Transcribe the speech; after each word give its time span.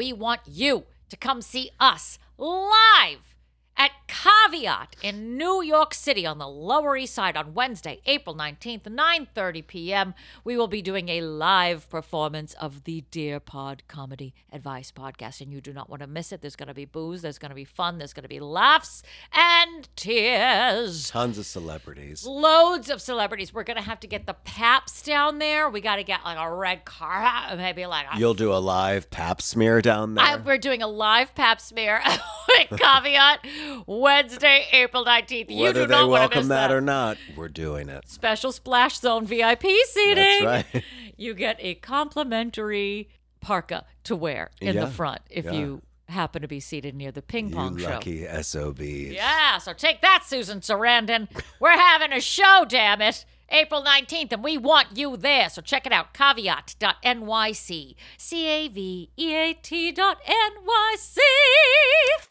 we 0.00 0.14
want 0.14 0.40
you 0.46 0.84
to 1.10 1.16
come 1.18 1.42
see 1.42 1.68
us 1.78 2.18
live 2.38 3.34
at 3.80 3.92
Caveat 4.08 4.94
in 5.00 5.38
New 5.38 5.62
York 5.62 5.94
City 5.94 6.26
on 6.26 6.36
the 6.36 6.46
Lower 6.46 6.98
East 6.98 7.14
Side 7.14 7.34
on 7.34 7.54
Wednesday, 7.54 8.02
April 8.04 8.36
19th, 8.36 8.82
9:30 8.82 9.66
p.m. 9.66 10.14
We 10.44 10.58
will 10.58 10.68
be 10.68 10.82
doing 10.82 11.08
a 11.08 11.22
live 11.22 11.88
performance 11.88 12.52
of 12.60 12.84
the 12.84 13.04
Dear 13.10 13.40
Pod 13.40 13.84
Comedy 13.88 14.34
Advice 14.52 14.92
podcast 14.92 15.40
and 15.40 15.50
you 15.50 15.62
do 15.62 15.72
not 15.72 15.88
want 15.88 16.02
to 16.02 16.06
miss 16.06 16.30
it. 16.30 16.42
There's 16.42 16.56
going 16.56 16.68
to 16.68 16.74
be 16.74 16.84
booze, 16.84 17.22
there's 17.22 17.38
going 17.38 17.52
to 17.52 17.54
be 17.54 17.64
fun, 17.64 17.96
there's 17.96 18.12
going 18.12 18.24
to 18.24 18.28
be 18.28 18.38
laughs 18.38 19.02
and 19.32 19.88
tears. 19.96 21.08
Tons 21.08 21.38
of 21.38 21.46
celebrities. 21.46 22.26
Loads 22.26 22.90
of 22.90 23.00
celebrities. 23.00 23.54
We're 23.54 23.64
gonna 23.64 23.80
have 23.80 24.00
to 24.00 24.06
get 24.06 24.26
the 24.26 24.34
Paps 24.34 25.00
down 25.00 25.38
there. 25.38 25.70
We 25.70 25.80
got 25.80 25.96
to 25.96 26.04
get 26.04 26.22
like 26.22 26.36
a 26.38 26.54
red 26.54 26.84
car, 26.84 27.56
maybe 27.56 27.86
like 27.86 28.04
a 28.12 28.18
You'll 28.18 28.34
do 28.34 28.52
a 28.52 28.60
live 28.60 29.08
pap 29.10 29.40
smear 29.40 29.80
down 29.80 30.16
there. 30.16 30.24
I, 30.24 30.36
we're 30.36 30.58
doing 30.58 30.82
a 30.82 30.86
live 30.86 31.34
pap 31.34 31.62
smear 31.62 32.02
with 32.68 32.78
caveat 32.78 33.46
Wednesday, 33.86 34.66
April 34.72 35.04
19th. 35.04 35.50
You 35.50 35.62
Whether 35.62 35.82
do 35.82 35.86
they 35.88 35.94
want 35.94 36.04
to 36.04 36.10
welcome 36.10 36.38
miss 36.40 36.48
that, 36.48 36.68
that. 36.68 36.72
or 36.74 36.80
not, 36.80 37.16
we're 37.36 37.48
doing 37.48 37.88
it. 37.88 38.08
Special 38.08 38.52
Splash 38.52 38.98
Zone 38.98 39.26
VIP 39.26 39.64
seating. 39.86 40.44
That's 40.44 40.74
right. 40.74 40.84
You 41.16 41.34
get 41.34 41.56
a 41.60 41.74
complimentary 41.74 43.10
parka 43.40 43.84
to 44.04 44.16
wear 44.16 44.50
in 44.60 44.74
Yeah, 44.74 44.86
the 44.86 44.90
front 44.90 45.20
if 45.30 45.44
yeah. 45.44 45.52
you 45.52 45.82
happen 46.08 46.40
to 46.42 46.48
be 46.48 46.60
seated 46.60 46.94
near 46.94 47.12
the 47.12 47.20
ping 47.22 47.50
You 47.50 47.54
pong 47.56 47.76
show. 47.78 47.90
lucky 47.90 48.26
SOBs. 48.42 49.12
Yeah, 49.12 49.58
so 49.58 49.72
take 49.74 50.00
that, 50.00 50.24
Susan 50.26 50.60
Sarandon. 50.60 51.28
We're 51.60 51.70
having 51.76 52.12
a 52.12 52.20
show, 52.20 52.64
damn 52.66 53.02
it. 53.02 53.24
April 53.50 53.82
19th, 53.82 54.32
and 54.32 54.44
we 54.44 54.56
want 54.56 54.96
you 54.96 55.16
there. 55.16 55.48
So 55.50 55.60
check 55.62 55.86
it 55.86 55.92
out, 55.92 56.14
caveat.nyc. 56.14 57.94
C 58.18 58.46
A 58.46 58.68
V 58.68 59.10
E 59.16 59.34
A 59.34 59.54
T 59.54 59.92
dot 59.92 60.18
NYC. 60.24 61.18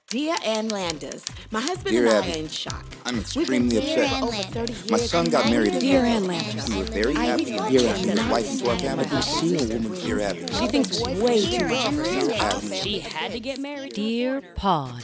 Dear 0.10 0.36
Ann 0.44 0.70
Landers, 0.70 1.24
my 1.52 1.62
husband 1.62 1.90
Dear 1.96 2.08
and 2.08 2.26
I 2.26 2.30
are 2.32 2.38
in 2.38 2.48
shock. 2.48 2.84
I'm 3.06 3.20
extremely 3.20 3.78
upset. 3.78 4.10
for 4.20 4.26
over 4.26 4.32
30 4.42 4.74
years. 4.74 4.90
My 4.90 4.98
son 4.98 5.26
got 5.26 5.46
married 5.52 5.74
in 5.76 5.80
Dear 5.80 6.00
April. 6.00 6.14
Ann 6.16 6.28
Landers. 6.28 6.70
We 6.70 6.78
were 6.78 6.84
very 6.86 7.14
happy 7.14 7.46
thought 7.46 7.66
and 7.66 7.74
you 7.74 7.80
dear 7.80 7.88
were 7.90 7.94
Abby, 7.96 8.10
his 8.10 8.24
wife 8.30 8.46
is 8.50 8.64
working. 8.64 8.86
and 8.88 9.02
I've 9.02 9.24
seen 9.24 9.56
a 9.56 9.74
woman, 9.76 9.94
dear 10.02 10.20
Abby. 10.22 10.48
She 10.54 10.68
thinks 10.68 11.00
way 11.02 11.46
too 11.46 11.68
much 11.68 11.86
of 11.88 11.94
herself. 11.96 12.42
Abby. 12.66 12.76
She 12.78 13.00
had 13.02 13.32
to 13.34 13.40
get 13.40 13.60
married. 13.60 13.94
Dear 13.94 14.42
foreigner. 14.42 14.56
Pod. 14.56 15.04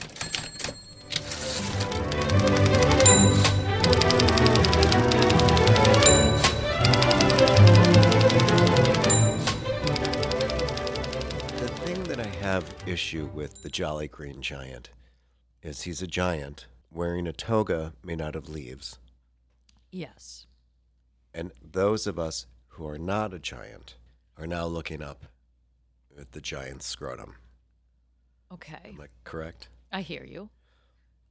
Have 12.45 12.75
issue 12.85 13.27
with 13.33 13.63
the 13.63 13.69
Jolly 13.69 14.07
Green 14.07 14.39
Giant 14.39 14.91
is 15.63 15.81
he's 15.81 16.03
a 16.03 16.07
giant 16.07 16.67
wearing 16.91 17.25
a 17.25 17.33
toga 17.33 17.93
made 18.03 18.21
out 18.21 18.35
of 18.35 18.47
leaves. 18.47 18.99
Yes. 19.91 20.45
And 21.33 21.51
those 21.59 22.05
of 22.05 22.19
us 22.19 22.45
who 22.67 22.87
are 22.87 22.99
not 22.99 23.33
a 23.33 23.39
giant 23.39 23.95
are 24.37 24.45
now 24.45 24.67
looking 24.67 25.01
up 25.01 25.25
at 26.19 26.33
the 26.33 26.39
giant's 26.39 26.85
scrotum. 26.85 27.33
Okay. 28.53 28.91
Am 28.93 29.01
I 29.01 29.07
correct? 29.23 29.69
I 29.91 30.01
hear 30.01 30.23
you. 30.23 30.49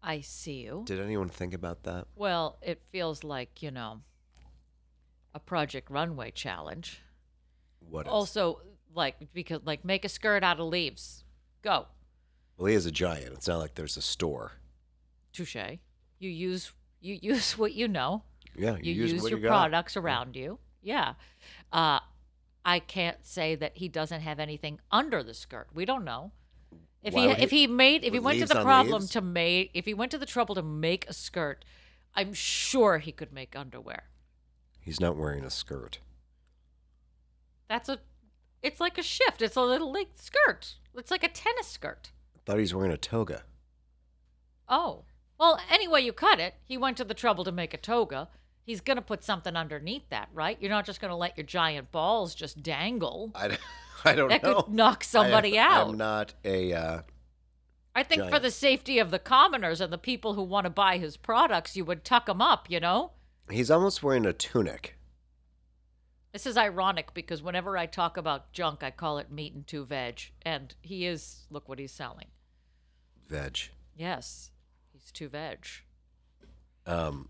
I 0.02 0.20
see 0.20 0.64
you. 0.64 0.82
Did 0.84 0.98
anyone 0.98 1.28
think 1.28 1.54
about 1.54 1.84
that? 1.84 2.08
Well, 2.16 2.58
it 2.60 2.82
feels 2.90 3.22
like, 3.22 3.62
you 3.62 3.70
know, 3.70 4.00
a 5.32 5.38
Project 5.38 5.92
Runway 5.92 6.32
challenge. 6.32 7.02
What 7.78 8.06
is? 8.06 8.12
Also, 8.12 8.62
like, 8.94 9.16
because, 9.32 9.60
like, 9.64 9.84
make 9.84 10.04
a 10.04 10.08
skirt 10.08 10.42
out 10.42 10.60
of 10.60 10.66
leaves. 10.68 11.24
Go. 11.62 11.86
well, 12.56 12.66
he 12.66 12.74
is 12.74 12.86
a 12.86 12.90
giant. 12.92 13.32
It's 13.32 13.48
not 13.48 13.58
like 13.58 13.74
there's 13.74 13.96
a 13.96 14.02
store. 14.02 14.52
Touche. 15.32 15.56
You 16.18 16.30
use 16.30 16.72
you 17.00 17.18
use 17.20 17.56
what 17.58 17.74
you 17.74 17.88
know. 17.88 18.22
Yeah, 18.56 18.76
You, 18.80 18.92
use, 18.92 19.12
use, 19.12 19.22
what 19.22 19.30
your 19.30 19.38
you 19.40 19.44
got. 19.44 19.50
products 19.50 19.96
around 19.96 20.36
you. 20.36 20.58
Yeah. 20.82 21.14
Uh, 21.72 21.98
I 22.64 22.78
can't 22.78 23.26
say 23.26 23.54
that 23.56 23.78
he 23.78 23.88
doesn't 23.88 24.20
have 24.20 24.38
anything 24.38 24.78
under 24.92 25.22
the 25.22 25.34
skirt. 25.34 25.66
We 25.74 25.84
don't 25.84 26.04
know. 26.04 26.30
If 27.02 27.12
Why 27.14 27.34
he 27.34 27.42
if 27.42 27.50
he- 27.50 27.60
he 27.60 27.66
made 27.66 28.04
if 28.04 28.12
he 28.14 28.18
went 28.20 28.38
to 28.40 28.46
the 28.46 28.62
problem 28.62 29.00
leaves? 29.00 29.10
to 29.12 29.20
make 29.20 29.70
if 29.74 29.84
he 29.86 29.92
went 29.94 30.10
to 30.12 30.18
the 30.18 30.24
trouble 30.26 30.54
to 30.54 30.62
make 30.62 31.08
a 31.08 31.12
skirt, 31.12 31.64
I'm 32.14 32.32
sure 32.32 32.98
he 32.98 33.10
could 33.12 33.32
make 33.32 33.56
underwear. 33.56 34.04
He's 34.80 35.00
not 35.00 35.16
wearing 35.16 35.44
a 35.44 35.50
skirt. 35.50 35.98
That's 37.68 37.88
a 37.88 37.98
it's 38.64 38.80
like 38.80 38.98
a 38.98 39.02
shift. 39.02 39.42
It's 39.42 39.56
a 39.56 39.60
little 39.62 39.92
like 39.92 40.08
skirt. 40.16 40.76
It's 40.96 41.10
like 41.10 41.22
a 41.22 41.28
tennis 41.28 41.68
skirt. 41.68 42.10
I 42.34 42.40
thought 42.44 42.56
he 42.56 42.62
was 42.62 42.74
wearing 42.74 42.92
a 42.92 42.96
toga. 42.96 43.42
Oh. 44.68 45.04
Well, 45.38 45.60
anyway, 45.70 46.02
you 46.02 46.12
cut 46.12 46.40
it, 46.40 46.54
he 46.64 46.78
went 46.78 46.96
to 46.96 47.04
the 47.04 47.14
trouble 47.14 47.44
to 47.44 47.52
make 47.52 47.74
a 47.74 47.78
toga. 47.78 48.28
He's 48.64 48.80
going 48.80 48.96
to 48.96 49.02
put 49.02 49.22
something 49.22 49.54
underneath 49.56 50.08
that, 50.08 50.28
right? 50.32 50.56
You're 50.60 50.70
not 50.70 50.86
just 50.86 51.00
going 51.00 51.10
to 51.10 51.16
let 51.16 51.36
your 51.36 51.44
giant 51.44 51.92
balls 51.92 52.34
just 52.34 52.62
dangle. 52.62 53.32
I 54.04 54.14
don't 54.14 54.28
That 54.28 54.42
know. 54.42 54.54
That 54.54 54.64
could 54.64 54.74
knock 54.74 55.04
somebody 55.04 55.58
I, 55.58 55.66
out. 55.66 55.88
I'm 55.88 55.98
not 55.98 56.34
a. 56.44 56.72
Uh, 56.72 57.00
I 57.94 58.02
think 58.02 58.28
for 58.30 58.38
the 58.38 58.50
safety 58.50 58.98
of 58.98 59.10
the 59.10 59.18
commoners 59.18 59.80
and 59.80 59.92
the 59.92 59.98
people 59.98 60.34
who 60.34 60.42
want 60.42 60.64
to 60.64 60.70
buy 60.70 60.98
his 60.98 61.16
products, 61.16 61.76
you 61.76 61.84
would 61.84 62.04
tuck 62.04 62.28
him 62.28 62.40
up, 62.40 62.70
you 62.70 62.80
know? 62.80 63.12
he's 63.50 63.70
almost 63.70 64.02
wearing 64.02 64.24
a 64.24 64.32
tunic. 64.32 64.96
This 66.34 66.46
is 66.46 66.56
ironic 66.56 67.14
because 67.14 67.44
whenever 67.44 67.78
I 67.78 67.86
talk 67.86 68.16
about 68.16 68.52
junk, 68.52 68.82
I 68.82 68.90
call 68.90 69.18
it 69.18 69.30
meat 69.30 69.54
and 69.54 69.64
two 69.64 69.84
veg. 69.84 70.32
And 70.42 70.74
he 70.82 71.06
is, 71.06 71.46
look 71.48 71.68
what 71.68 71.78
he's 71.78 71.92
selling. 71.92 72.26
Veg. 73.28 73.56
Yes, 73.96 74.50
he's 74.92 75.12
two 75.12 75.28
veg. 75.28 75.64
Um, 76.86 77.28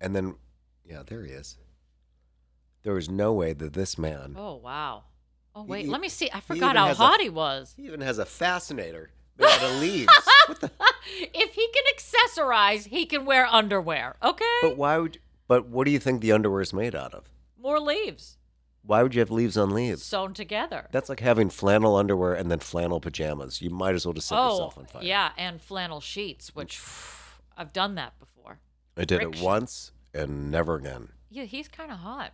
and 0.00 0.16
then, 0.16 0.34
yeah, 0.84 1.04
there 1.06 1.22
he 1.24 1.30
is. 1.30 1.58
There 2.82 2.94
was 2.94 3.08
no 3.08 3.32
way 3.32 3.52
that 3.52 3.72
this 3.72 3.96
man. 3.96 4.34
Oh, 4.36 4.56
wow. 4.56 5.04
Oh, 5.54 5.62
wait, 5.62 5.84
he- 5.84 5.90
let 5.92 6.00
me 6.00 6.08
see. 6.08 6.28
I 6.34 6.40
forgot 6.40 6.56
even 6.72 6.76
how 6.76 6.86
has 6.88 6.98
a- 6.98 7.06
hot 7.06 7.20
he 7.20 7.30
was. 7.30 7.74
He 7.76 7.84
even 7.84 8.00
has 8.00 8.18
a 8.18 8.26
fascinator 8.26 9.12
made 9.38 9.46
out 9.46 9.62
of 9.62 9.80
leaves. 9.80 10.12
what 10.46 10.60
the? 10.60 10.72
if 11.22 11.54
he 11.54 11.68
can 11.72 11.84
accessorize, 11.96 12.86
he 12.88 13.06
can 13.06 13.24
wear 13.24 13.46
underwear. 13.46 14.16
Okay? 14.24 14.58
But 14.60 14.76
why 14.76 14.98
would? 14.98 15.18
But 15.46 15.68
what 15.68 15.84
do 15.84 15.92
you 15.92 16.00
think 16.00 16.20
the 16.20 16.32
underwear 16.32 16.62
is 16.62 16.72
made 16.72 16.96
out 16.96 17.14
of? 17.14 17.30
More 17.60 17.80
leaves 17.80 18.38
Why 18.82 19.02
would 19.02 19.14
you 19.14 19.20
have 19.20 19.30
leaves 19.30 19.56
on 19.56 19.70
leaves? 19.70 20.02
sewn 20.02 20.34
together. 20.34 20.88
That's 20.92 21.08
like 21.08 21.20
having 21.20 21.50
flannel 21.50 21.96
underwear 21.96 22.34
and 22.34 22.50
then 22.50 22.60
flannel 22.60 23.00
pajamas. 23.00 23.60
You 23.60 23.70
might 23.70 23.94
as 23.94 24.06
well 24.06 24.14
just 24.14 24.28
set 24.28 24.38
oh, 24.38 24.50
yourself 24.50 24.78
on 24.78 24.86
fire. 24.86 25.02
yeah, 25.02 25.30
and 25.36 25.60
flannel 25.60 26.00
sheets, 26.00 26.54
which 26.54 26.80
I've 27.56 27.72
done 27.72 27.96
that 27.96 28.18
before. 28.18 28.60
I 28.96 29.04
did 29.04 29.22
it 29.22 29.40
once 29.40 29.92
and 30.14 30.50
never 30.50 30.76
again. 30.76 31.10
Yeah, 31.28 31.44
he's 31.44 31.68
kind 31.68 31.90
of 31.92 31.98
hot. 31.98 32.32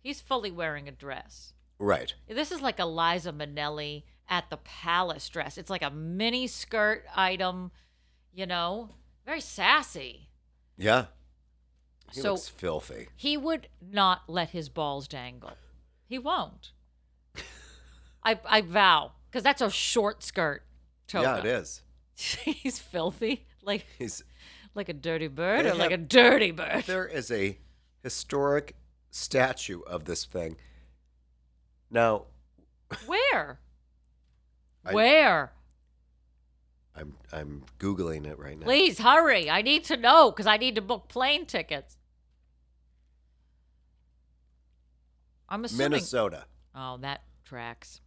He's 0.00 0.20
fully 0.20 0.50
wearing 0.50 0.88
a 0.88 0.92
dress. 0.92 1.54
Right. 1.78 2.14
This 2.28 2.52
is 2.52 2.60
like 2.60 2.78
Eliza 2.78 3.30
Liza 3.30 3.46
Minnelli 3.46 4.04
at 4.28 4.50
the 4.50 4.56
palace 4.58 5.28
dress. 5.28 5.58
It's 5.58 5.70
like 5.70 5.82
a 5.82 5.90
mini 5.90 6.46
skirt 6.46 7.04
item, 7.14 7.70
you 8.32 8.46
know, 8.46 8.90
very 9.24 9.40
sassy. 9.40 10.28
Yeah. 10.76 11.06
He 12.12 12.20
So- 12.20 12.32
looks 12.32 12.48
filthy. 12.48 13.08
He 13.16 13.36
would 13.36 13.68
not 13.80 14.28
let 14.28 14.50
his 14.50 14.68
balls 14.68 15.06
dangle. 15.08 15.52
He 16.06 16.18
won't. 16.18 16.72
I 18.24 18.38
I 18.44 18.60
vow, 18.62 19.12
because 19.30 19.42
that's 19.42 19.60
a 19.62 19.70
short 19.70 20.22
skirt. 20.22 20.64
Toga. 21.06 21.24
Yeah, 21.26 21.36
it 21.38 21.46
is. 21.46 21.82
He's 22.16 22.78
filthy, 22.78 23.46
like 23.62 23.86
He's 23.98 24.22
like 24.74 24.88
a 24.88 24.92
dirty 24.92 25.28
bird, 25.28 25.66
or 25.66 25.74
like 25.74 25.92
a 25.92 25.96
dirty 25.96 26.50
bird. 26.50 26.84
there 26.86 27.06
is 27.06 27.30
a 27.30 27.58
historic 28.02 28.74
statue 29.10 29.80
of 29.82 30.04
this 30.04 30.24
thing. 30.24 30.56
Now, 31.90 32.24
Where? 33.06 33.60
I- 34.84 34.92
Where? 34.94 35.52
I'm 36.96 37.16
I'm 37.32 37.64
googling 37.78 38.26
it 38.26 38.38
right 38.38 38.58
now. 38.58 38.64
Please 38.64 38.98
hurry. 38.98 39.48
I 39.48 39.62
need 39.62 39.84
to 39.84 39.96
know 39.96 40.32
because 40.32 40.46
I 40.48 40.56
need 40.56 40.74
to 40.74 40.80
book 40.82 41.08
plane 41.08 41.46
tickets. 41.46 41.96
I'm 45.48 45.64
assuming. 45.64 45.90
Minnesota. 45.92 46.44
Oh, 46.74 46.98
that 46.98 47.22
tracks. 47.44 48.00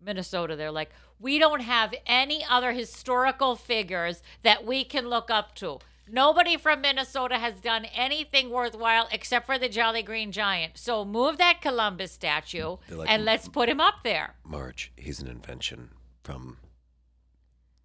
Minnesota, 0.00 0.56
they're 0.56 0.70
like, 0.70 0.90
we 1.18 1.38
don't 1.38 1.60
have 1.60 1.94
any 2.06 2.44
other 2.48 2.72
historical 2.72 3.54
figures 3.56 4.22
that 4.42 4.64
we 4.64 4.84
can 4.84 5.08
look 5.08 5.30
up 5.30 5.54
to. 5.56 5.78
Nobody 6.08 6.56
from 6.56 6.80
Minnesota 6.80 7.38
has 7.38 7.54
done 7.60 7.84
anything 7.84 8.50
worthwhile 8.50 9.08
except 9.12 9.46
for 9.46 9.58
the 9.58 9.68
Jolly 9.68 10.02
Green 10.02 10.32
Giant. 10.32 10.76
So 10.76 11.04
move 11.04 11.38
that 11.38 11.60
Columbus 11.62 12.10
statue 12.12 12.76
like, 12.90 13.08
and 13.08 13.24
let's 13.24 13.48
put 13.48 13.68
him 13.68 13.80
up 13.80 14.02
there. 14.02 14.34
March. 14.44 14.90
He's 14.96 15.20
an 15.20 15.28
invention 15.28 15.90
from 16.24 16.58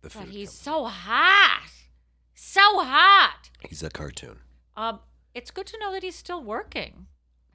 the 0.01 0.09
food. 0.09 0.19
But 0.25 0.29
he's 0.29 0.49
company. 0.49 0.63
so 0.63 0.85
hot. 0.85 1.69
So 2.33 2.61
hot. 2.61 3.51
He's 3.67 3.83
a 3.83 3.89
cartoon. 3.89 4.39
Um, 4.75 4.99
it's 5.33 5.51
good 5.51 5.67
to 5.67 5.79
know 5.79 5.91
that 5.91 6.03
he's 6.03 6.15
still 6.15 6.41
working. 6.43 7.07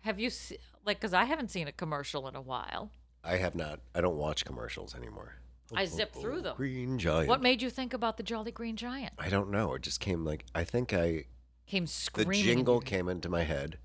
Have 0.02 0.20
you 0.20 0.30
se- 0.30 0.58
like? 0.84 1.00
Because 1.00 1.14
I 1.14 1.24
haven't 1.24 1.50
seen 1.50 1.68
a 1.68 1.72
commercial 1.72 2.28
in 2.28 2.36
a 2.36 2.40
while. 2.40 2.90
I 3.24 3.36
have 3.36 3.54
not. 3.54 3.80
I 3.94 4.00
don't 4.00 4.16
watch 4.16 4.44
commercials 4.44 4.94
anymore. 4.94 5.36
I 5.74 5.86
zip 5.86 6.12
oh, 6.16 6.20
through 6.20 6.42
them. 6.42 6.56
Green 6.56 6.98
Giant. 6.98 7.28
What 7.28 7.40
made 7.40 7.62
you 7.62 7.70
think 7.70 7.94
about 7.94 8.16
the 8.18 8.22
Jolly 8.22 8.50
Green 8.50 8.76
Giant? 8.76 9.12
I 9.18 9.28
don't 9.30 9.50
know. 9.50 9.74
It 9.74 9.82
just 9.82 10.00
came 10.00 10.24
like 10.24 10.44
I 10.54 10.64
think 10.64 10.92
I 10.92 11.26
Came 11.66 11.84
the 11.84 11.90
screaming. 11.90 12.42
jingle 12.42 12.80
came 12.80 13.08
into 13.08 13.28
my 13.28 13.44
head, 13.44 13.78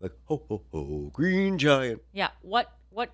like 0.00 0.12
ho 0.24 0.42
ho 0.48 0.62
ho, 0.72 1.10
Green 1.12 1.58
Giant. 1.58 2.02
Yeah. 2.12 2.30
What 2.42 2.72
what 2.90 3.10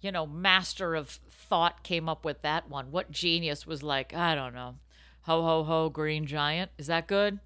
you 0.00 0.12
know, 0.12 0.26
master 0.26 0.94
of 0.94 1.08
thought 1.08 1.82
came 1.82 2.08
up 2.08 2.24
with 2.24 2.42
that 2.42 2.68
one? 2.68 2.90
What 2.90 3.10
genius 3.10 3.66
was 3.66 3.82
like, 3.82 4.14
I 4.14 4.34
don't 4.34 4.54
know. 4.54 4.76
Ho 5.22 5.42
ho 5.42 5.64
ho 5.64 5.90
green 5.90 6.26
giant. 6.26 6.70
Is 6.78 6.86
that 6.86 7.06
good? 7.06 7.38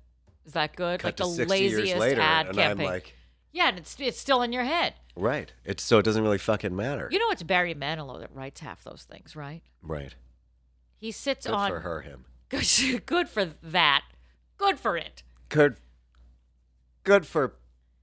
Is 0.45 0.53
that 0.53 0.77
good? 0.77 1.01
Cut 1.01 1.09
like 1.09 1.17
to 1.17 1.23
the 1.25 1.31
60 1.31 1.51
laziest 1.51 1.87
years 1.87 1.99
later, 1.99 2.21
ad 2.21 2.49
and 2.49 2.57
campaign. 2.57 2.87
I'm 2.87 2.93
like, 2.93 3.15
yeah, 3.53 3.69
and 3.69 3.79
it's 3.79 3.97
it's 4.01 4.19
still 4.19 4.43
in 4.43 4.53
your 4.53 4.65
head. 4.65 4.95
right. 5.17 5.53
It's 5.65 5.83
so 5.83 5.99
it 5.99 6.05
doesn't 6.05 6.23
really 6.23 6.39
fucking 6.39 6.75
matter. 6.75 7.09
You 7.13 7.19
know 7.19 7.31
it's 7.31 7.43
Barry 7.43 7.75
Manilow 7.75 8.19
that 8.21 8.35
writes 8.35 8.61
half 8.61 8.83
those 8.85 9.07
things, 9.09 9.37
right? 9.37 9.63
right. 9.83 10.15
He 10.99 11.11
sits 11.11 11.47
Good 11.47 11.55
on 11.55 11.71
for 11.71 11.81
her, 11.81 12.01
him. 12.01 12.25
Good, 12.49 13.07
good 13.07 13.29
for 13.29 13.47
that. 13.63 14.05
Good 14.59 14.79
for 14.79 14.97
it. 14.97 15.23
Good. 15.49 15.77
Good 17.03 17.27
for 17.27 17.55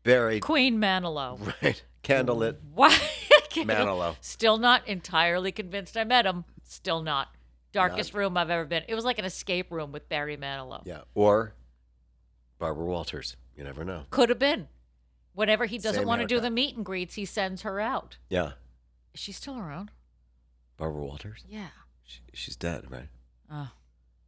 Barry. 0.03 0.39
Queen 0.39 0.79
Manilow. 0.79 1.39
Right. 1.61 1.83
Candlelit. 2.03 2.57
Why? 2.73 2.89
Manilow. 3.51 4.15
Still 4.21 4.57
not 4.57 4.87
entirely 4.87 5.51
convinced 5.51 5.95
I 5.97 6.03
met 6.03 6.25
him. 6.25 6.45
Still 6.63 7.01
not. 7.01 7.27
Darkest 7.71 8.13
room 8.13 8.35
I've 8.37 8.49
ever 8.49 8.65
been. 8.65 8.83
It 8.87 8.95
was 8.95 9.05
like 9.05 9.19
an 9.19 9.25
escape 9.25 9.71
room 9.71 9.91
with 9.91 10.09
Barry 10.09 10.37
Manilow. 10.37 10.81
Yeah. 10.85 11.01
Or 11.13 11.53
Barbara 12.57 12.85
Walters. 12.85 13.37
You 13.55 13.63
never 13.63 13.83
know. 13.85 14.05
Could 14.09 14.29
have 14.29 14.39
been. 14.39 14.67
Whenever 15.39 15.65
he 15.65 15.77
doesn't 15.77 16.01
Same 16.01 16.07
want 16.07 16.19
to 16.19 16.27
do 16.27 16.35
haircut. 16.35 16.43
the 16.49 16.51
meet 16.51 16.75
and 16.75 16.85
greets, 16.85 17.15
he 17.15 17.23
sends 17.23 17.61
her 17.61 17.79
out. 17.79 18.17
Yeah. 18.29 18.51
Is 19.13 19.21
she 19.21 19.31
still 19.31 19.57
around? 19.57 19.89
Barbara 20.75 21.01
Walters. 21.01 21.45
Yeah. 21.47 21.69
She, 22.03 22.19
she's 22.33 22.57
dead, 22.57 22.91
right? 22.91 23.07
Oh, 23.49 23.69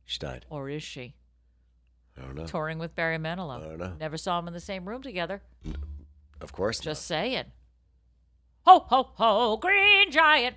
She 0.06 0.20
died. 0.20 0.46
or 0.50 0.70
is 0.70 0.84
she? 0.84 1.16
I 2.18 2.22
don't 2.22 2.36
know. 2.36 2.46
Touring 2.46 2.80
with 2.80 2.96
Barry 2.96 3.18
Manilow. 3.18 3.58
I 3.62 3.68
don't 3.68 3.78
know. 3.78 3.94
Never 4.00 4.16
saw 4.16 4.40
him 4.40 4.48
in 4.48 4.54
the 4.54 4.62
same 4.62 4.88
room 4.88 5.02
together. 5.02 5.42
Of 6.40 6.54
course. 6.54 6.80
Just 6.80 7.06
saying. 7.06 7.46
Ho 8.66 8.86
ho 8.88 9.10
ho, 9.16 9.58
Green 9.58 10.12
Giant. 10.12 10.56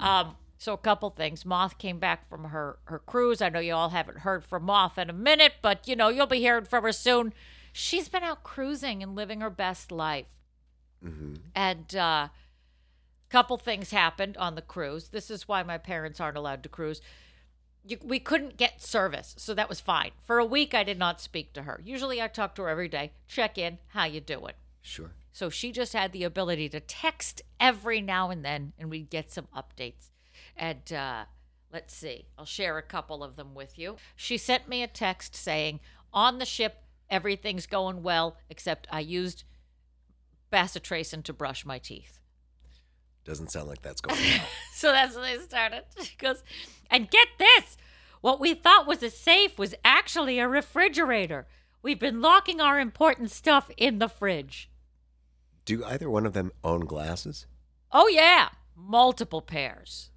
Um, 0.00 0.34
so 0.58 0.72
a 0.72 0.78
couple 0.78 1.10
things. 1.10 1.44
Moth 1.44 1.78
came 1.78 2.00
back 2.00 2.28
from 2.28 2.44
her 2.46 2.78
her 2.86 2.98
cruise. 2.98 3.40
I 3.40 3.48
know 3.48 3.60
you 3.60 3.74
all 3.74 3.90
haven't 3.90 4.18
heard 4.18 4.44
from 4.44 4.64
Moth 4.64 4.98
in 4.98 5.08
a 5.08 5.12
minute, 5.14 5.52
but 5.62 5.86
you 5.86 5.94
know 5.94 6.08
you'll 6.08 6.26
be 6.26 6.38
hearing 6.40 6.64
from 6.64 6.82
her 6.82 6.92
soon. 6.92 7.32
She's 7.76 8.08
been 8.08 8.22
out 8.22 8.44
cruising 8.44 9.02
and 9.02 9.16
living 9.16 9.40
her 9.40 9.50
best 9.50 9.90
life. 9.90 10.38
hmm 11.02 11.34
And 11.54 11.94
uh, 11.96 12.28
couple 13.34 13.56
things 13.56 13.90
happened 13.90 14.36
on 14.36 14.54
the 14.54 14.62
cruise. 14.62 15.08
This 15.08 15.28
is 15.28 15.48
why 15.48 15.64
my 15.64 15.76
parents 15.76 16.20
aren't 16.20 16.36
allowed 16.36 16.62
to 16.62 16.68
cruise. 16.68 17.00
You, 17.84 17.98
we 18.00 18.20
couldn't 18.20 18.56
get 18.56 18.80
service, 18.80 19.34
so 19.36 19.54
that 19.54 19.68
was 19.68 19.80
fine. 19.80 20.12
For 20.22 20.38
a 20.38 20.44
week, 20.44 20.72
I 20.72 20.84
did 20.84 21.00
not 21.00 21.20
speak 21.20 21.52
to 21.54 21.62
her. 21.62 21.80
Usually, 21.84 22.22
I 22.22 22.28
talk 22.28 22.54
to 22.54 22.62
her 22.62 22.68
every 22.68 22.86
day, 22.86 23.10
check 23.26 23.58
in, 23.58 23.78
how 23.88 24.04
you 24.04 24.20
doing. 24.20 24.54
Sure. 24.82 25.14
So 25.32 25.50
she 25.50 25.72
just 25.72 25.94
had 25.94 26.12
the 26.12 26.22
ability 26.22 26.68
to 26.68 26.78
text 26.78 27.42
every 27.58 28.00
now 28.00 28.30
and 28.30 28.44
then, 28.44 28.72
and 28.78 28.88
we'd 28.88 29.10
get 29.10 29.32
some 29.32 29.48
updates. 29.54 30.10
And 30.56 30.92
uh, 30.92 31.24
let's 31.72 31.92
see, 31.92 32.26
I'll 32.38 32.44
share 32.44 32.78
a 32.78 32.82
couple 32.82 33.24
of 33.24 33.34
them 33.34 33.52
with 33.52 33.76
you. 33.80 33.96
She 34.14 34.38
sent 34.38 34.68
me 34.68 34.84
a 34.84 34.86
text 34.86 35.34
saying, 35.34 35.80
On 36.12 36.38
the 36.38 36.46
ship, 36.46 36.83
everything's 37.10 37.66
going 37.66 38.02
well, 38.02 38.36
except 38.48 38.86
I 38.90 39.00
used 39.00 39.44
bacitracin 40.52 41.22
to 41.24 41.32
brush 41.32 41.64
my 41.64 41.78
teeth. 41.78 42.20
Doesn't 43.24 43.50
sound 43.50 43.68
like 43.68 43.82
that's 43.82 44.00
going 44.00 44.20
well. 44.20 44.46
So 44.74 44.92
that's 44.92 45.14
when 45.16 45.24
they 45.24 45.42
started. 45.42 45.84
She 46.02 46.16
goes, 46.16 46.42
and 46.90 47.10
get 47.10 47.28
this 47.38 47.76
what 48.24 48.40
we 48.40 48.54
thought 48.54 48.86
was 48.86 49.02
a 49.02 49.10
safe 49.10 49.58
was 49.58 49.74
actually 49.84 50.38
a 50.38 50.48
refrigerator. 50.48 51.46
We've 51.82 51.98
been 51.98 52.22
locking 52.22 52.58
our 52.58 52.80
important 52.80 53.30
stuff 53.30 53.70
in 53.76 53.98
the 53.98 54.08
fridge. 54.08 54.70
Do 55.66 55.84
either 55.84 56.08
one 56.08 56.24
of 56.24 56.32
them 56.32 56.50
own 56.64 56.86
glasses? 56.86 57.46
Oh, 57.92 58.08
yeah, 58.08 58.48
multiple 58.74 59.42
pairs. 59.42 60.08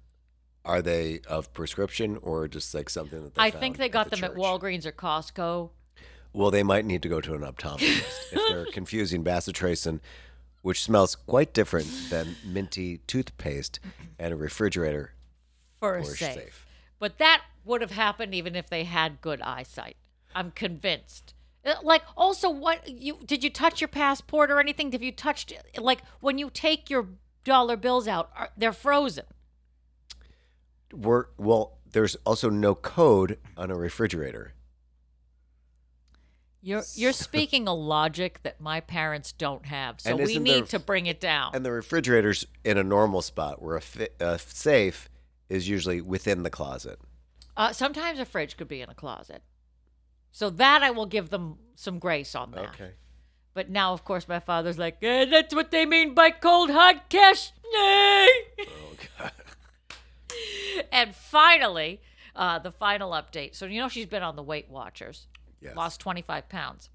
Are 0.64 0.80
they 0.80 1.20
of 1.28 1.52
prescription 1.52 2.16
or 2.22 2.48
just 2.48 2.74
like 2.74 2.88
something 2.88 3.24
that 3.24 3.34
they 3.34 3.42
I 3.42 3.50
think 3.50 3.76
they 3.76 3.90
got 3.90 4.08
the 4.08 4.16
them 4.16 4.24
at? 4.24 4.36
Walgreens 4.36 4.86
or 4.86 4.92
Costco. 4.92 5.68
Well, 6.32 6.50
they 6.50 6.62
might 6.62 6.84
need 6.84 7.02
to 7.02 7.08
go 7.08 7.20
to 7.20 7.34
an 7.34 7.40
optometrist 7.40 8.32
if 8.32 8.40
they're 8.48 8.66
confusing 8.66 9.24
bacitracin, 9.24 10.00
which 10.62 10.82
smells 10.82 11.14
quite 11.16 11.52
different 11.52 11.88
than 12.10 12.36
minty 12.44 12.98
toothpaste, 13.06 13.80
and 14.18 14.32
a 14.32 14.36
refrigerator 14.36 15.14
for 15.80 15.96
a 15.96 16.04
for 16.04 16.14
safe. 16.14 16.34
safe. 16.34 16.66
But 16.98 17.18
that 17.18 17.42
would 17.64 17.80
have 17.80 17.92
happened 17.92 18.34
even 18.34 18.54
if 18.56 18.68
they 18.68 18.84
had 18.84 19.20
good 19.20 19.40
eyesight. 19.42 19.96
I'm 20.34 20.50
convinced. 20.50 21.34
Uh, 21.64 21.74
Like 21.82 22.02
also 22.16 22.50
what 22.50 22.88
you 22.88 23.18
did 23.24 23.42
you 23.42 23.50
touch 23.50 23.80
your 23.80 23.88
passport 23.88 24.50
or 24.50 24.60
anything? 24.60 24.92
Have 24.92 25.02
you 25.02 25.12
touched 25.12 25.52
like 25.78 26.02
when 26.20 26.38
you 26.38 26.50
take 26.50 26.90
your 26.90 27.08
dollar 27.48 27.76
bills 27.76 28.06
out, 28.06 28.30
are, 28.36 28.50
they're 28.56 28.72
frozen. 28.72 29.24
We're, 30.92 31.26
well, 31.36 31.78
there's 31.90 32.14
also 32.24 32.50
no 32.50 32.74
code 32.74 33.38
on 33.56 33.70
a 33.70 33.74
refrigerator. 33.74 34.54
You're 36.60 36.82
you're 36.94 37.12
speaking 37.12 37.68
a 37.68 37.74
logic 37.74 38.40
that 38.42 38.60
my 38.60 38.80
parents 38.80 39.32
don't 39.32 39.66
have. 39.66 40.00
So 40.00 40.10
And 40.10 40.18
we 40.18 40.24
isn't 40.32 40.42
need 40.42 40.54
there- 40.54 40.66
to 40.66 40.78
bring 40.80 41.06
it 41.06 41.20
down. 41.20 41.52
And 41.54 41.64
the 41.64 41.72
refrigerator's 41.72 42.46
in 42.64 42.76
a 42.78 42.82
normal 42.84 43.22
spot 43.22 43.62
where 43.62 43.76
a, 43.76 43.80
fi- 43.80 44.08
a 44.20 44.38
safe 44.38 45.08
is 45.48 45.68
usually 45.68 46.00
within 46.00 46.42
the 46.42 46.50
closet. 46.50 46.98
Uh, 47.56 47.72
sometimes 47.72 48.18
a 48.18 48.24
fridge 48.24 48.56
could 48.56 48.68
be 48.68 48.80
in 48.82 48.88
a 48.88 48.94
closet. 48.94 49.42
So 50.32 50.50
that 50.50 50.82
I 50.82 50.90
will 50.90 51.06
give 51.06 51.30
them 51.30 51.56
some 51.74 51.98
grace 51.98 52.34
on 52.34 52.50
that. 52.52 52.68
Okay. 52.74 52.90
But 53.54 53.70
now, 53.70 53.92
of 53.92 54.04
course, 54.04 54.28
my 54.28 54.38
father's 54.40 54.78
like, 54.78 54.98
eh, 55.02 55.24
that's 55.24 55.54
what 55.54 55.70
they 55.70 55.84
mean 55.86 56.14
by 56.14 56.30
cold 56.30 56.70
hard 56.70 57.00
cash. 57.08 57.50
Nay. 57.72 58.28
Oh, 58.60 58.94
God. 59.18 59.32
and 60.92 61.14
finally, 61.14 62.00
uh, 62.36 62.58
the 62.60 62.70
final 62.70 63.10
update. 63.12 63.54
So, 63.56 63.66
you 63.66 63.80
know, 63.80 63.88
she's 63.88 64.06
been 64.06 64.22
on 64.22 64.36
the 64.36 64.42
Weight 64.42 64.68
Watchers, 64.68 65.26
Yes. 65.60 65.76
lost 65.76 66.00
25 66.00 66.48
pounds. 66.48 66.90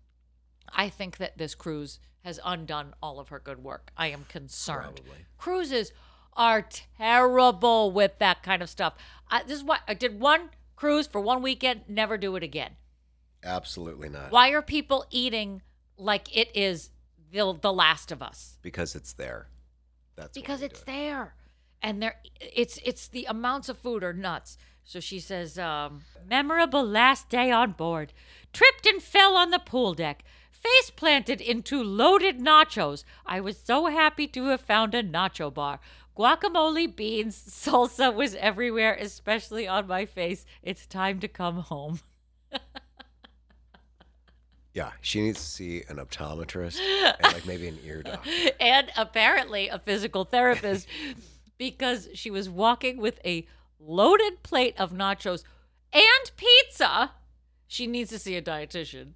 I 0.70 0.90
think 0.90 1.18
that 1.18 1.38
this 1.38 1.56
cruise 1.56 2.00
has 2.24 2.40
undone 2.44 2.94
all 3.02 3.20
of 3.20 3.30
her 3.30 3.40
good 3.40 3.64
work. 3.64 3.92
I 3.98 4.08
am 4.08 4.26
concerned. 4.30 4.96
Probably. 4.96 5.26
Cruises 5.38 5.92
are 6.36 6.68
terrible 6.98 7.92
with 7.92 8.18
that 8.20 8.44
kind 8.44 8.62
of 8.62 8.70
stuff. 8.70 8.94
I, 9.30 9.44
this 9.44 9.58
is 9.58 9.64
what 9.64 9.82
I 9.88 9.94
did 9.94 10.20
one 10.20 10.50
cruise 10.76 11.08
for 11.08 11.22
one 11.22 11.42
weekend, 11.42 11.82
never 11.88 12.18
do 12.18 12.36
it 12.36 12.44
again. 12.44 12.72
Absolutely 13.44 14.10
not. 14.10 14.32
Why 14.32 14.50
are 14.52 14.62
people 14.62 15.06
eating 15.10 15.62
like 15.98 16.36
it 16.36 16.56
is 16.56 16.90
the, 17.32 17.58
the 17.62 17.74
last 17.74 18.12
of 18.12 18.22
us? 18.22 18.58
Because 18.62 18.96
it's 18.96 19.14
there. 19.14 19.48
That's 20.16 20.34
because 20.34 20.62
it's 20.62 20.82
it. 20.82 20.86
there 20.86 21.36
and 21.84 22.02
there 22.02 22.16
it's 22.40 22.80
it's 22.84 23.08
the 23.10 23.26
amounts 23.26 23.68
of 23.68 23.78
food 23.78 24.04
are 24.04 24.14
nuts 24.14 24.58
so 24.84 25.00
she 25.00 25.20
says 25.20 25.58
um 25.58 26.02
memorable 26.28 26.84
last 26.84 27.30
day 27.30 27.52
on 27.52 27.72
board. 27.72 28.14
Tripped 28.52 28.86
and 28.86 29.02
fell 29.02 29.36
on 29.36 29.52
the 29.52 29.60
pool 29.60 29.94
deck. 29.94 30.24
Face 30.52 30.90
planted 30.92 31.42
into 31.42 31.84
loaded 31.84 32.40
nachos. 32.40 33.04
I 33.26 33.40
was 33.42 33.58
so 33.58 33.88
happy 33.88 34.28
to 34.28 34.46
have 34.46 34.62
found 34.62 34.94
a 34.96 35.04
nacho 35.04 35.54
bar. 35.54 35.80
Guacamole 36.18 36.96
beans 36.96 37.36
salsa 37.50 38.14
was 38.14 38.36
everywhere 38.36 38.96
especially 39.00 39.68
on 39.68 39.88
my 39.88 40.06
face. 40.06 40.46
It's 40.62 40.86
time 40.86 41.20
to 41.20 41.28
come 41.28 41.58
home. 41.58 42.00
Yeah, 44.74 44.90
she 45.02 45.22
needs 45.22 45.40
to 45.40 45.46
see 45.46 45.84
an 45.88 45.98
optometrist 45.98 46.80
and 47.04 47.34
like 47.34 47.46
maybe 47.46 47.68
an 47.68 47.78
ear 47.86 48.02
doctor. 48.02 48.30
and 48.60 48.92
apparently 48.98 49.68
a 49.68 49.78
physical 49.78 50.24
therapist 50.26 50.88
because 51.60 52.10
she 52.16 52.32
was 52.32 52.50
walking 52.50 52.98
with 52.98 53.20
a 53.24 53.48
loaded 53.86 54.44
plate 54.44 54.80
of 54.80 54.92
nachos 54.92 55.44
and 55.92 56.32
pizza. 56.36 57.12
She 57.68 57.88
needs 57.88 58.10
to 58.12 58.20
see 58.20 58.36
a 58.36 58.42
dietitian. 58.42 59.14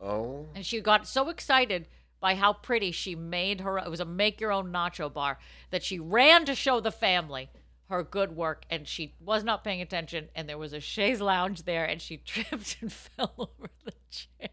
Oh, 0.00 0.46
And 0.54 0.64
she 0.64 0.80
got 0.80 1.08
so 1.08 1.28
excited 1.28 1.88
by 2.20 2.34
how 2.34 2.52
pretty 2.52 2.92
she 2.92 3.14
made 3.14 3.60
her 3.60 3.78
it 3.78 3.90
was 3.90 4.00
a 4.00 4.04
make 4.04 4.40
your 4.40 4.52
own 4.52 4.72
nacho 4.72 5.12
bar 5.12 5.38
that 5.70 5.82
she 5.82 5.98
ran 5.98 6.44
to 6.44 6.54
show 6.54 6.80
the 6.80 6.90
family 6.90 7.48
her 7.88 8.02
good 8.02 8.36
work 8.36 8.64
and 8.70 8.86
she 8.86 9.14
was 9.20 9.44
not 9.44 9.64
paying 9.64 9.80
attention 9.80 10.28
and 10.34 10.48
there 10.48 10.58
was 10.58 10.72
a 10.72 10.80
chaise 10.80 11.20
lounge 11.20 11.64
there 11.64 11.84
and 11.84 12.02
she 12.02 12.16
tripped 12.24 12.76
and 12.80 12.92
fell 12.92 13.32
over 13.38 13.70
the 13.84 13.92
chair 14.10 14.48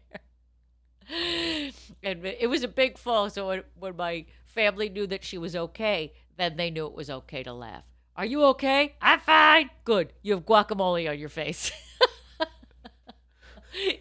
and 2.02 2.24
it 2.24 2.48
was 2.48 2.62
a 2.62 2.68
big 2.68 2.98
fall 2.98 3.28
so 3.30 3.48
when, 3.48 3.62
when 3.78 3.96
my 3.96 4.24
family 4.44 4.88
knew 4.88 5.06
that 5.06 5.24
she 5.24 5.38
was 5.38 5.54
okay 5.54 6.12
then 6.36 6.56
they 6.56 6.70
knew 6.70 6.86
it 6.86 6.94
was 6.94 7.10
okay 7.10 7.42
to 7.42 7.52
laugh 7.52 7.84
are 8.16 8.24
you 8.26 8.42
okay 8.44 8.94
i'm 9.00 9.20
fine 9.20 9.70
good 9.84 10.12
you 10.22 10.34
have 10.34 10.44
guacamole 10.44 11.08
on 11.08 11.18
your 11.18 11.28
face 11.28 11.70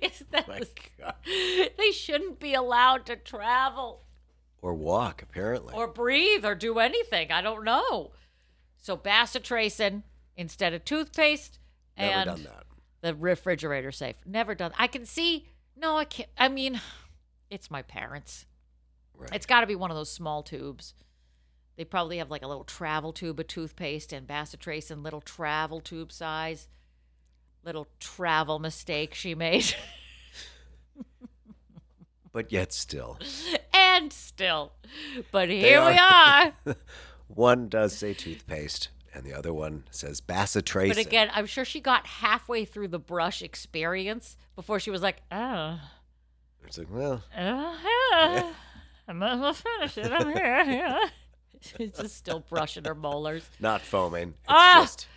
Is 0.02 0.24
that 0.32 0.48
my 0.48 0.62
God. 1.02 1.16
they 1.78 1.92
shouldn't 1.92 2.40
be 2.40 2.54
allowed 2.54 3.06
to 3.08 3.18
travel 3.18 4.04
Or 4.62 4.74
walk, 4.74 5.22
apparently. 5.22 5.74
or 5.74 5.88
breathe 5.88 6.46
or 6.46 6.56
do 6.56 6.80
anything. 6.80 7.30
I 7.32 7.42
don't 7.42 7.66
know. 7.66 8.12
So 8.78 8.96
bacitracin 8.96 10.04
instead 10.38 10.74
of 10.74 10.86
toothpaste 10.86 11.60
Never 11.98 12.14
and 12.14 12.26
done 12.26 12.44
that. 12.44 12.64
the 13.02 13.16
refrigerator 13.16 13.92
safe. 13.92 14.16
Never 14.26 14.56
done. 14.56 14.72
I 14.78 14.88
can 14.88 15.06
see. 15.06 15.50
No, 15.76 15.98
I 15.98 16.06
can't. 16.06 16.30
I 16.38 16.48
mean, 16.48 16.80
it's 17.50 17.70
my 17.70 17.82
parents. 17.82 18.46
Right. 19.14 19.30
It's 19.34 19.46
got 19.46 19.60
to 19.62 19.68
be 19.68 19.76
one 19.76 19.92
of 19.92 19.98
those 19.98 20.12
small 20.12 20.42
tubes. 20.42 20.94
They 21.78 21.86
probably 21.86 22.18
have 22.18 22.32
like 22.32 22.44
a 22.44 22.48
little 22.48 22.64
travel 22.64 23.12
tube 23.12 23.40
of 23.40 23.48
toothpaste 23.48 24.14
and 24.14 24.28
bacitracin, 24.28 25.04
little 25.04 25.22
travel 25.22 25.82
tube 25.82 26.12
size. 26.12 26.68
Little 27.64 27.88
travel 28.00 28.60
mistake 28.60 29.14
she 29.14 29.36
made. 29.36 29.76
But 32.36 32.52
yet 32.52 32.74
still, 32.74 33.18
and 33.74 34.12
still. 34.12 34.74
But 35.32 35.48
here 35.48 35.80
we 35.86 35.98
are. 35.98 36.52
one 37.28 37.70
does 37.70 37.96
say 37.96 38.14
toothpaste, 38.14 38.90
and 39.14 39.24
the 39.24 39.34
other 39.34 39.54
one 39.54 39.86
says 39.90 40.20
bacitracin. 40.20 40.90
But 40.90 40.98
again, 40.98 41.30
I'm 41.34 41.46
sure 41.46 41.64
she 41.64 41.80
got 41.80 42.06
halfway 42.06 42.66
through 42.66 42.90
the 42.90 43.00
brush 43.00 43.42
experience 43.42 44.36
before 44.54 44.82
she 44.82 44.92
was 44.92 45.02
like, 45.02 45.22
oh, 45.32 45.80
it's 46.68 46.78
like, 46.78 46.92
well, 46.92 47.24
uh, 47.34 47.74
yeah. 48.12 48.52
I 49.08 49.14
might 49.14 49.36
as 49.36 49.40
well 49.40 49.54
finish 49.54 49.98
it. 49.98 50.12
I'm 50.12 50.34
here. 50.34 50.64
Yeah. 50.66 51.06
She's 51.78 51.92
just 51.92 52.16
still 52.18 52.40
brushing 52.50 52.86
her 52.86 52.96
molars. 52.96 53.48
not 53.60 53.82
foaming. 53.82 54.30
It's 54.30 54.48
Ah! 54.48 54.82
just. 54.82 55.08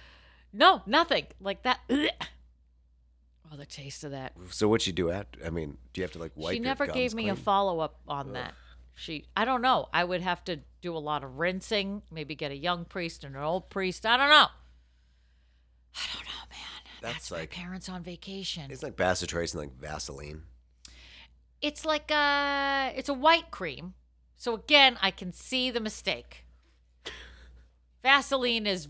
No, 0.52 0.82
nothing 0.86 1.26
like 1.40 1.62
that. 1.62 1.80
Oh, 1.90 3.56
the 3.56 3.66
taste 3.66 4.04
of 4.04 4.10
that. 4.12 4.32
So 4.50 4.68
what 4.68 4.86
you 4.86 4.92
do 4.92 5.10
at? 5.10 5.26
I 5.44 5.50
mean, 5.50 5.78
do 5.92 6.00
you 6.00 6.02
have 6.04 6.12
to 6.12 6.18
like 6.18 6.32
wipe? 6.36 6.54
she 6.54 6.58
never 6.60 6.86
gave 6.86 7.14
me 7.14 7.28
a 7.28 7.36
follow 7.36 7.80
up 7.80 7.98
on 8.06 8.32
that. 8.32 8.54
She, 8.94 9.26
I 9.36 9.44
don't 9.44 9.62
know. 9.62 9.88
I 9.92 10.02
would 10.04 10.22
have 10.22 10.42
to 10.46 10.58
do 10.82 10.96
a 10.96 10.98
lot 10.98 11.22
of 11.22 11.38
rinsing. 11.38 12.02
Maybe 12.10 12.34
get 12.34 12.50
a 12.50 12.56
young 12.56 12.84
priest 12.84 13.22
and 13.24 13.36
an 13.36 13.42
old 13.42 13.70
priest. 13.70 14.04
I 14.04 14.16
don't 14.16 14.28
know. 14.28 14.46
I 15.94 16.00
don't 16.14 16.24
know, 16.24 16.46
man. 16.50 16.58
That's 17.00 17.14
That's, 17.14 17.30
like- 17.30 17.40
my 17.56 17.62
parents 17.62 17.88
on 17.88 18.02
vacation. 18.02 18.70
It's 18.70 18.82
like 18.82 18.96
bacitracin, 18.96 19.54
like 19.56 19.76
Vaseline. 19.78 20.42
It's 21.60 21.84
like 21.84 22.10
a, 22.10 22.92
it's 22.96 23.08
a 23.08 23.14
white 23.14 23.50
cream. 23.50 23.94
So 24.38 24.54
again, 24.54 24.96
I 25.02 25.10
can 25.10 25.32
see 25.32 25.70
the 25.70 25.80
mistake. 25.80 26.44
Vaseline 28.02 28.66
is 28.66 28.88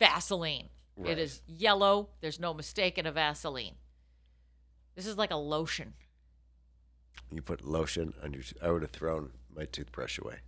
Vaseline. 0.00 0.68
Right. 0.96 1.12
It 1.12 1.18
is 1.20 1.40
yellow. 1.46 2.10
There's 2.20 2.40
no 2.40 2.52
mistake 2.52 2.98
in 2.98 3.06
a 3.06 3.12
Vaseline. 3.12 3.76
This 4.96 5.06
is 5.06 5.16
like 5.16 5.30
a 5.30 5.36
lotion. 5.36 5.94
You 7.32 7.40
put 7.42 7.64
lotion 7.64 8.12
on 8.24 8.32
your. 8.32 8.42
I 8.60 8.72
would 8.72 8.82
have 8.82 8.90
thrown 8.90 9.30
my 9.54 9.66
toothbrush 9.66 10.18
away. 10.18 10.38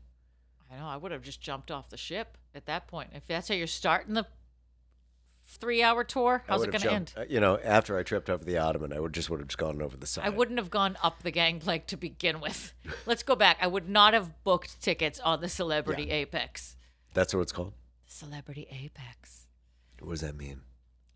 I 0.69 0.77
know. 0.79 0.87
I 0.87 0.97
would 0.97 1.13
have 1.13 1.23
just 1.23 1.41
jumped 1.41 1.71
off 1.71 1.89
the 1.89 1.97
ship 1.97 2.37
at 2.53 2.67
that 2.67 2.89
point. 2.89 3.11
If 3.15 3.29
that's 3.29 3.49
how 3.49 3.55
you're 3.55 3.69
starting 3.69 4.15
the 4.15 4.27
three-hour 5.59 6.05
tour, 6.05 6.43
how's 6.47 6.63
it 6.63 6.71
going 6.71 6.83
to 6.83 6.93
end? 6.93 7.13
uh, 7.17 7.25
You 7.29 7.41
know, 7.41 7.59
after 7.63 7.99
I 7.99 8.03
tripped 8.03 8.31
over 8.31 8.45
the 8.45 8.59
ottoman, 8.59 8.93
I 8.93 9.01
would 9.01 9.13
just 9.13 9.29
would 9.31 9.41
have 9.41 9.49
just 9.49 9.59
gone 9.59 9.81
over 9.83 9.97
the 9.97 10.07
side. 10.07 10.25
I 10.27 10.31
wouldn't 10.31 10.59
have 10.59 10.71
gone 10.71 10.97
up 11.03 11.23
the 11.23 11.31
gangplank 11.31 11.87
to 11.89 11.97
begin 11.97 12.41
with. 12.41 12.73
Let's 13.07 13.23
go 13.23 13.35
back. 13.37 13.59
I 13.61 13.67
would 13.67 13.89
not 13.89 14.15
have 14.15 14.43
booked 14.45 14.81
tickets 14.81 15.19
on 15.21 15.41
the 15.41 15.49
Celebrity 15.49 16.11
Apex. 16.11 16.77
That's 17.15 17.35
what 17.35 17.41
it's 17.43 17.53
called. 17.53 17.73
Celebrity 18.07 18.67
Apex. 18.71 19.47
What 20.01 20.11
does 20.13 20.21
that 20.23 20.37
mean? 20.37 20.63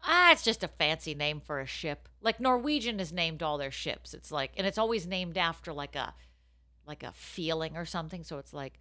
Ah, 0.02 0.32
it's 0.32 0.42
just 0.42 0.62
a 0.62 0.68
fancy 0.68 1.14
name 1.14 1.40
for 1.40 1.60
a 1.60 1.66
ship. 1.66 2.08
Like 2.20 2.38
Norwegian 2.40 2.98
has 2.98 3.12
named 3.12 3.42
all 3.42 3.56
their 3.56 3.70
ships. 3.70 4.12
It's 4.12 4.30
like, 4.30 4.52
and 4.56 4.66
it's 4.66 4.76
always 4.78 5.06
named 5.06 5.38
after 5.38 5.72
like 5.72 5.96
a, 5.96 6.12
like 6.86 7.02
a 7.02 7.12
feeling 7.12 7.76
or 7.76 7.86
something. 7.86 8.22
So 8.24 8.36
it's 8.38 8.52
like 8.52 8.78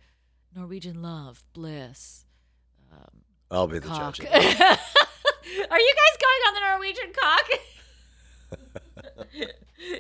Norwegian 0.56 1.02
love, 1.02 1.44
bliss, 1.54 2.26
I'll 3.50 3.68
be 3.68 3.80
the 3.80 3.88
cock. 3.88 4.16
judge. 4.16 4.28
Are 5.70 5.80
you 5.80 5.94
guys 5.96 6.18
going 6.22 6.42
on 6.48 6.54
the 6.54 6.60
Norwegian 6.70 7.12
cock? 7.22 7.50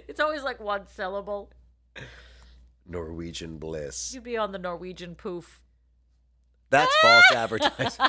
it's 0.07 0.19
always 0.19 0.43
like 0.43 0.59
one 0.59 0.87
syllable. 0.87 1.51
Norwegian 2.85 3.57
bliss. 3.57 4.13
You'd 4.13 4.23
be 4.23 4.37
on 4.37 4.51
the 4.51 4.59
Norwegian 4.59 5.15
poof. 5.15 5.61
That's 6.69 6.95
false 7.01 7.25
advertising. 7.35 8.05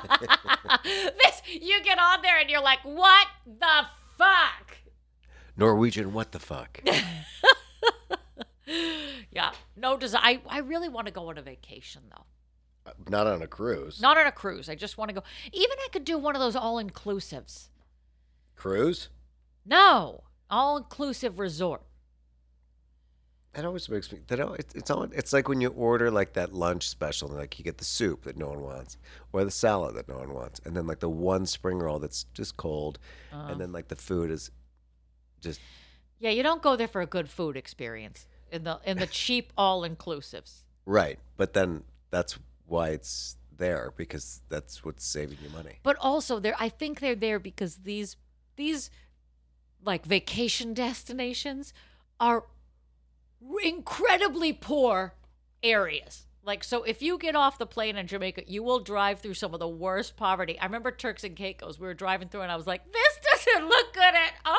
this 0.85 1.43
you 1.47 1.83
get 1.83 1.99
on 1.99 2.23
there 2.23 2.38
and 2.38 2.49
you're 2.49 2.62
like, 2.62 2.81
what 2.83 3.26
the 3.47 3.87
fuck? 4.17 4.79
Norwegian, 5.57 6.12
what 6.12 6.33
the 6.33 6.41
fuck? 6.41 6.81
Yeah, 9.35 9.50
no 9.76 9.97
desire. 9.97 10.21
I, 10.23 10.41
I 10.49 10.59
really 10.61 10.88
want 10.88 11.09
to 11.09 11.12
go 11.12 11.29
on 11.29 11.38
a 11.38 11.43
vacation 11.43 12.03
though. 12.09 12.25
Not 13.09 13.26
on 13.26 13.41
a 13.43 13.47
cruise. 13.47 14.00
Not 14.00 14.19
on 14.19 14.26
a 14.26 14.33
cruise. 14.33 14.69
I 14.69 14.75
just 14.75 14.99
want 14.99 15.09
to 15.09 15.14
go. 15.14 15.23
Even 15.53 15.76
I 15.85 15.88
could 15.93 16.05
do 16.05 16.19
one 16.19 16.35
of 16.37 16.41
those 16.41 16.55
all 16.57 16.83
inclusives. 16.83 17.69
Cruise? 18.57 19.09
No, 19.64 20.25
all 20.50 20.76
inclusive 20.76 21.38
resort. 21.38 21.83
That 23.55 23.64
always 23.64 23.88
makes 23.88 24.11
me. 24.12 24.19
That 24.26 24.41
al- 24.41 24.55
it's 24.55 24.75
it's 24.75 24.91
all, 24.91 25.05
It's 25.05 25.33
like 25.33 25.49
when 25.49 25.61
you 25.61 25.69
order 25.69 26.11
like 26.11 26.33
that 26.35 26.53
lunch 26.53 26.88
special, 26.88 27.29
and 27.31 27.38
like 27.38 27.59
you 27.59 27.64
get 27.64 27.79
the 27.79 27.85
soup 27.85 28.25
that 28.25 28.37
no 28.37 28.49
one 28.49 28.61
wants, 28.62 28.97
or 29.33 29.45
the 29.45 29.50
salad 29.50 29.95
that 29.95 30.09
no 30.09 30.17
one 30.17 30.35
wants, 30.35 30.61
and 30.64 30.76
then 30.76 30.87
like 30.87 30.99
the 31.00 31.09
one 31.09 31.47
spring 31.47 31.79
roll 31.79 31.99
that's 32.00 32.25
just 32.35 32.57
cold, 32.57 32.99
Uh-huh. 33.33 33.53
and 33.53 33.61
then 33.61 33.71
like 33.73 33.88
the 33.88 33.97
food 33.97 34.31
is 34.31 34.50
just 35.41 35.61
Yeah, 36.19 36.31
you 36.31 36.43
don't 36.43 36.62
go 36.62 36.75
there 36.76 36.88
for 36.88 37.00
a 37.00 37.07
good 37.07 37.31
food 37.31 37.57
experience 37.57 38.26
in 38.50 38.64
the 38.64 38.81
in 38.85 38.99
the 38.99 39.07
cheap 39.07 39.53
all 39.57 39.83
inclusives. 39.83 40.64
right. 40.85 41.19
But 41.37 41.53
then 41.53 41.85
that's 42.11 42.37
why 42.66 42.90
it's 42.90 43.37
there 43.56 43.92
because 43.97 44.42
that's 44.49 44.85
what's 44.85 45.04
saving 45.04 45.38
you 45.42 45.50
money. 45.50 45.78
But 45.83 45.97
also, 46.00 46.38
they're 46.38 46.56
I 46.59 46.68
think 46.68 47.00
they're 47.00 47.14
there 47.14 47.38
because 47.38 47.76
these 47.76 48.16
these 48.56 48.90
like 49.85 50.04
vacation 50.06 50.75
destinations 50.75 51.73
are 52.18 52.44
incredibly 53.62 54.52
poor 54.52 55.14
areas. 55.62 56.26
Like 56.44 56.62
so 56.62 56.83
if 56.83 57.00
you 57.00 57.18
get 57.18 57.37
off 57.37 57.59
the 57.59 57.66
plane 57.66 57.97
in 57.97 58.06
Jamaica, 58.06 58.44
you 58.47 58.62
will 58.62 58.80
drive 58.80 59.21
through 59.21 59.35
some 59.35 59.54
of 59.54 59.61
the 59.61 59.68
worst 59.68 60.16
poverty. 60.16 60.59
I 60.59 60.66
remember 60.66 60.90
Turks 60.90 61.25
and 61.25 61.35
Caicos. 61.35 61.78
We 61.78 61.87
were 61.87 61.94
driving 61.94 62.28
through 62.28 62.42
and 62.42 62.52
I 62.52 62.56
was 62.56 62.66
like, 62.66 62.83
this 62.92 63.18
doesn't 63.33 63.68
look 63.68 63.94
good 63.94 64.02
at 64.02 64.35
all. 64.44 64.59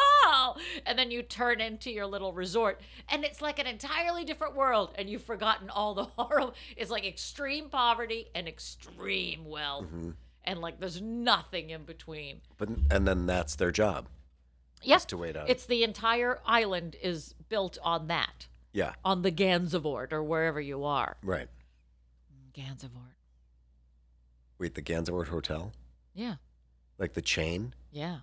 And 0.86 0.98
then 0.98 1.12
you 1.12 1.22
turn 1.24 1.60
into 1.62 1.92
your 1.92 2.06
little 2.06 2.34
resort 2.34 2.82
and 3.10 3.24
it's 3.24 3.42
like 3.42 3.60
an 3.60 3.68
entirely 3.68 4.24
different 4.26 4.56
world 4.56 4.94
and 4.96 5.10
you've 5.10 5.24
forgotten 5.24 5.70
all 5.70 5.94
the 5.94 6.04
horror 6.18 6.52
it's 6.78 6.92
like 6.92 7.06
extreme 7.06 7.70
poverty 7.70 8.28
and 8.36 8.48
extreme 8.48 9.46
wealth. 9.46 9.86
Mm-hmm. 9.86 10.12
And 10.44 10.60
like 10.60 10.80
there's 10.80 11.02
nothing 11.02 11.70
in 11.72 11.84
between. 11.84 12.42
But 12.58 12.70
and 12.92 13.08
then 13.08 13.26
that's 13.26 13.56
their 13.56 13.72
job. 13.72 14.08
Yes, 14.84 15.06
to 15.06 15.18
wait 15.18 15.36
out. 15.36 15.50
It's 15.50 15.66
the 15.66 15.84
entire 15.84 16.40
island 16.46 16.96
is 17.02 17.34
built 17.50 17.78
on 17.84 18.08
that, 18.08 18.48
Yeah. 18.72 18.94
on 19.04 19.24
the 19.24 19.32
Gansevoort 19.32 20.14
or 20.14 20.22
wherever 20.24 20.62
you 20.62 20.84
are. 20.84 21.18
Right. 21.24 21.48
Gansevoort. 22.54 23.16
Wait, 24.60 24.76
the 24.76 24.82
Gansevoort 24.82 25.28
Hotel, 25.30 25.72
Yeah, 26.14 26.36
like 26.98 27.14
the 27.14 27.22
chain 27.22 27.74
yeah. 27.92 28.20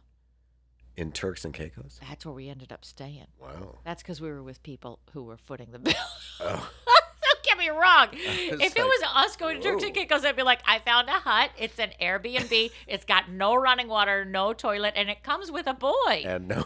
In 0.96 1.12
Turks 1.12 1.44
and 1.44 1.54
Caicos. 1.54 1.98
That's 2.08 2.26
where 2.26 2.34
we 2.34 2.48
ended 2.48 2.72
up 2.72 2.84
staying. 2.84 3.26
Wow. 3.40 3.78
That's 3.84 4.02
because 4.02 4.20
we 4.20 4.28
were 4.28 4.42
with 4.42 4.62
people 4.62 4.98
who 5.12 5.24
were 5.24 5.36
footing 5.36 5.68
the 5.72 5.78
bill. 5.78 5.94
Oh. 6.40 6.70
Don't 7.22 7.42
get 7.44 7.58
me 7.58 7.68
wrong. 7.68 8.08
If 8.12 8.76
it 8.76 8.82
was 8.84 9.02
us 9.14 9.36
going 9.36 9.60
to 9.60 9.62
Turks 9.62 9.84
and. 9.84 9.94
Caicos, 9.94 10.24
I'd 10.24 10.36
be 10.36 10.42
like, 10.42 10.60
I 10.66 10.78
found 10.80 11.08
a 11.08 11.12
hut. 11.12 11.50
It's 11.58 11.78
an 11.78 11.90
Airbnb. 12.00 12.70
it's 12.86 13.04
got 13.04 13.30
no 13.30 13.54
running 13.54 13.88
water, 13.88 14.24
no 14.24 14.52
toilet, 14.52 14.94
and 14.96 15.08
it 15.08 15.22
comes 15.22 15.50
with 15.50 15.66
a 15.66 15.74
boy. 15.74 16.22
And 16.24 16.48
no, 16.48 16.64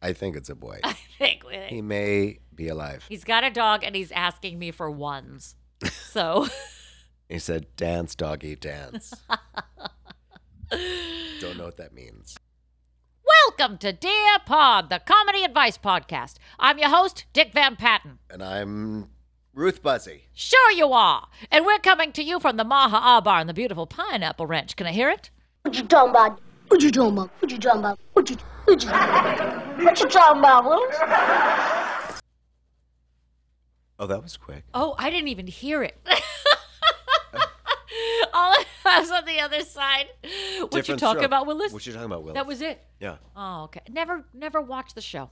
I 0.00 0.12
think 0.12 0.36
it's 0.36 0.48
a 0.48 0.54
boy. 0.54 0.80
I 0.84 0.96
think. 1.18 1.44
He 1.68 1.82
may 1.82 2.38
be 2.54 2.68
alive. 2.68 3.04
He's 3.08 3.24
got 3.24 3.44
a 3.44 3.50
dog, 3.50 3.84
and 3.84 3.94
he's 3.94 4.12
asking 4.12 4.58
me 4.58 4.70
for 4.70 4.90
ones. 4.90 5.56
So. 5.84 6.48
He 7.28 7.38
said, 7.38 7.66
"Dance, 7.76 8.14
doggy, 8.14 8.56
dance." 8.56 9.14
Don't 11.40 11.58
know 11.58 11.64
what 11.64 11.76
that 11.78 11.92
means. 11.92 12.36
Welcome 13.40 13.78
to 13.78 13.92
Dear 13.92 14.38
Pod, 14.44 14.90
the 14.90 14.98
comedy 14.98 15.42
advice 15.44 15.78
podcast. 15.78 16.34
I'm 16.58 16.78
your 16.78 16.90
host, 16.90 17.24
Dick 17.32 17.52
Van 17.52 17.76
Patten. 17.76 18.18
And 18.28 18.42
I'm 18.42 19.08
Ruth 19.54 19.82
Buzzi. 19.82 20.22
Sure 20.34 20.70
you 20.72 20.92
are. 20.92 21.28
And 21.50 21.64
we're 21.64 21.78
coming 21.78 22.12
to 22.12 22.22
you 22.22 22.40
from 22.40 22.56
the 22.56 22.64
Maha 22.64 22.98
Ah 23.00 23.20
Bar 23.20 23.40
in 23.40 23.46
the 23.46 23.54
beautiful 23.54 23.86
Pineapple 23.86 24.46
Ranch. 24.46 24.76
Can 24.76 24.86
I 24.86 24.92
hear 24.92 25.08
it? 25.08 25.30
What 25.62 25.74
you 25.76 25.84
talking 25.84 26.10
about? 26.10 26.40
What 26.68 26.82
you 26.82 26.90
talking 26.90 27.12
about? 27.12 27.30
What 27.40 27.50
you 27.50 27.58
talking 27.58 27.80
about? 27.80 27.98
What 28.12 28.28
you 28.30 28.36
what 28.64 28.82
you 28.82 28.90
what 29.84 30.00
you 30.00 30.08
talking 30.08 30.38
about, 30.38 30.64
Willis? 30.64 30.96
Oh, 33.98 34.06
that 34.06 34.22
was 34.22 34.36
quick. 34.36 34.64
Oh, 34.74 34.94
I 34.98 35.10
didn't 35.10 35.28
even 35.28 35.46
hear 35.46 35.82
it. 35.82 35.96
All 38.34 38.56
I 38.84 39.00
was 39.00 39.10
on 39.10 39.24
the 39.24 39.40
other 39.40 39.62
side. 39.62 40.06
What 40.22 40.32
you 40.32 40.68
Different 40.68 41.00
talking 41.00 41.20
stroke. 41.20 41.26
about, 41.26 41.46
Willis? 41.46 41.72
What 41.72 41.86
you 41.86 41.92
talking 41.92 42.06
about, 42.06 42.22
Willis? 42.22 42.34
That 42.34 42.46
was 42.46 42.60
it. 42.60 42.82
Yeah. 43.00 43.16
Oh, 43.36 43.64
okay. 43.64 43.80
Never, 43.90 44.24
never 44.34 44.60
watched 44.60 44.94
the 44.94 45.00
show. 45.00 45.30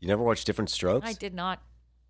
You 0.00 0.08
never 0.08 0.22
watched 0.22 0.46
Diff'rent 0.46 0.70
Strokes? 0.70 1.08
I 1.08 1.12
did 1.12 1.34
not. 1.34 1.60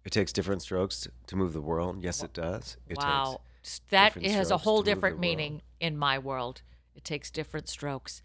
It 0.05 0.11
takes 0.11 0.33
different 0.33 0.63
strokes 0.63 1.07
to, 1.27 1.37
move 1.37 1.53
the 1.53 1.61
world. 1.61 2.03
Yes, 2.03 2.23
it 2.23 2.33
does. 2.33 2.77
It 2.89 2.97
wow. 2.97 3.41
takes 3.63 3.81
That 3.91 4.15
has 4.23 4.51
a 4.51 4.57
whole 4.59 4.83
different 4.83 5.19
meaning 5.19 5.63
in 5.81 5.97
my 5.97 6.19
world. 6.19 6.63
It 6.95 7.05
takes 7.05 7.31
different 7.31 7.69
strokes. 7.69 8.23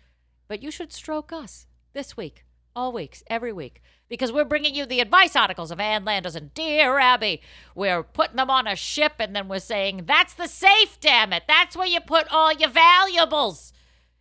But 0.47 0.61
you 0.61 0.71
should 0.71 0.93
stroke 0.93 1.33
us 1.33 1.67
this 1.93 2.15
week, 2.15 2.45
all 2.75 2.91
weeks, 2.91 3.23
every 3.27 3.53
week, 3.53 3.81
because 4.09 4.31
we're 4.31 4.45
bringing 4.45 4.75
you 4.75 4.85
the 4.85 4.99
advice 4.99 5.35
articles 5.35 5.71
of 5.71 5.79
Ann 5.79 6.05
Landers 6.05 6.35
and 6.35 6.53
Dear 6.53 6.99
Abby. 6.99 7.41
We're 7.75 8.03
putting 8.03 8.37
them 8.37 8.49
on 8.49 8.67
a 8.67 8.75
ship 8.75 9.13
and 9.19 9.35
then 9.35 9.47
we're 9.47 9.59
saying, 9.59 10.03
that's 10.05 10.33
the 10.33 10.47
safe, 10.47 10.99
damn 10.99 11.33
it. 11.33 11.43
That's 11.47 11.75
where 11.75 11.87
you 11.87 11.99
put 11.99 12.27
all 12.31 12.53
your 12.53 12.69
valuables. 12.69 13.73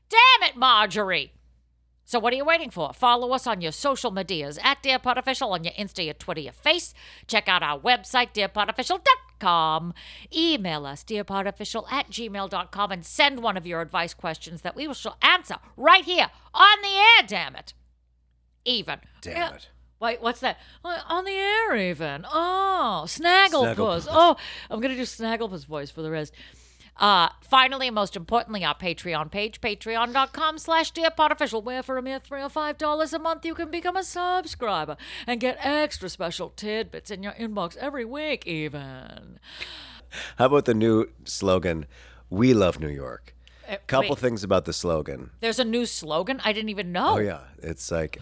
Damn 0.08 0.48
it, 0.48 0.56
Marjorie. 0.56 1.32
So 2.04 2.18
what 2.18 2.34
are 2.34 2.36
you 2.36 2.44
waiting 2.44 2.68
for? 2.68 2.92
Follow 2.92 3.32
us 3.32 3.46
on 3.46 3.62
your 3.62 3.72
social 3.72 4.10
medias 4.10 4.58
at 4.62 4.82
Dear 4.82 4.98
Official 5.02 5.52
on 5.52 5.64
your 5.64 5.72
Insta, 5.72 6.04
your 6.04 6.12
Twitter, 6.14 6.42
your 6.42 6.52
Face. 6.52 6.92
Check 7.26 7.48
out 7.48 7.62
our 7.62 7.78
website, 7.78 8.34
dearpodofficial.com. 8.34 9.94
Email 10.34 10.84
us, 10.84 11.04
dearpodofficial 11.04 11.90
at 11.90 12.10
gmail.com, 12.10 12.92
and 12.92 13.06
send 13.06 13.42
one 13.42 13.56
of 13.56 13.66
your 13.66 13.80
advice 13.80 14.12
questions 14.12 14.60
that 14.60 14.76
we 14.76 14.86
will 14.86 14.92
shall 14.92 15.16
answer 15.22 15.56
right 15.76 16.04
here 16.04 16.28
on 16.52 16.82
the 16.82 16.88
air, 16.88 17.26
damn 17.26 17.56
it. 17.56 17.72
Even. 18.64 19.00
Damn 19.20 19.54
it. 19.54 19.68
Wait, 20.00 20.20
what's 20.20 20.40
that? 20.40 20.58
On 20.84 21.24
the 21.24 21.30
air, 21.32 21.76
even. 21.76 22.26
Oh, 22.32 23.04
Snagglepuss. 23.06 23.76
Snagglepuss. 23.76 24.08
Oh, 24.10 24.36
I'm 24.68 24.80
going 24.80 24.90
to 24.90 24.96
do 24.96 25.02
Snagglepuss 25.02 25.64
voice 25.66 25.90
for 25.90 26.02
the 26.02 26.10
rest. 26.10 26.34
Uh, 26.96 27.28
finally, 27.40 27.88
and 27.88 27.94
most 27.94 28.16
importantly, 28.16 28.64
our 28.64 28.76
Patreon 28.76 29.30
page, 29.30 29.60
patreon.com 29.60 30.58
slash 30.58 30.92
dearpodofficial, 30.92 31.62
where 31.64 31.82
for 31.82 31.96
a 31.98 32.02
mere 32.02 32.18
three 32.18 32.42
or 32.42 32.48
five 32.48 32.76
dollars 32.78 33.12
a 33.12 33.18
month 33.18 33.46
you 33.46 33.54
can 33.54 33.70
become 33.70 33.96
a 33.96 34.04
subscriber 34.04 34.96
and 35.26 35.40
get 35.40 35.56
extra 35.64 36.08
special 36.08 36.50
tidbits 36.50 37.10
in 37.10 37.22
your 37.22 37.32
inbox 37.32 37.76
every 37.78 38.04
week, 38.04 38.46
even. 38.46 39.38
How 40.36 40.46
about 40.46 40.66
the 40.66 40.74
new 40.74 41.08
slogan, 41.24 41.86
We 42.28 42.52
Love 42.52 42.78
New 42.78 42.90
York? 42.90 43.34
Uh, 43.68 43.76
Couple 43.86 44.10
wait, 44.10 44.18
things 44.18 44.44
about 44.44 44.66
the 44.66 44.72
slogan. 44.72 45.30
There's 45.40 45.58
a 45.58 45.64
new 45.64 45.86
slogan 45.86 46.40
I 46.44 46.52
didn't 46.52 46.68
even 46.68 46.92
know. 46.92 47.14
Oh, 47.14 47.18
yeah. 47.20 47.40
It's 47.62 47.90
like, 47.90 48.18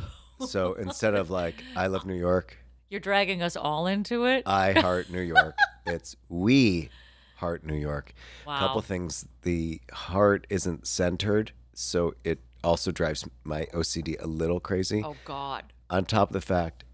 so 0.46 0.74
instead 0.74 1.14
of 1.14 1.30
like, 1.30 1.62
I 1.76 1.86
love 1.86 2.06
New 2.06 2.14
York, 2.14 2.58
You're 2.88 3.00
dragging 3.00 3.42
us 3.42 3.56
all 3.56 3.86
into 3.86 4.24
it. 4.24 4.44
I 4.46 4.72
heart 4.72 5.10
New 5.10 5.20
York, 5.20 5.56
it's 5.86 6.16
we 6.28 6.90
heart 7.36 7.64
New 7.64 7.74
York. 7.76 8.12
Wow. 8.46 8.58
Couple 8.58 8.82
things. 8.82 9.26
The 9.42 9.80
heart 9.92 10.46
isn't 10.50 10.86
centered, 10.86 11.52
so 11.74 12.14
it 12.22 12.38
also 12.62 12.92
drives 12.92 13.26
my 13.44 13.66
OCD 13.72 14.22
a 14.22 14.26
little 14.26 14.60
crazy. 14.60 15.02
oh, 15.04 15.16
God. 15.24 15.72
On 15.88 16.04
top 16.04 16.28
of 16.28 16.34
the 16.34 16.40
fact, 16.40 16.84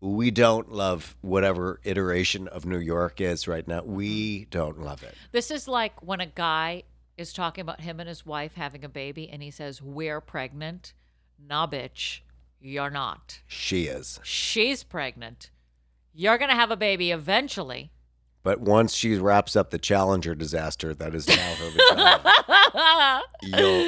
we 0.00 0.30
don't 0.30 0.70
love 0.70 1.16
whatever 1.22 1.80
iteration 1.82 2.46
of 2.48 2.66
New 2.66 2.78
York 2.78 3.20
is 3.20 3.48
right 3.48 3.66
now. 3.66 3.82
We 3.82 4.40
mm-hmm. 4.40 4.50
don't 4.50 4.80
love 4.80 5.02
it. 5.02 5.14
This 5.32 5.50
is 5.50 5.66
like 5.66 6.02
when 6.02 6.20
a 6.20 6.26
guy 6.26 6.84
is 7.16 7.32
talking 7.32 7.62
about 7.62 7.80
him 7.80 8.00
and 8.00 8.08
his 8.08 8.26
wife 8.26 8.54
having 8.54 8.84
a 8.84 8.88
baby 8.88 9.28
and 9.30 9.42
he 9.42 9.50
says, 9.50 9.80
We're 9.80 10.20
pregnant. 10.20 10.92
Nah, 11.48 11.66
bitch, 11.66 12.20
you're 12.64 12.90
not. 12.90 13.40
She 13.46 13.84
is. 13.84 14.18
She's 14.22 14.82
pregnant. 14.82 15.50
You're 16.14 16.38
going 16.38 16.48
to 16.50 16.56
have 16.56 16.70
a 16.70 16.76
baby 16.76 17.10
eventually. 17.10 17.90
But 18.42 18.60
once 18.60 18.94
she 18.94 19.16
wraps 19.16 19.54
up 19.56 19.70
the 19.70 19.78
Challenger 19.78 20.34
disaster 20.34 20.94
that 20.94 21.14
is 21.14 21.26
now 21.28 21.54
her 21.54 21.70
vagina, 21.70 23.22
you'll, 23.42 23.86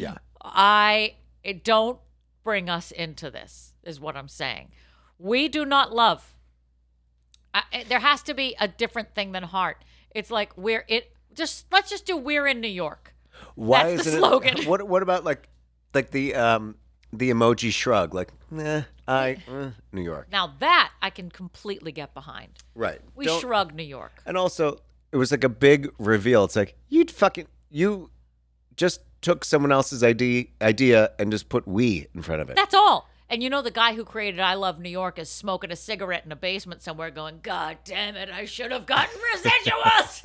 yeah. 0.00 0.14
I 0.42 1.14
it, 1.42 1.64
don't 1.64 1.98
bring 2.44 2.68
us 2.68 2.90
into 2.90 3.30
this, 3.30 3.74
is 3.82 3.98
what 4.00 4.16
I'm 4.16 4.28
saying. 4.28 4.70
We 5.18 5.48
do 5.48 5.64
not 5.64 5.92
love. 5.92 6.36
I, 7.52 7.62
I- 7.72 7.84
there 7.88 7.98
has 8.00 8.22
to 8.24 8.34
be 8.34 8.54
a 8.60 8.68
different 8.68 9.14
thing 9.14 9.32
than 9.32 9.42
heart. 9.44 9.84
It's 10.12 10.30
like 10.30 10.56
we're 10.56 10.84
it. 10.88 11.12
Just 11.34 11.66
let's 11.72 11.90
just 11.90 12.06
do 12.06 12.16
we're 12.16 12.46
in 12.46 12.60
New 12.60 12.68
York. 12.68 13.14
Why 13.54 13.90
That's 13.90 14.04
the 14.04 14.08
isn't 14.10 14.20
slogan. 14.20 14.58
It, 14.58 14.66
what 14.68 14.86
what 14.88 15.02
about 15.02 15.24
like 15.24 15.48
like 15.92 16.10
the 16.12 16.34
um 16.34 16.76
the 17.12 17.30
emoji 17.30 17.70
shrug 17.72 18.12
like 18.14 18.30
nah 18.50 18.82
I 19.06 19.38
uh, 19.50 19.70
New 19.92 20.02
York 20.02 20.28
Now 20.30 20.52
that 20.60 20.90
I 21.00 21.10
can 21.10 21.30
completely 21.30 21.92
get 21.92 22.12
behind. 22.14 22.50
right 22.74 23.00
We 23.14 23.24
Don't- 23.26 23.40
shrug 23.40 23.74
New 23.74 23.82
York. 23.82 24.12
and 24.26 24.36
also 24.36 24.78
it 25.12 25.16
was 25.16 25.30
like 25.30 25.44
a 25.44 25.48
big 25.48 25.88
reveal 25.98 26.44
it's 26.44 26.56
like 26.56 26.76
you'd 26.88 27.10
fucking 27.10 27.46
you 27.70 28.10
just 28.76 29.00
took 29.22 29.44
someone 29.44 29.72
else's 29.72 30.04
idea 30.04 30.44
idea 30.62 31.10
and 31.18 31.30
just 31.32 31.48
put 31.48 31.66
we 31.66 32.06
in 32.14 32.22
front 32.22 32.40
of 32.42 32.50
it 32.50 32.56
That's 32.56 32.74
all. 32.74 33.08
And 33.30 33.42
you 33.42 33.50
know 33.50 33.60
the 33.60 33.70
guy 33.70 33.94
who 33.94 34.04
created 34.06 34.40
I 34.40 34.54
Love 34.54 34.78
New 34.78 34.88
York 34.88 35.18
is 35.18 35.28
smoking 35.28 35.70
a 35.70 35.76
cigarette 35.76 36.24
in 36.24 36.32
a 36.32 36.36
basement 36.36 36.80
somewhere 36.82 37.10
going, 37.10 37.40
God 37.42 37.76
damn 37.84 38.16
it, 38.16 38.30
I 38.30 38.46
should 38.46 38.72
have 38.72 38.86
gotten 38.86 39.14
residuals. 39.34 40.24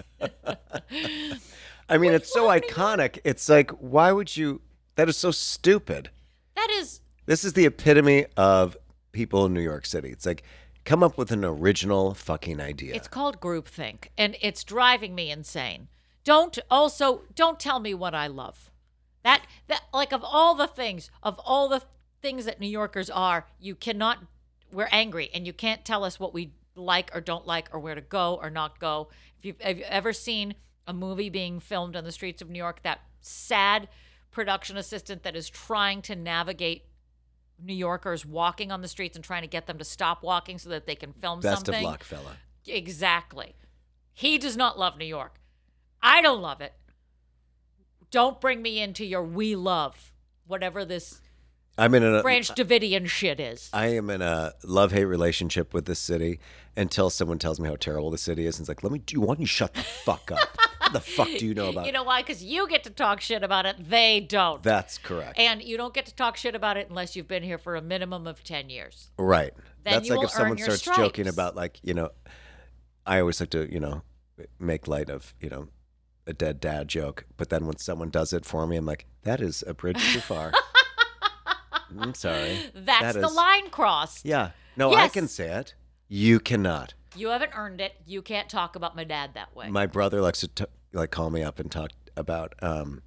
I 1.89 1.97
mean 1.97 2.13
it's 2.13 2.31
so 2.31 2.47
iconic 2.47 3.19
it's 3.23 3.49
like 3.49 3.71
why 3.71 4.11
would 4.11 4.35
you 4.37 4.61
that 4.95 5.09
is 5.09 5.17
so 5.17 5.31
stupid 5.31 6.09
that 6.55 6.69
is 6.71 7.01
this 7.25 7.43
is 7.43 7.53
the 7.53 7.65
epitome 7.65 8.25
of 8.37 8.77
people 9.11 9.45
in 9.45 9.53
New 9.53 9.61
York 9.61 9.85
City 9.85 10.09
it's 10.09 10.25
like 10.25 10.43
come 10.85 11.01
up 11.03 11.17
with 11.17 11.31
an 11.31 11.45
original 11.45 12.13
fucking 12.13 12.59
idea 12.59 12.95
it's 12.95 13.07
called 13.07 13.39
groupthink 13.39 14.07
and 14.17 14.35
it's 14.41 14.63
driving 14.63 15.15
me 15.15 15.31
insane. 15.31 15.87
Don't 16.23 16.57
also 16.71 17.23
don't 17.35 17.59
tell 17.59 17.79
me 17.79 17.93
what 17.93 18.15
I 18.15 18.27
love. 18.27 18.71
That 19.23 19.45
that 19.67 19.83
like 19.93 20.13
of 20.13 20.23
all 20.23 20.55
the 20.55 20.67
things, 20.67 21.09
of 21.21 21.39
all 21.45 21.67
the 21.67 21.83
things 22.21 22.45
that 22.45 22.59
New 22.59 22.67
Yorkers 22.67 23.09
are, 23.09 23.45
you 23.59 23.75
cannot 23.75 24.19
we're 24.71 24.89
angry 24.91 25.29
and 25.33 25.45
you 25.45 25.53
can't 25.53 25.85
tell 25.85 26.03
us 26.03 26.19
what 26.19 26.33
we 26.33 26.53
like 26.75 27.11
or 27.13 27.21
don't 27.21 27.45
like 27.45 27.69
or 27.73 27.79
where 27.79 27.95
to 27.95 28.01
go 28.01 28.39
or 28.41 28.49
not 28.49 28.79
go. 28.79 29.09
If 29.37 29.45
you've, 29.45 29.61
have 29.61 29.77
you 29.77 29.85
ever 29.87 30.13
seen 30.13 30.55
a 30.87 30.93
movie 30.93 31.29
being 31.29 31.59
filmed 31.59 31.95
on 31.95 32.03
the 32.03 32.11
streets 32.11 32.41
of 32.41 32.49
New 32.49 32.57
York, 32.57 32.81
that 32.83 33.01
sad 33.21 33.87
production 34.33 34.77
assistant 34.77 35.23
that 35.23 35.35
is 35.35 35.49
trying 35.49 36.01
to 36.03 36.15
navigate 36.15 36.85
New 37.61 37.73
Yorkers 37.73 38.25
walking 38.25 38.71
on 38.71 38.81
the 38.81 38.87
streets 38.87 39.15
and 39.15 39.23
trying 39.23 39.43
to 39.43 39.47
get 39.47 39.67
them 39.67 39.77
to 39.77 39.85
stop 39.85 40.23
walking 40.23 40.57
so 40.57 40.69
that 40.69 40.85
they 40.85 40.95
can 40.95 41.13
film 41.13 41.39
best 41.39 41.65
something. 41.65 41.85
of 41.85 41.91
luck 41.91 42.03
fella 42.03 42.37
Exactly. 42.67 43.55
He 44.13 44.37
does 44.37 44.55
not 44.55 44.77
love 44.79 44.97
New 44.97 45.05
York. 45.05 45.39
I 46.01 46.21
don't 46.21 46.41
love 46.41 46.61
it. 46.61 46.73
Don't 48.11 48.39
bring 48.39 48.61
me 48.61 48.79
into 48.79 49.05
your 49.05 49.23
we 49.23 49.55
love, 49.55 50.13
whatever 50.45 50.85
this 50.85 51.19
I'm 51.77 51.95
in 51.95 52.03
a 52.03 52.21
Branch 52.21 52.47
Davidian 52.49 53.07
shit 53.07 53.39
is. 53.39 53.69
I 53.73 53.87
am 53.87 54.09
in 54.09 54.21
a 54.21 54.53
love 54.63 54.91
hate 54.91 55.05
relationship 55.05 55.73
with 55.73 55.85
this 55.85 55.99
city 55.99 56.39
until 56.77 57.09
someone 57.09 57.39
tells 57.39 57.59
me 57.59 57.67
how 57.67 57.75
terrible 57.75 58.11
the 58.11 58.17
city 58.17 58.45
is. 58.45 58.57
And 58.57 58.63
it's 58.63 58.69
like, 58.69 58.83
let 58.83 58.91
me 58.91 58.99
do. 58.99 59.21
Why 59.21 59.27
don't 59.27 59.39
you 59.39 59.45
shut 59.47 59.73
the 59.73 59.81
fuck 59.81 60.31
up? 60.31 60.57
what 60.79 60.93
the 60.93 60.99
fuck 60.99 61.27
do 61.27 61.45
you 61.45 61.53
know 61.53 61.69
about? 61.69 61.85
You 61.87 61.91
know 61.91 62.03
why? 62.03 62.21
Because 62.21 62.43
you 62.43 62.67
get 62.67 62.83
to 62.83 62.89
talk 62.89 63.21
shit 63.21 63.43
about 63.43 63.65
it. 63.65 63.75
They 63.89 64.19
don't. 64.19 64.61
That's 64.61 64.97
correct. 64.97 65.39
and 65.39 65.61
you 65.61 65.77
don't 65.77 65.93
get 65.93 66.05
to 66.05 66.15
talk 66.15 66.37
shit 66.37 66.55
about 66.55 66.77
it 66.77 66.89
unless 66.89 67.15
you've 67.15 67.27
been 67.27 67.43
here 67.43 67.57
for 67.57 67.75
a 67.75 67.81
minimum 67.81 68.27
of 68.27 68.43
10 68.43 68.69
years. 68.69 69.11
right. 69.17 69.51
Then 69.83 69.95
That's 69.95 70.07
you 70.07 70.15
like 70.15 70.25
if 70.25 70.31
someone 70.31 70.57
starts 70.57 70.81
joking 70.81 71.25
stripes. 71.25 71.35
about 71.35 71.55
like 71.57 71.77
you 71.83 71.93
know, 71.93 72.11
I 73.05 73.19
always 73.19 73.41
like 73.41 73.49
to 73.49 73.69
you 73.69 73.81
know 73.81 74.03
make 74.57 74.87
light 74.87 75.09
of 75.09 75.33
you 75.41 75.49
know 75.49 75.67
a 76.25 76.31
dead 76.31 76.61
dad 76.61 76.87
joke, 76.87 77.25
but 77.35 77.49
then 77.49 77.65
when 77.65 77.77
someone 77.77 78.09
does 78.09 78.31
it 78.31 78.45
for 78.45 78.65
me, 78.65 78.77
I'm 78.77 78.85
like, 78.85 79.07
that 79.23 79.41
is 79.41 79.61
a 79.67 79.73
bridge 79.73 80.01
too 80.13 80.21
far. 80.21 80.53
I'm 81.99 82.13
sorry. 82.13 82.57
That's 82.73 83.13
That 83.13 83.21
the 83.21 83.27
is- 83.27 83.35
line 83.35 83.69
crossed. 83.69 84.25
Yeah. 84.25 84.51
No, 84.75 84.93
I 84.93 85.07
can 85.07 85.27
say 85.27 85.49
it. 85.51 85.75
You 86.07 86.39
cannot. 86.39 86.93
You 87.15 87.29
haven't 87.29 87.51
earned 87.55 87.79
it. 87.81 87.93
You 88.05 88.21
can't 88.21 88.49
talk 88.49 88.75
about 88.75 88.95
my 88.95 89.03
dad 89.03 89.31
that 89.35 89.55
way. 89.55 89.69
My 89.69 89.85
brother 89.85 90.19
likes 90.21 90.39
to 90.41 90.47
t- 90.47 90.65
like 90.93 91.11
call 91.11 91.29
me 91.29 91.43
up 91.43 91.59
and 91.59 91.71
talk 91.71 91.91
about 92.17 92.53
um, 92.63 93.01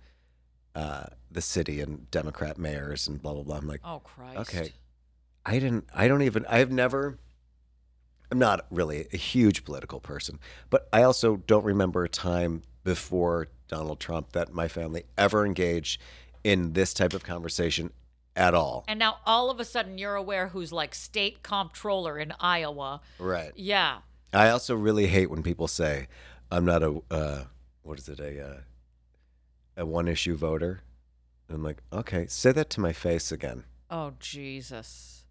uh, 0.74 1.04
the 1.30 1.40
city 1.40 1.80
and 1.80 2.08
Democrat 2.10 2.56
mayors 2.58 3.08
and 3.08 3.20
blah 3.20 3.32
blah 3.34 3.42
blah. 3.42 3.56
I'm 3.56 3.66
like, 3.66 3.80
oh, 3.84 4.00
Christ. 4.04 4.38
okay, 4.38 4.72
I 5.44 5.58
didn't. 5.58 5.86
I 5.94 6.06
don't 6.08 6.22
even. 6.22 6.46
I've 6.48 6.70
never. 6.70 7.18
I'm 8.30 8.38
not 8.38 8.66
really 8.70 9.06
a 9.12 9.16
huge 9.16 9.64
political 9.64 10.00
person, 10.00 10.38
but 10.70 10.88
I 10.92 11.02
also 11.02 11.36
don't 11.36 11.64
remember 11.64 12.04
a 12.04 12.08
time 12.08 12.62
before 12.84 13.48
Donald 13.68 14.00
Trump 14.00 14.32
that 14.32 14.52
my 14.52 14.68
family 14.68 15.04
ever 15.18 15.44
engaged 15.46 16.00
in 16.44 16.72
this 16.74 16.92
type 16.94 17.12
of 17.12 17.24
conversation 17.24 17.92
at 18.36 18.54
all. 18.54 18.84
And 18.86 18.98
now 18.98 19.18
all 19.24 19.50
of 19.50 19.58
a 19.58 19.64
sudden 19.64 19.98
you're 19.98 20.14
aware 20.14 20.48
who's 20.48 20.72
like 20.72 20.94
state 20.94 21.42
comptroller 21.42 22.18
in 22.18 22.32
Iowa. 22.38 23.00
Right. 23.18 23.52
Yeah. 23.56 23.98
I 24.32 24.50
also 24.50 24.76
really 24.76 25.06
hate 25.06 25.30
when 25.30 25.42
people 25.42 25.66
say, 25.66 26.08
"I'm 26.50 26.64
not 26.64 26.82
a 26.82 27.00
uh, 27.10 27.44
what 27.82 27.98
is 27.98 28.08
it 28.08 28.20
a 28.20 28.46
uh, 28.46 28.56
a 29.78 29.86
one 29.86 30.08
issue 30.08 30.36
voter." 30.36 30.82
I'm 31.48 31.62
like, 31.62 31.78
okay, 31.92 32.26
say 32.26 32.52
that 32.52 32.70
to 32.70 32.80
my 32.80 32.92
face 32.92 33.30
again. 33.30 33.64
Oh, 33.88 34.14
Jesus. 34.18 35.24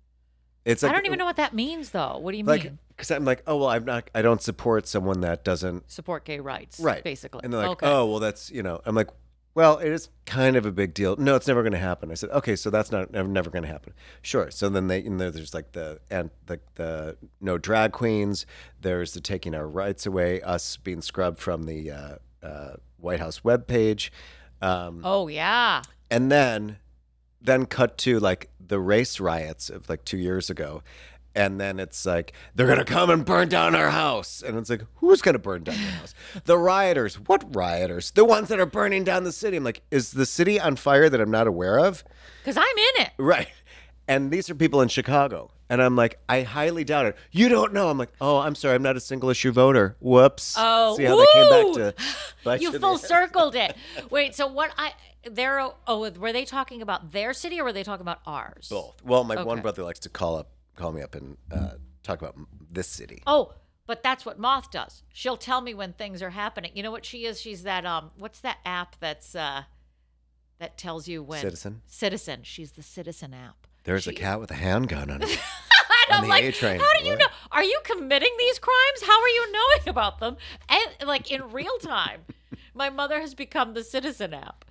It's 0.63 0.81
like 0.81 0.91
I 0.91 0.95
don't 0.95 1.05
even 1.05 1.19
know 1.19 1.25
what 1.25 1.35
that 1.35 1.53
means, 1.53 1.91
though. 1.91 2.17
What 2.17 2.31
do 2.31 2.37
you 2.37 2.43
like 2.43 2.63
mean? 2.63 2.79
because 2.89 3.11
I'm 3.11 3.25
like, 3.25 3.43
oh 3.45 3.57
well, 3.57 3.69
I'm 3.69 3.85
not. 3.85 4.09
I 4.15 4.21
don't 4.23 4.41
support 4.41 4.87
someone 4.87 5.21
that 5.21 5.43
doesn't 5.43 5.91
Support 5.91 6.25
gay 6.25 6.39
rights. 6.39 6.79
right 6.79 7.03
Basically. 7.03 7.41
And 7.43 7.53
they're 7.53 7.61
like, 7.61 7.83
okay. 7.83 7.87
oh 7.87 8.05
well, 8.07 8.19
that's 8.19 8.49
you 8.49 8.63
know. 8.63 8.81
I'm 8.85 8.95
like, 8.95 9.09
well, 9.55 9.77
it 9.79 9.91
is 9.91 10.09
kind 10.25 10.55
of 10.55 10.65
a 10.65 10.71
big 10.71 10.93
deal. 10.93 11.15
No, 11.15 11.35
it's 11.35 11.47
never 11.47 11.63
going 11.63 11.71
to 11.73 11.79
happen. 11.79 12.11
I 12.11 12.13
said, 12.15 12.29
okay, 12.31 12.55
so 12.55 12.69
that's 12.69 12.91
not 12.91 13.11
never, 13.11 13.27
never 13.27 13.49
going 13.49 13.63
to 13.63 13.69
happen. 13.69 13.93
Sure. 14.21 14.51
So 14.51 14.69
then 14.69 14.87
they, 14.87 14.99
you 15.03 15.09
know, 15.09 15.31
there's 15.31 15.53
like 15.53 15.71
the 15.71 15.99
and 16.11 16.29
the 16.45 16.59
the 16.75 17.17
no 17.41 17.57
drag 17.57 17.91
queens. 17.93 18.45
There's 18.81 19.13
the 19.13 19.21
taking 19.21 19.55
our 19.55 19.67
rights 19.67 20.05
away, 20.05 20.41
us 20.41 20.77
being 20.77 21.01
scrubbed 21.01 21.39
from 21.39 21.63
the 21.63 21.89
uh, 21.89 22.15
uh, 22.43 22.73
White 22.97 23.19
House 23.21 23.39
webpage. 23.39 24.09
Um, 24.61 25.01
Oh 25.03 25.27
yeah. 25.27 25.81
and 26.11 26.31
then 26.31 26.77
then 27.41 27.65
cut 27.65 27.97
to 27.99 28.19
like 28.19 28.49
the 28.59 28.79
race 28.79 29.19
riots 29.19 29.69
of 29.69 29.87
like 29.89 30.03
two 30.05 30.17
years 30.17 30.49
ago 30.49 30.81
and 31.35 31.59
then 31.59 31.79
it's 31.79 32.05
like 32.05 32.31
they're 32.55 32.67
gonna 32.67 32.85
come 32.85 33.09
and 33.09 33.25
burn 33.25 33.49
down 33.49 33.75
our 33.75 33.89
house. 33.89 34.41
And 34.41 34.57
it's 34.57 34.69
like 34.69 34.83
who's 34.95 35.21
gonna 35.21 35.37
burn 35.39 35.63
down 35.63 35.77
your 35.77 35.91
house? 35.91 36.13
The 36.45 36.57
rioters. 36.57 37.15
What 37.15 37.55
rioters? 37.55 38.11
The 38.11 38.25
ones 38.25 38.47
that 38.47 38.59
are 38.59 38.65
burning 38.65 39.03
down 39.03 39.23
the 39.25 39.31
city. 39.31 39.57
I'm 39.57 39.63
like 39.63 39.81
is 39.91 40.11
the 40.11 40.25
city 40.25 40.59
on 40.59 40.75
fire 40.77 41.09
that 41.09 41.19
i'm 41.19 41.31
not 41.31 41.47
aware 41.47 41.77
of? 41.79 42.03
Because 42.43 42.57
I'm 42.57 42.77
in 42.77 43.05
it. 43.05 43.11
right. 43.17 43.49
And 44.07 44.31
these 44.31 44.49
are 44.49 44.55
people 44.55 44.81
in 44.81 44.87
chicago. 44.87 45.51
And 45.69 45.81
i'm 45.81 45.95
like 45.95 46.19
i 46.29 46.43
highly 46.43 46.83
doubt 46.83 47.07
it. 47.07 47.17
You 47.31 47.49
don't 47.49 47.73
know. 47.73 47.89
I'm 47.89 47.97
like 47.97 48.13
oh 48.21 48.37
i'm 48.37 48.55
sorry. 48.55 48.75
I'm 48.75 48.83
not 48.83 48.95
a 48.95 49.01
single 49.01 49.29
issue 49.29 49.51
voter. 49.51 49.97
Whoops. 49.99 50.55
Oh, 50.57 50.95
see 50.95 51.03
how 51.03 51.17
that 51.17 51.27
came 51.33 51.83
back 51.83 51.93
to 52.53 52.61
You 52.61 52.79
full 52.79 52.97
circled 52.97 53.55
it. 53.55 53.75
Wait, 54.09 54.35
so 54.35 54.47
what 54.47 54.71
I 54.77 54.93
they're 55.29 55.59
oh 55.87 56.09
were 56.11 56.31
they 56.31 56.45
talking 56.45 56.81
about 56.81 57.11
their 57.11 57.33
city 57.33 57.59
or 57.59 57.63
were 57.63 57.73
they 57.73 57.83
talking 57.83 58.03
about 58.03 58.19
ours? 58.25 58.67
both. 58.69 59.03
Well 59.03 59.23
my 59.23 59.43
one 59.43 59.61
brother 59.61 59.83
likes 59.83 59.99
to 59.99 60.09
call 60.09 60.37
up 60.37 60.49
call 60.75 60.91
me 60.91 61.01
up 61.01 61.15
and 61.15 61.37
uh, 61.51 61.71
talk 62.03 62.21
about 62.21 62.35
this 62.71 62.87
city 62.87 63.21
Oh, 63.27 63.53
but 63.87 64.01
that's 64.03 64.25
what 64.25 64.39
Moth 64.39 64.71
does. 64.71 65.03
She'll 65.13 65.37
tell 65.37 65.61
me 65.61 65.73
when 65.75 65.93
things 65.93 66.21
are 66.23 66.31
happening. 66.31 66.71
You 66.73 66.81
know 66.83 66.89
what 66.91 67.05
she 67.05 67.25
is? 67.25 67.39
She's 67.39 67.63
that 67.63 67.85
um 67.85 68.11
what's 68.17 68.39
that 68.39 68.57
app 68.65 68.95
that's 68.99 69.35
uh 69.35 69.63
that 70.59 70.77
tells 70.77 71.07
you 71.07 71.21
when 71.21 71.41
Citizen? 71.41 71.81
Citizen. 71.85 72.39
She's 72.43 72.71
the 72.73 72.83
Citizen 72.83 73.33
app. 73.33 73.67
There's 73.83 74.07
a 74.07 74.13
cat 74.13 74.39
with 74.39 74.49
a 74.51 74.55
handgun 74.55 75.11
on 75.11 75.21
it. 75.23 75.29
On 76.11 76.17
I'm 76.17 76.23
the 76.23 76.29
like, 76.29 76.43
A 76.45 76.51
train. 76.51 76.79
how 76.79 76.93
do 76.99 77.03
you 77.05 77.11
What? 77.11 77.19
know? 77.19 77.25
Are 77.51 77.63
you 77.63 77.79
committing 77.83 78.31
these 78.39 78.57
crimes? 78.59 79.01
How 79.05 79.21
are 79.21 79.27
you 79.29 79.51
knowing 79.51 79.89
about 79.89 80.19
them? 80.19 80.37
And 80.69 81.07
like 81.07 81.31
in 81.31 81.51
real 81.51 81.77
time. 81.79 82.21
My 82.73 82.89
mother 82.89 83.19
has 83.21 83.33
become 83.35 83.73
the 83.73 83.83
Citizen 83.83 84.33
app. 84.33 84.65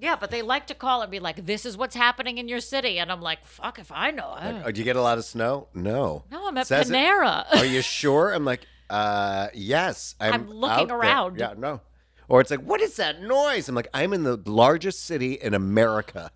Yeah, 0.00 0.16
but 0.16 0.30
they 0.30 0.42
like 0.42 0.66
to 0.68 0.74
call 0.74 1.02
and 1.02 1.10
be 1.10 1.18
like, 1.18 1.44
"This 1.46 1.66
is 1.66 1.76
what's 1.76 1.96
happening 1.96 2.38
in 2.38 2.48
your 2.48 2.60
city," 2.60 2.98
and 2.98 3.10
I'm 3.10 3.20
like, 3.20 3.44
"Fuck 3.44 3.78
if 3.78 3.90
I 3.90 4.10
know." 4.10 4.30
Like, 4.30 4.66
oh, 4.66 4.70
do 4.70 4.80
you 4.80 4.84
get 4.84 4.96
a 4.96 5.02
lot 5.02 5.18
of 5.18 5.24
snow? 5.24 5.68
No. 5.74 6.24
no, 6.30 6.46
I'm 6.46 6.56
at 6.56 6.66
Says 6.66 6.90
it. 6.90 6.94
Panera. 6.94 7.46
Are 7.52 7.64
you 7.64 7.82
sure? 7.82 8.32
I'm 8.32 8.44
like, 8.44 8.66
uh, 8.88 9.48
yes. 9.54 10.14
I'm, 10.20 10.32
I'm 10.32 10.50
looking 10.50 10.82
out 10.82 10.88
there." 10.88 10.96
around. 10.96 11.38
Yeah, 11.38 11.54
no. 11.56 11.80
Or 12.28 12.40
it's 12.40 12.50
like, 12.50 12.60
what 12.60 12.80
is 12.80 12.96
that 12.96 13.22
noise? 13.22 13.68
I'm 13.68 13.74
like, 13.74 13.88
I'm 13.94 14.12
in 14.12 14.22
the 14.22 14.36
largest 14.44 15.04
city 15.04 15.32
in 15.32 15.54
America. 15.54 16.30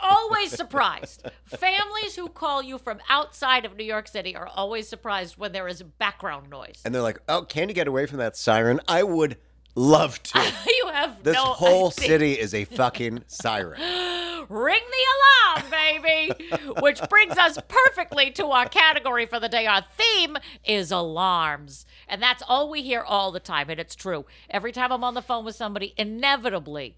always 0.00 0.52
surprised. 0.56 1.26
Families 1.46 2.14
who 2.16 2.28
call 2.28 2.62
you 2.62 2.76
from 2.76 2.98
outside 3.08 3.64
of 3.64 3.76
New 3.76 3.84
York 3.84 4.08
City 4.08 4.36
are 4.36 4.46
always 4.46 4.86
surprised 4.86 5.38
when 5.38 5.52
there 5.52 5.66
is 5.68 5.82
background 5.82 6.50
noise. 6.50 6.82
And 6.84 6.94
they're 6.94 7.02
like, 7.02 7.18
oh, 7.28 7.42
can 7.42 7.68
you 7.70 7.74
get 7.74 7.88
away 7.88 8.04
from 8.04 8.18
that 8.18 8.36
siren? 8.36 8.80
I 8.86 9.02
would 9.02 9.38
love 9.78 10.22
to. 10.24 10.38
you 10.66 10.88
have 10.92 11.22
This 11.22 11.34
no 11.34 11.44
whole 11.44 11.88
idea. 11.88 12.08
city 12.08 12.32
is 12.32 12.54
a 12.54 12.64
fucking 12.64 13.24
siren. 13.26 13.80
Ring 14.48 14.80
the 14.90 15.56
alarm, 15.60 15.70
baby! 15.70 16.32
Which 16.80 17.00
brings 17.08 17.36
us 17.36 17.58
perfectly 17.68 18.30
to 18.32 18.46
our 18.46 18.66
category 18.68 19.26
for 19.26 19.38
the 19.38 19.48
day. 19.48 19.66
Our 19.66 19.84
theme 19.96 20.36
is 20.64 20.90
alarms. 20.90 21.84
And 22.08 22.22
that's 22.22 22.42
all 22.48 22.70
we 22.70 22.82
hear 22.82 23.02
all 23.02 23.30
the 23.30 23.40
time. 23.40 23.68
And 23.68 23.78
it's 23.78 23.94
true. 23.94 24.24
Every 24.48 24.72
time 24.72 24.90
I'm 24.90 25.04
on 25.04 25.14
the 25.14 25.22
phone 25.22 25.44
with 25.44 25.54
somebody, 25.54 25.92
inevitably 25.96 26.96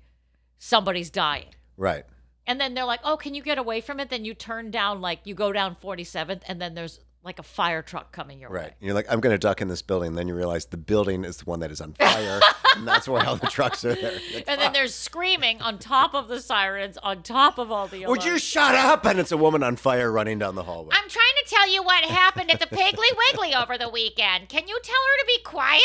somebody's 0.59 1.11
dying. 1.11 1.49
Right. 1.77 2.05
And 2.47 2.61
then 2.61 2.75
they're 2.75 2.85
like, 2.85 3.01
oh, 3.05 3.17
can 3.17 3.35
you 3.35 3.43
get 3.43 3.59
away 3.59 3.81
from 3.81 4.01
it? 4.01 4.11
Then 4.11 4.25
you 4.25 4.35
turn 4.35 4.71
down, 4.71 5.01
like, 5.01 5.21
you 5.25 5.35
go 5.35 5.53
down 5.53 5.77
47th, 5.77 6.43
and 6.49 6.61
then 6.61 6.75
there's 6.75 7.01
like 7.23 7.39
a 7.39 7.43
fire 7.43 7.83
truck 7.83 8.13
coming 8.13 8.39
your 8.41 8.49
Right. 8.51 8.61
way. 8.61 8.65
Right. 8.69 8.75
You're 8.81 8.95
like, 8.95 9.07
I'm 9.11 9.21
going 9.21 9.35
to 9.35 9.39
duck 9.39 9.61
in 9.61 9.69
this 9.69 9.83
building. 9.83 10.15
Then 10.15 10.27
you 10.27 10.35
realize 10.35 10.65
the 10.67 10.79
building 10.79 11.25
is 11.25 11.37
the 11.39 11.45
one 11.45 11.61
that 11.61 11.71
is 11.71 11.81
on 11.81 11.93
fire. 11.93 12.41
and 12.77 12.89
that's 12.89 13.07
why 13.07 13.25
all 13.25 13.37
the 13.37 13.47
trucks 13.47 13.85
are 13.85 13.95
there. 13.95 14.19
Like, 14.35 14.45
And 14.49 14.59
then 14.61 14.73
there's 14.73 14.95
screaming 14.95 15.61
on 15.61 15.79
top 15.79 16.15
of 16.15 16.29
the 16.29 16.41
sirens, 16.41 16.97
on 17.03 17.23
top 17.23 17.59
of 17.59 17.71
all 17.71 17.89
the 17.89 18.07
Would 18.07 18.25
you 18.25 18.39
shut 18.39 18.75
up? 18.75 19.05
And 19.05 19.19
it's 19.19 19.33
a 19.33 19.37
woman 19.37 19.63
on 19.63 19.77
fire 19.77 20.11
running 20.11 20.39
down 20.39 20.55
the 20.55 20.63
hallway. 20.63 20.95
I'm 20.95 21.09
trying 21.11 21.35
to 21.45 21.51
tell 21.55 21.71
you 21.71 21.83
what 21.83 22.05
happened 22.05 22.51
at 22.51 22.59
the 22.59 22.67
Piggly 22.67 23.05
Wiggly 23.29 23.55
over 23.55 23.77
the 23.77 23.91
weekend. 23.91 24.49
Can 24.49 24.67
you 24.67 24.81
tell 24.83 24.95
her 24.95 25.21
to 25.21 25.27
be 25.27 25.43
quiet? 25.43 25.83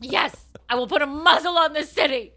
Yes, 0.00 0.44
I 0.68 0.74
will 0.76 0.86
put 0.86 1.02
a 1.02 1.06
muzzle 1.06 1.56
on 1.58 1.72
this 1.72 1.90
city. 1.90 2.32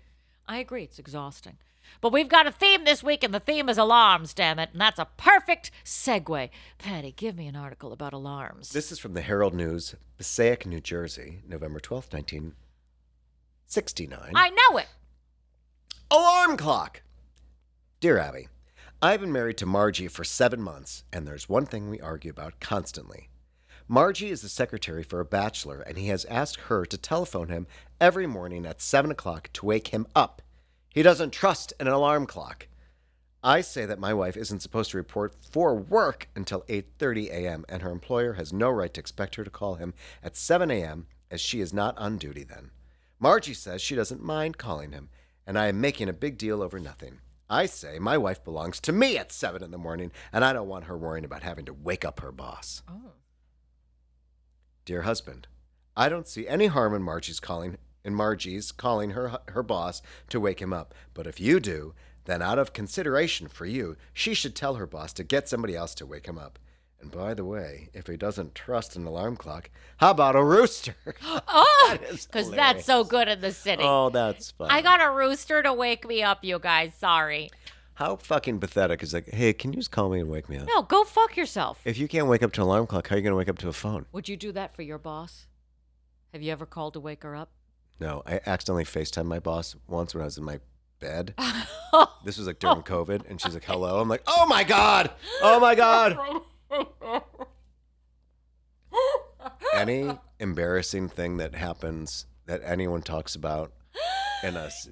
I 0.48 0.58
agree, 0.58 0.84
it's 0.84 1.00
exhausting. 1.00 1.58
But 2.06 2.14
we've 2.14 2.30
got 2.30 2.46
a 2.46 2.52
theme 2.52 2.84
this 2.84 3.02
week, 3.02 3.24
and 3.24 3.34
the 3.34 3.40
theme 3.40 3.68
is 3.68 3.80
alarms, 3.80 4.36
damn 4.36 4.60
it. 4.60 4.70
And 4.74 4.80
that's 4.80 5.00
a 5.00 5.08
perfect 5.18 5.72
segue. 5.84 6.52
Patty, 6.78 7.12
give 7.12 7.36
me 7.36 7.48
an 7.48 7.56
article 7.56 7.92
about 7.92 8.14
alarms. 8.14 8.70
This 8.70 8.92
is 8.92 9.00
from 9.00 9.16
the 9.16 9.24
Herald 9.24 9.56
News, 9.56 9.96
Passaic, 10.16 10.68
New 10.68 10.82
Jersey, 10.82 11.42
November 11.48 11.80
12th, 11.80 12.14
1969. 12.14 14.34
I 14.36 14.52
know 14.52 14.78
it. 14.78 14.86
Alarm 16.12 16.58
clock! 16.58 17.02
Dear 18.00 18.20
Abby, 18.20 18.50
I've 19.02 19.22
been 19.22 19.32
married 19.32 19.58
to 19.58 19.66
Margie 19.66 20.08
for 20.08 20.24
seven 20.24 20.62
months, 20.62 21.06
and 21.12 21.26
there's 21.26 21.50
one 21.50 21.66
thing 21.66 21.90
we 21.90 22.00
argue 22.00 22.30
about 22.30 22.60
constantly. 22.60 23.32
Margie 23.88 24.30
is 24.30 24.44
the 24.44 24.50
secretary 24.50 25.02
for 25.02 25.20
a 25.20 25.26
bachelor, 25.26 25.82
and 25.82 25.98
he 25.98 26.10
has 26.10 26.24
asked 26.26 26.60
her 26.60 26.86
to 26.86 27.00
telephone 27.00 27.50
him 27.50 27.66
every 28.00 28.28
morning 28.28 28.64
at 28.64 28.80
7 28.80 29.10
o'clock 29.10 29.50
to 29.54 29.66
wake 29.66 29.88
him 29.88 30.06
up. 30.16 30.44
He 30.96 31.04
doesn't 31.04 31.34
trust 31.34 31.74
an 31.78 31.90
alarm 31.90 32.26
clock. 32.26 32.70
I 33.44 33.60
say 33.60 33.86
that 33.86 34.00
my 34.00 34.14
wife 34.14 34.38
isn't 34.38 34.62
supposed 34.62 34.92
to 34.92 34.98
report 34.98 35.36
for 35.52 35.76
work 35.76 36.30
until 36.38 36.62
8:30 36.70 37.28
a.m. 37.32 37.66
and 37.68 37.82
her 37.82 37.92
employer 37.92 38.34
has 38.34 38.54
no 38.54 38.70
right 38.70 38.94
to 38.94 39.02
expect 39.02 39.36
her 39.36 39.44
to 39.44 39.50
call 39.50 39.76
him 39.76 39.94
at 40.24 40.38
7 40.38 40.72
a.m. 40.72 41.08
as 41.30 41.42
she 41.42 41.60
is 41.60 41.74
not 41.74 41.98
on 41.98 42.18
duty 42.18 42.46
then. 42.46 42.72
Margie 43.20 43.54
says 43.54 43.82
she 43.82 43.94
doesn't 43.94 44.24
mind 44.24 44.58
calling 44.58 44.94
him, 44.94 45.10
and 45.46 45.60
I 45.60 45.68
am 45.68 45.82
making 45.82 46.08
a 46.08 46.14
big 46.14 46.38
deal 46.38 46.64
over 46.64 46.80
nothing. 46.80 47.20
I 47.50 47.66
say 47.66 48.00
my 48.00 48.18
wife 48.18 48.42
belongs 48.46 48.80
to 48.80 48.94
me 48.94 49.18
at 49.18 49.34
7 49.34 49.62
in 49.62 49.72
the 49.72 49.78
morning, 49.78 50.14
and 50.32 50.46
I 50.46 50.54
don't 50.54 50.70
want 50.70 50.86
her 50.86 50.98
worrying 50.98 51.26
about 51.26 51.44
having 51.44 51.66
to 51.66 51.74
wake 51.74 52.06
up 52.06 52.22
her 52.22 52.32
boss. 52.32 52.84
Oh. 52.90 53.12
Dear 54.86 55.02
husband, 55.02 55.50
I 55.98 56.08
don't 56.08 56.28
see 56.28 56.48
any 56.48 56.68
harm 56.68 56.96
in 56.96 57.04
Margie's 57.04 57.42
calling 57.42 57.78
in 58.06 58.16
Margie's 58.16 58.72
calling 58.72 59.10
her 59.12 59.40
her 59.50 59.64
boss 59.64 60.02
to 60.30 60.40
wake 60.40 60.62
him 60.62 60.72
up. 60.72 60.94
But 61.14 61.28
if 61.28 61.40
you 61.42 61.60
do, 61.60 61.94
then 62.26 62.42
out 62.42 62.58
of 62.60 62.72
consideration 62.72 63.48
for 63.50 63.66
you, 63.66 63.98
she 64.14 64.34
should 64.34 64.56
tell 64.56 64.76
her 64.76 64.88
boss 64.88 65.12
to 65.14 65.24
get 65.24 65.50
somebody 65.50 65.76
else 65.76 65.94
to 65.96 66.06
wake 66.06 66.28
him 66.28 66.38
up. 66.38 66.58
And 67.02 67.12
by 67.12 67.34
the 67.34 67.46
way, 67.46 67.90
if 67.94 68.08
he 68.08 68.18
doesn't 68.18 68.56
trust 68.56 68.96
an 68.96 69.06
alarm 69.06 69.36
clock, 69.36 69.70
how 69.98 70.12
about 70.12 70.36
a 70.36 70.44
rooster? 70.44 70.96
Oh, 71.48 71.98
because 72.00 72.50
that's 72.50 72.84
so 72.86 73.04
good 73.04 73.28
in 73.28 73.42
the 73.42 73.52
city. 73.52 73.84
oh, 73.86 74.10
that's 74.10 74.52
fun. 74.52 74.70
I 74.72 74.82
got 74.82 75.02
a 75.02 75.12
rooster 75.12 75.62
to 75.62 75.72
wake 75.74 76.08
me 76.08 76.24
up, 76.24 76.44
you 76.44 76.58
guys. 76.58 76.94
Sorry. 76.96 77.52
How 77.96 78.16
fucking 78.16 78.60
pathetic 78.60 79.04
is 79.04 79.14
like, 79.14 79.30
hey, 79.30 79.54
can 79.54 79.72
you 79.72 79.78
just 79.80 79.92
call 79.92 80.10
me 80.10 80.20
and 80.20 80.30
wake 80.30 80.50
me 80.50 80.58
up? 80.58 80.68
No, 80.68 80.82
go 80.82 81.04
fuck 81.04 81.38
yourself. 81.38 81.80
If 81.86 81.98
you 81.98 82.08
can't 82.08 82.28
wake 82.28 82.42
up 82.44 82.52
to 82.54 82.62
an 82.62 82.68
alarm 82.68 82.88
clock, 82.88 83.08
how 83.08 83.16
are 83.16 83.18
you 83.20 83.24
going 83.24 83.32
to 83.34 83.38
wake 83.38 83.50
up 83.50 83.60
to 83.60 83.70
a 83.70 83.74
phone? 83.74 84.06
Would 84.12 84.28
you 84.28 84.36
do 84.36 84.52
that 84.54 84.76
for 84.76 84.82
your 84.82 84.98
boss? 84.98 85.46
Have 86.34 86.42
you 86.42 86.52
ever 86.52 86.66
called 86.66 86.94
to 86.94 87.00
wake 87.00 87.24
her 87.24 87.36
up? 87.36 87.52
No, 88.00 88.22
I 88.26 88.40
accidentally 88.46 88.84
FaceTime 88.84 89.26
my 89.26 89.40
boss 89.40 89.76
once 89.88 90.14
when 90.14 90.22
I 90.22 90.26
was 90.26 90.38
in 90.38 90.44
my 90.44 90.60
bed. 91.00 91.34
this 92.26 92.38
was 92.38 92.48
like 92.48 92.60
during 92.60 92.82
COVID, 92.84 93.30
and 93.30 93.40
she's 93.40 93.54
like, 93.54 93.64
hello. 93.66 94.00
I'm 94.02 94.10
like, 94.10 94.24
oh 94.28 94.46
my 94.48 94.64
God. 94.64 95.12
Oh 95.42 95.60
my 95.60 95.76
God. 95.76 96.18
Any 99.74 100.18
embarrassing 100.40 101.10
thing 101.10 101.38
that 101.38 101.56
happens 101.56 102.26
that 102.46 102.62
anyone 102.64 103.02
talks 103.02 103.36
about 103.36 103.72
in 104.44 104.56
us, 104.56 104.88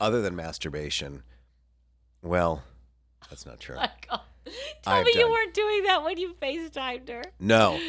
other 0.00 0.20
than 0.22 0.36
masturbation, 0.36 1.22
well, 2.22 2.62
that's 3.30 3.46
not 3.46 3.60
true. 3.60 3.76
Oh 3.76 3.80
my 3.80 3.90
God. 4.08 4.20
Tell 4.82 4.92
I've 4.94 5.04
me 5.06 5.12
you 5.14 5.20
done- 5.22 5.30
weren't 5.30 5.54
doing 5.54 5.82
that 5.84 6.04
when 6.04 6.18
you 6.18 6.34
FaceTimed 6.40 7.08
her. 7.08 7.22
No, 7.40 7.80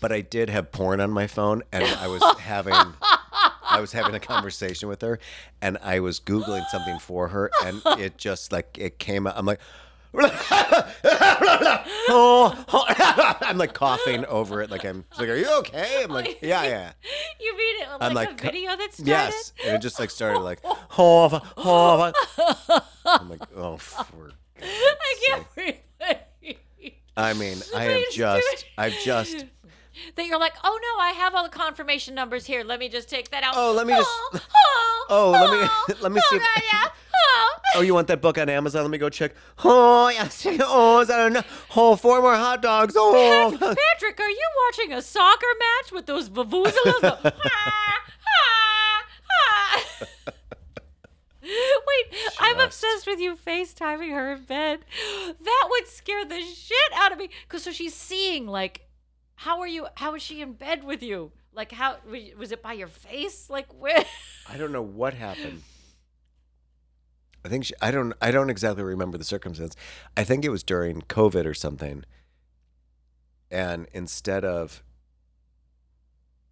but 0.00 0.12
I 0.12 0.20
did 0.20 0.50
have 0.50 0.72
porn 0.72 1.00
on 1.00 1.10
my 1.10 1.26
phone, 1.26 1.62
and 1.72 1.84
I 1.84 2.06
was 2.08 2.22
having 2.40 2.74
I 3.68 3.80
was 3.80 3.92
having 3.92 4.14
a 4.14 4.20
conversation 4.20 4.88
with 4.88 5.02
her, 5.02 5.18
and 5.60 5.78
I 5.82 6.00
was 6.00 6.20
googling 6.20 6.66
something 6.68 6.98
for 6.98 7.28
her, 7.28 7.50
and 7.64 7.82
it 7.98 8.16
just 8.16 8.52
like 8.52 8.76
it 8.78 8.98
came 8.98 9.26
out. 9.26 9.34
I'm 9.36 9.46
like. 9.46 9.60
Oh, 12.08 12.64
I'm 13.42 13.58
like 13.58 13.74
coughing 13.74 14.24
over 14.26 14.62
it, 14.62 14.70
like 14.70 14.84
I'm 14.84 15.04
like, 15.18 15.28
"Are 15.28 15.36
you 15.36 15.50
okay?" 15.58 16.02
I'm 16.04 16.10
like, 16.10 16.38
"Yeah, 16.40 16.62
yeah." 16.62 16.92
You 17.40 17.56
mean 17.56 17.82
it 17.82 17.88
like, 17.90 17.98
I'm 18.00 18.12
a 18.12 18.14
like, 18.14 18.40
video 18.40 18.76
that 18.76 18.94
started? 18.94 19.06
Yes, 19.08 19.52
and 19.64 19.74
it 19.74 19.82
just 19.82 19.98
like 19.98 20.10
started 20.10 20.38
like, 20.38 20.60
"Oh, 20.64 21.42
oh." 21.56 22.12
I'm 23.04 23.28
like, 23.28 23.42
"Oh, 23.56 23.76
for 23.76 24.30
I 24.62 25.16
can't 25.26 25.54
breathe. 25.54 25.74
I 27.16 27.32
mean, 27.32 27.58
I 27.74 27.84
have 27.84 28.02
just. 28.12 28.66
I've 28.76 28.98
just, 29.02 29.46
that 30.14 30.26
you're 30.26 30.38
like, 30.38 30.54
oh 30.64 30.78
no, 30.82 31.02
I 31.02 31.10
have 31.12 31.34
all 31.34 31.42
the 31.44 31.48
confirmation 31.50 32.14
numbers 32.14 32.46
here. 32.46 32.62
Let 32.64 32.78
me 32.80 32.88
just 32.88 33.08
take 33.08 33.30
that 33.30 33.42
out. 33.42 33.54
Oh, 33.56 33.72
let 33.72 33.86
me 33.86 33.94
just- 33.94 34.08
Oh, 34.10 34.40
oh, 34.54 35.04
Oh, 35.08 35.30
let 35.30 35.50
me- 35.50 35.68
oh, 35.70 35.86
let 36.02 36.12
me 36.12 36.20
see 36.20 36.26
Oh, 36.32 36.36
if- 36.36 36.42
God, 36.42 36.62
yeah. 36.72 36.88
Oh. 37.14 37.56
oh, 37.76 37.80
you 37.82 37.94
want 37.94 38.08
that 38.08 38.20
book 38.20 38.38
on 38.38 38.48
Amazon? 38.48 38.82
Let 38.82 38.90
me 38.90 38.98
go 38.98 39.08
check. 39.08 39.32
Oh, 39.64 40.08
yes. 40.08 40.46
Oh, 40.60 41.00
is 41.00 41.08
that 41.08 41.26
enough? 41.26 41.66
Oh, 41.76 41.96
four 41.96 42.20
more 42.20 42.34
hot 42.36 42.62
dogs. 42.62 42.94
Oh, 42.96 43.50
Patrick, 43.58 44.20
are 44.20 44.30
you 44.30 44.48
watching 44.66 44.92
a 44.92 45.02
soccer 45.02 45.46
match 45.58 45.92
with 45.92 46.06
those 46.06 46.28
vuvuzelas? 46.28 47.00
Ah, 47.02 47.32
ah, 48.28 49.04
ah. 49.30 49.84
Wait, 51.42 52.18
I'm 52.40 52.58
obsessed 52.58 53.06
with 53.06 53.20
you 53.20 53.36
FaceTiming 53.36 54.10
her 54.10 54.32
in 54.32 54.44
bed. 54.44 54.80
That 55.44 55.68
would 55.70 55.86
scare 55.86 56.24
the 56.24 56.40
shit 56.40 56.76
out 56.94 57.12
of 57.12 57.18
me. 57.18 57.30
Cause 57.48 57.62
so 57.62 57.70
she's 57.72 57.94
seeing 57.94 58.46
like, 58.46 58.85
how 59.36 59.60
are 59.60 59.66
you? 59.66 59.86
How 59.96 60.14
is 60.14 60.22
she 60.22 60.40
in 60.42 60.52
bed 60.54 60.84
with 60.84 61.02
you? 61.02 61.32
Like 61.52 61.72
how 61.72 61.96
was 62.36 62.52
it 62.52 62.62
by 62.62 62.74
your 62.74 62.88
face? 62.88 63.48
Like 63.48 63.72
where? 63.72 64.04
I 64.48 64.56
don't 64.58 64.72
know 64.72 64.82
what 64.82 65.14
happened. 65.14 65.62
I 67.44 67.48
think 67.48 67.64
she, 67.66 67.74
I 67.80 67.90
don't 67.90 68.12
I 68.20 68.30
don't 68.30 68.50
exactly 68.50 68.82
remember 68.82 69.16
the 69.18 69.24
circumstance. 69.24 69.76
I 70.16 70.24
think 70.24 70.44
it 70.44 70.48
was 70.50 70.62
during 70.62 71.02
COVID 71.02 71.46
or 71.46 71.54
something. 71.54 72.04
And 73.50 73.86
instead 73.92 74.44
of 74.44 74.82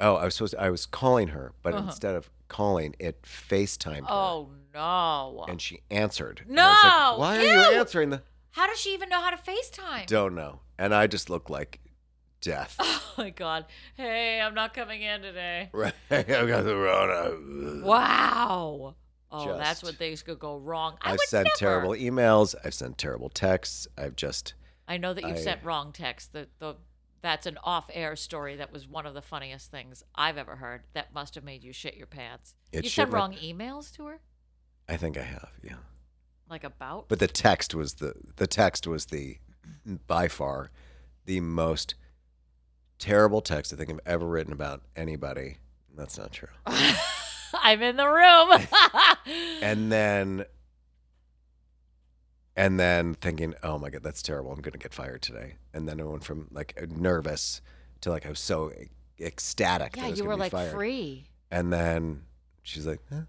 Oh, 0.01 0.16
I 0.16 0.25
was 0.25 0.35
supposed 0.35 0.53
to, 0.55 0.61
I 0.61 0.70
was 0.70 0.87
calling 0.87 1.29
her, 1.29 1.53
but 1.62 1.73
Uh-huh. 1.75 1.85
instead 1.87 2.14
of 2.14 2.29
calling, 2.49 2.94
it 2.99 3.23
FaceTimed 3.23 4.01
her. 4.01 4.07
Oh 4.09 4.51
no! 4.75 5.44
And 5.49 5.61
she 5.62 5.81
answered. 5.90 6.42
Was 6.49 6.57
like, 6.57 6.92
No! 6.92 7.14
Why 7.18 7.38
are 7.38 7.42
you 7.42 7.79
answering 7.79 8.11
the 8.11 8.23
How 8.51 8.66
does 8.66 8.79
she 8.81 8.92
even 8.94 9.09
know 9.09 9.20
how 9.20 9.31
to 9.31 9.37
FaceTime? 9.37 10.07
Don't 10.07 10.35
know. 10.35 10.61
And 10.79 10.94
I 10.94 11.07
just 11.07 11.31
look 11.31 11.49
like 11.49 11.81
death. 12.44 12.76
Oh 13.16 13.22
my 13.22 13.30
god! 13.30 13.66
Hey, 13.96 14.40
I'm 14.40 14.54
not 14.54 14.74
coming 14.74 15.00
in 15.02 15.22
today. 15.22 15.70
right. 15.72 15.94
I 16.11 16.22
got 16.24 16.64
the 16.64 16.74
Rona. 16.76 17.85
Wow. 17.87 18.96
Oh, 19.30 19.57
that's 19.57 19.80
Just- 19.80 19.85
when 19.85 19.94
things 19.94 20.22
could 20.24 20.40
go 20.40 20.57
wrong. 20.57 20.96
I 21.00 21.11
I've 21.11 21.12
would 21.18 21.28
sent 21.28 21.44
never. 21.46 21.57
terrible 21.57 21.90
emails. 21.90 22.57
I've 22.64 22.74
sent 22.74 22.98
terrible 22.98 23.28
texts. 23.28 23.87
I've 23.96 24.16
just 24.16 24.54
I 24.88 24.96
know 24.96 25.14
that 25.14 25.22
you've 25.22 25.37
I- 25.37 25.42
sent 25.42 25.62
wrong 25.62 25.92
texts. 25.92 26.28
The 26.33 26.48
the 26.59 26.74
that's 27.22 27.46
an 27.46 27.57
off-air 27.62 28.16
story 28.16 28.57
that 28.57 28.72
was 28.72 28.88
one 28.88 29.07
of 29.07 29.14
the 29.14 29.22
funniest 29.22 29.70
things 29.70 30.02
I've 30.16 30.37
ever 30.37 30.57
heard. 30.57 30.83
That 30.94 31.14
must 31.14 31.37
have 31.37 31.44
made 31.44 31.62
you 31.62 31.72
shit 31.72 31.94
your 31.96 32.07
pants. 32.09 32.57
It 32.72 32.83
you 32.85 32.90
shit 32.90 32.96
sent 32.96 33.12
my- 33.12 33.18
wrong 33.18 33.35
emails 33.35 33.92
to 33.94 34.07
her, 34.07 34.20
I 34.88 34.96
think 34.96 35.16
I 35.16 35.22
have, 35.22 35.50
yeah. 35.62 35.76
like 36.50 36.64
about. 36.64 37.09
But 37.09 37.20
the 37.20 37.28
text 37.28 37.76
was 37.76 37.94
the 37.94 38.14
the 38.37 38.48
text 38.48 38.88
was 38.88 39.07
the 39.07 39.38
by 40.09 40.26
far 40.26 40.70
the 41.26 41.38
most 41.40 41.94
terrible 42.98 43.40
text 43.40 43.72
I 43.72 43.76
think 43.76 43.90
I've 43.90 44.00
ever 44.07 44.26
written 44.26 44.52
about 44.52 44.83
anybody. 44.96 45.59
That's 45.96 46.18
not 46.18 46.33
true. 46.33 46.48
I'm 46.66 47.83
in 47.83 47.96
the 47.96 48.09
room. 48.09 48.66
And 49.62 49.90
then 49.90 50.44
and 52.57 52.78
then 52.78 53.14
thinking, 53.14 53.54
"Oh 53.62 53.78
my 53.78 53.88
god, 53.90 54.02
that's 54.02 54.22
terrible. 54.22 54.52
I'm 54.52 54.61
going 54.61 54.72
to 54.72 54.78
get 54.78 54.92
fired 54.92 55.22
today." 55.22 55.54
And 55.72 55.88
then 55.88 56.00
I 56.00 56.04
went 56.04 56.24
from 56.24 56.48
like 56.52 56.78
nervous 56.90 57.62
to 58.02 58.11
like 58.11 58.26
I 58.26 58.28
was 58.28 58.38
so 58.38 58.70
ecstatic 59.18 59.96
yeah, 59.96 60.09
you 60.09 60.24
were 60.24 60.37
like 60.37 60.52
fired. 60.52 60.72
free. 60.72 61.28
And 61.50 61.72
then 61.72 62.24
she's 62.62 62.87
like, 62.87 63.00
eh, 63.11 63.22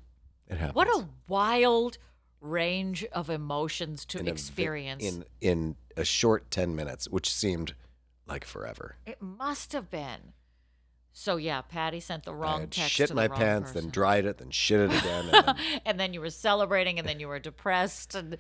"It 0.50 0.58
happens." 0.58 0.76
What 0.76 0.88
a 0.90 1.08
wild 1.28 1.98
range 2.42 3.06
of 3.14 3.30
emotions 3.30 4.06
to 4.06 4.20
In 4.20 4.28
a 4.28 4.32
experience. 4.32 5.04
in 5.04 5.24
in 5.42 5.76
a 5.98 6.04
short 6.04 6.52
10 6.52 6.76
minutes, 6.76 7.08
which 7.08 7.34
seemed 7.34 7.74
like 8.28 8.46
forever. 8.46 8.96
It 9.06 9.22
must 9.22 9.74
have 9.74 9.90
been. 9.90 10.34
So 11.18 11.38
yeah, 11.38 11.62
Patty 11.62 12.02
sent 12.02 12.26
the 12.26 12.34
I 12.34 12.36
wrong 12.36 12.60
had 12.62 12.72
text 12.72 12.92
shit 12.92 13.08
to 13.08 13.16
my 13.16 13.30
pants, 13.30 13.72
person. 13.72 13.86
then 13.86 13.92
dried 13.92 14.26
it, 14.26 14.38
then 14.38 14.50
shit 14.52 14.82
it 14.82 15.00
again. 15.00 15.30
And 15.32 15.48
then, 15.48 15.56
and 15.86 16.00
then 16.00 16.14
you 16.14 16.20
were 16.20 16.30
celebrating, 16.30 17.00
and 17.00 17.08
then 17.08 17.22
you 17.22 17.30
were 17.30 17.40
depressed, 17.40 18.16
and 18.16 18.36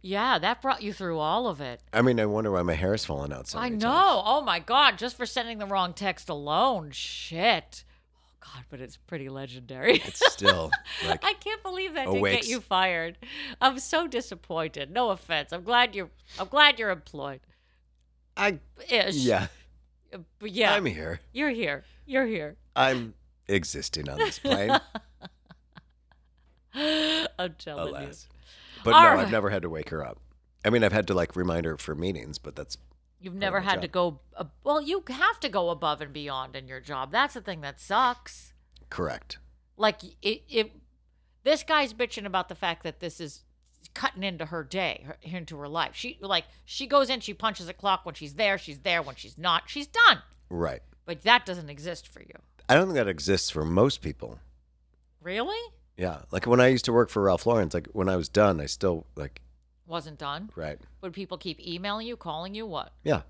yeah, 0.00 0.38
that 0.38 0.62
brought 0.62 0.82
you 0.82 0.94
through 0.94 1.18
all 1.18 1.46
of 1.46 1.60
it. 1.60 1.82
I 1.92 2.00
mean, 2.00 2.18
I 2.18 2.24
wonder 2.24 2.50
why 2.50 2.62
my 2.62 2.72
hair 2.72 2.94
is 2.94 3.04
falling 3.04 3.34
out 3.34 3.48
so 3.48 3.58
I 3.58 3.68
know. 3.68 3.78
times. 3.80 4.22
Oh 4.24 4.40
my 4.40 4.60
god, 4.60 4.96
just 4.96 5.14
for 5.18 5.26
sending 5.26 5.58
the 5.58 5.66
wrong 5.66 5.92
text 5.92 6.30
alone, 6.30 6.90
shit. 6.90 7.84
Oh 8.14 8.30
god, 8.54 8.64
but 8.70 8.80
it's 8.80 8.96
pretty 8.96 9.28
legendary. 9.28 9.96
It's 9.96 10.32
still 10.32 10.70
like 11.06 11.22
I 11.22 11.34
can't 11.34 11.62
believe 11.62 11.92
that 11.94 12.06
didn't 12.06 12.22
get 12.24 12.48
you 12.48 12.62
fired. 12.62 13.18
I'm 13.60 13.78
so 13.78 14.06
disappointed. 14.06 14.90
No 14.90 15.10
offense. 15.10 15.52
I'm 15.52 15.64
glad 15.64 15.94
you're. 15.94 16.08
I'm 16.38 16.48
glad 16.48 16.78
you're 16.78 16.88
employed. 16.90 17.40
I 18.36 18.58
Ish. 18.90 19.14
yeah, 19.16 19.46
uh, 20.12 20.18
But 20.38 20.50
yeah. 20.50 20.74
I'm 20.74 20.84
here. 20.84 21.20
You're 21.32 21.50
here. 21.50 21.84
You're 22.04 22.26
here. 22.26 22.56
I'm 22.74 23.14
existing 23.48 24.08
on 24.08 24.18
this 24.18 24.38
plane, 24.38 24.70
I'm 26.74 27.54
telling 27.58 27.88
alas. 27.94 28.28
But 28.84 28.94
All 28.94 29.02
no, 29.02 29.08
right. 29.10 29.18
I've 29.20 29.30
never 29.32 29.50
had 29.50 29.62
to 29.62 29.70
wake 29.70 29.88
her 29.90 30.04
up. 30.04 30.18
I 30.64 30.70
mean, 30.70 30.84
I've 30.84 30.92
had 30.92 31.06
to 31.08 31.14
like 31.14 31.34
remind 31.36 31.64
her 31.64 31.76
for 31.78 31.94
meetings, 31.94 32.38
but 32.38 32.54
that's 32.56 32.76
you. 32.76 33.30
You've 33.30 33.34
never 33.34 33.60
had 33.60 33.80
to 33.82 33.88
go. 33.88 34.20
ab- 34.38 34.50
Well, 34.62 34.82
you 34.82 35.02
have 35.08 35.40
to 35.40 35.48
go 35.48 35.70
above 35.70 36.00
and 36.02 36.12
beyond 36.12 36.54
in 36.54 36.68
your 36.68 36.80
job. 36.80 37.10
That's 37.12 37.34
the 37.34 37.40
thing 37.40 37.62
that 37.62 37.80
sucks. 37.80 38.52
correct. 38.90 39.38
Like 39.76 40.02
it. 40.22 40.42
it 40.48 40.72
this 41.44 41.62
guy's 41.62 41.94
bitching 41.94 42.26
about 42.26 42.48
the 42.48 42.54
fact 42.56 42.82
that 42.82 42.98
this 43.00 43.20
is 43.20 43.44
cutting 43.96 44.22
into 44.22 44.46
her 44.46 44.62
day, 44.62 45.04
her, 45.06 45.16
into 45.22 45.56
her 45.58 45.68
life. 45.68 45.92
She 45.94 46.18
like 46.20 46.44
she 46.64 46.86
goes 46.86 47.10
in, 47.10 47.20
she 47.20 47.34
punches 47.34 47.68
a 47.68 47.72
clock 47.72 48.04
when 48.04 48.14
she's 48.14 48.34
there. 48.34 48.58
She's 48.58 48.78
there 48.80 49.02
when 49.02 49.16
she's 49.16 49.36
not. 49.38 49.64
She's 49.66 49.86
done. 49.86 50.18
Right. 50.50 50.80
But 51.04 51.22
that 51.22 51.44
doesn't 51.46 51.70
exist 51.70 52.06
for 52.08 52.20
you. 52.20 52.34
I 52.68 52.74
don't 52.74 52.86
think 52.86 52.96
that 52.96 53.08
exists 53.08 53.50
for 53.50 53.64
most 53.64 54.00
people. 54.02 54.38
Really? 55.22 55.72
Yeah, 55.96 56.22
like 56.30 56.46
when 56.46 56.60
I 56.60 56.66
used 56.68 56.84
to 56.86 56.92
work 56.92 57.08
for 57.10 57.22
Ralph 57.22 57.46
Lauren, 57.46 57.70
like 57.72 57.88
when 57.92 58.08
I 58.08 58.16
was 58.16 58.28
done, 58.28 58.60
I 58.60 58.66
still 58.66 59.06
like 59.16 59.40
Wasn't 59.86 60.18
done. 60.18 60.50
right. 60.54 60.78
Would 61.00 61.12
people 61.14 61.38
keep 61.38 61.58
emailing 61.66 62.06
you, 62.06 62.16
calling 62.16 62.54
you? 62.54 62.66
What? 62.66 62.92
Yeah. 63.02 63.22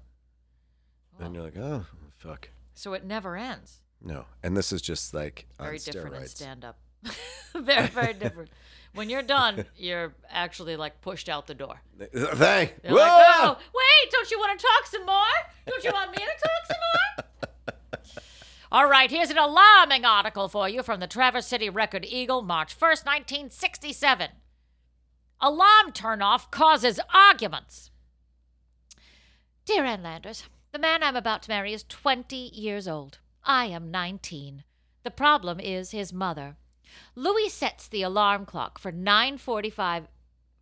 Oh. 1.20 1.24
And 1.24 1.34
you're 1.34 1.44
like, 1.44 1.56
oh 1.56 1.86
fuck, 2.16 2.48
So 2.74 2.92
it 2.94 3.04
never 3.04 3.36
ends. 3.36 3.82
no. 4.02 4.24
And 4.42 4.56
this 4.56 4.72
is 4.72 4.82
just 4.82 5.14
like 5.14 5.46
very 5.58 5.78
different 5.78 6.16
in 6.16 6.26
stand 6.26 6.64
up. 6.64 6.78
very, 7.54 7.86
very 7.88 8.14
different. 8.14 8.50
When 8.96 9.10
you're 9.10 9.22
done, 9.22 9.66
you're 9.76 10.14
actually 10.30 10.76
like 10.76 11.02
pushed 11.02 11.28
out 11.28 11.46
the 11.46 11.54
door. 11.54 11.82
Thank. 11.98 12.74
Like, 12.82 12.94
oh, 12.94 13.58
wait, 13.58 14.10
don't 14.10 14.30
you 14.30 14.38
want 14.38 14.58
to 14.58 14.66
talk 14.66 14.86
some 14.86 15.04
more? 15.04 15.36
Don't 15.66 15.84
you 15.84 15.92
want 15.92 16.10
me 16.12 16.16
to 16.16 16.24
talk 16.24 16.66
some 16.66 16.76
more? 16.94 18.22
All 18.72 18.88
right, 18.88 19.10
here's 19.10 19.30
an 19.30 19.38
alarming 19.38 20.04
article 20.04 20.48
for 20.48 20.68
you 20.68 20.82
from 20.82 21.00
the 21.00 21.06
Traverse 21.06 21.46
City 21.46 21.68
Record 21.68 22.06
Eagle, 22.08 22.42
March 22.42 22.74
1st, 22.74 23.04
1967. 23.04 24.30
Alarm 25.40 25.92
turnoff 25.92 26.50
causes 26.50 26.98
arguments. 27.12 27.90
Dear 29.66 29.84
Ann 29.84 30.02
Landers, 30.02 30.44
the 30.72 30.78
man 30.78 31.02
I'm 31.02 31.16
about 31.16 31.42
to 31.42 31.50
marry 31.50 31.72
is 31.74 31.84
20 31.84 32.34
years 32.34 32.88
old. 32.88 33.18
I 33.44 33.66
am 33.66 33.90
19. 33.90 34.64
The 35.04 35.10
problem 35.10 35.60
is 35.60 35.90
his 35.90 36.12
mother. 36.12 36.56
Louis 37.14 37.48
sets 37.48 37.88
the 37.88 38.02
alarm 38.02 38.46
clock 38.46 38.78
for 38.78 38.92
9:45 38.92 40.08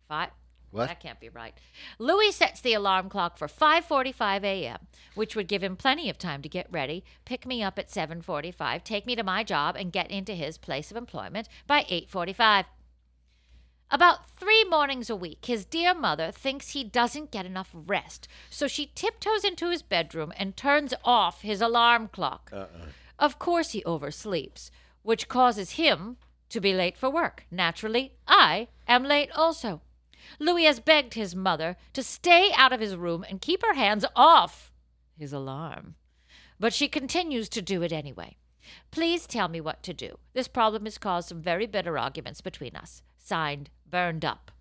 five 0.07 0.31
What? 0.71 0.87
That 0.87 0.99
can't 0.99 1.19
be 1.19 1.29
right. 1.29 1.53
Louis 1.99 2.31
sets 2.31 2.59
the 2.59 2.73
alarm 2.73 3.09
clock 3.09 3.37
for 3.37 3.47
5:45 3.47 4.43
a.m., 4.43 4.87
which 5.13 5.35
would 5.35 5.47
give 5.47 5.63
him 5.63 5.75
plenty 5.77 6.09
of 6.09 6.17
time 6.17 6.41
to 6.41 6.49
get 6.49 6.71
ready, 6.71 7.03
pick 7.23 7.45
me 7.45 7.63
up 7.63 7.79
at 7.79 7.89
7:45, 7.89 8.83
take 8.83 9.05
me 9.05 9.15
to 9.15 9.23
my 9.23 9.43
job 9.43 9.75
and 9.75 9.93
get 9.93 10.11
into 10.11 10.33
his 10.33 10.57
place 10.57 10.91
of 10.91 10.97
employment 10.97 11.47
by 11.67 11.83
8:45. 11.89 12.65
About 13.91 14.31
three 14.31 14.63
mornings 14.63 15.09
a 15.09 15.15
week, 15.15 15.45
his 15.45 15.63
dear 15.63 15.93
mother 15.93 16.31
thinks 16.31 16.71
he 16.71 16.83
doesn't 16.83 17.31
get 17.31 17.45
enough 17.45 17.69
rest, 17.73 18.27
so 18.49 18.67
she 18.67 18.91
tiptoes 18.95 19.43
into 19.43 19.69
his 19.69 19.83
bedroom 19.83 20.33
and 20.37 20.57
turns 20.57 20.93
off 21.03 21.41
his 21.41 21.61
alarm 21.61 22.07
clock. 22.07 22.49
Uh-uh. 22.51 22.87
Of 23.19 23.39
course, 23.39 23.71
he 23.71 23.83
oversleeps, 23.83 24.71
which 25.05 25.27
causes 25.27 25.71
him 25.71 26.17
to 26.49 26.59
be 26.59 26.73
late 26.73 26.97
for 26.97 27.09
work. 27.09 27.45
Naturally, 27.51 28.13
I 28.27 28.67
am 28.87 29.03
late 29.03 29.29
also. 29.35 29.81
Louis 30.39 30.65
has 30.65 30.79
begged 30.79 31.13
his 31.13 31.35
mother 31.35 31.77
to 31.93 32.01
stay 32.01 32.49
out 32.55 32.73
of 32.73 32.79
his 32.79 32.95
room 32.95 33.23
and 33.29 33.39
keep 33.39 33.63
her 33.63 33.75
hands 33.75 34.03
off 34.15 34.73
his 35.17 35.31
alarm. 35.31 35.95
But 36.59 36.73
she 36.73 36.87
continues 36.87 37.49
to 37.49 37.61
do 37.61 37.83
it 37.83 37.91
anyway. 37.91 38.37
Please 38.89 39.27
tell 39.27 39.47
me 39.47 39.61
what 39.61 39.83
to 39.83 39.93
do. 39.93 40.17
This 40.33 40.47
problem 40.47 40.85
has 40.85 40.97
caused 40.97 41.29
some 41.29 41.41
very 41.41 41.67
bitter 41.67 41.97
arguments 41.99 42.41
between 42.41 42.75
us. 42.75 43.03
Signed, 43.17 43.69
Burned 43.87 44.25
Up. 44.25 44.51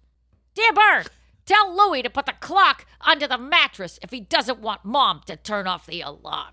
Dear 0.55 0.73
Burn, 0.73 1.05
tell 1.47 1.75
Louis 1.75 2.03
to 2.03 2.11
put 2.11 2.27
the 2.27 2.35
clock 2.41 2.85
under 3.01 3.27
the 3.27 3.39
mattress 3.39 3.99
if 4.03 4.11
he 4.11 4.21
doesn't 4.21 4.61
want 4.61 4.85
Mom 4.85 5.23
to 5.27 5.37
turn 5.37 5.67
off 5.67 5.87
the 5.87 6.03
alarm. 6.03 6.53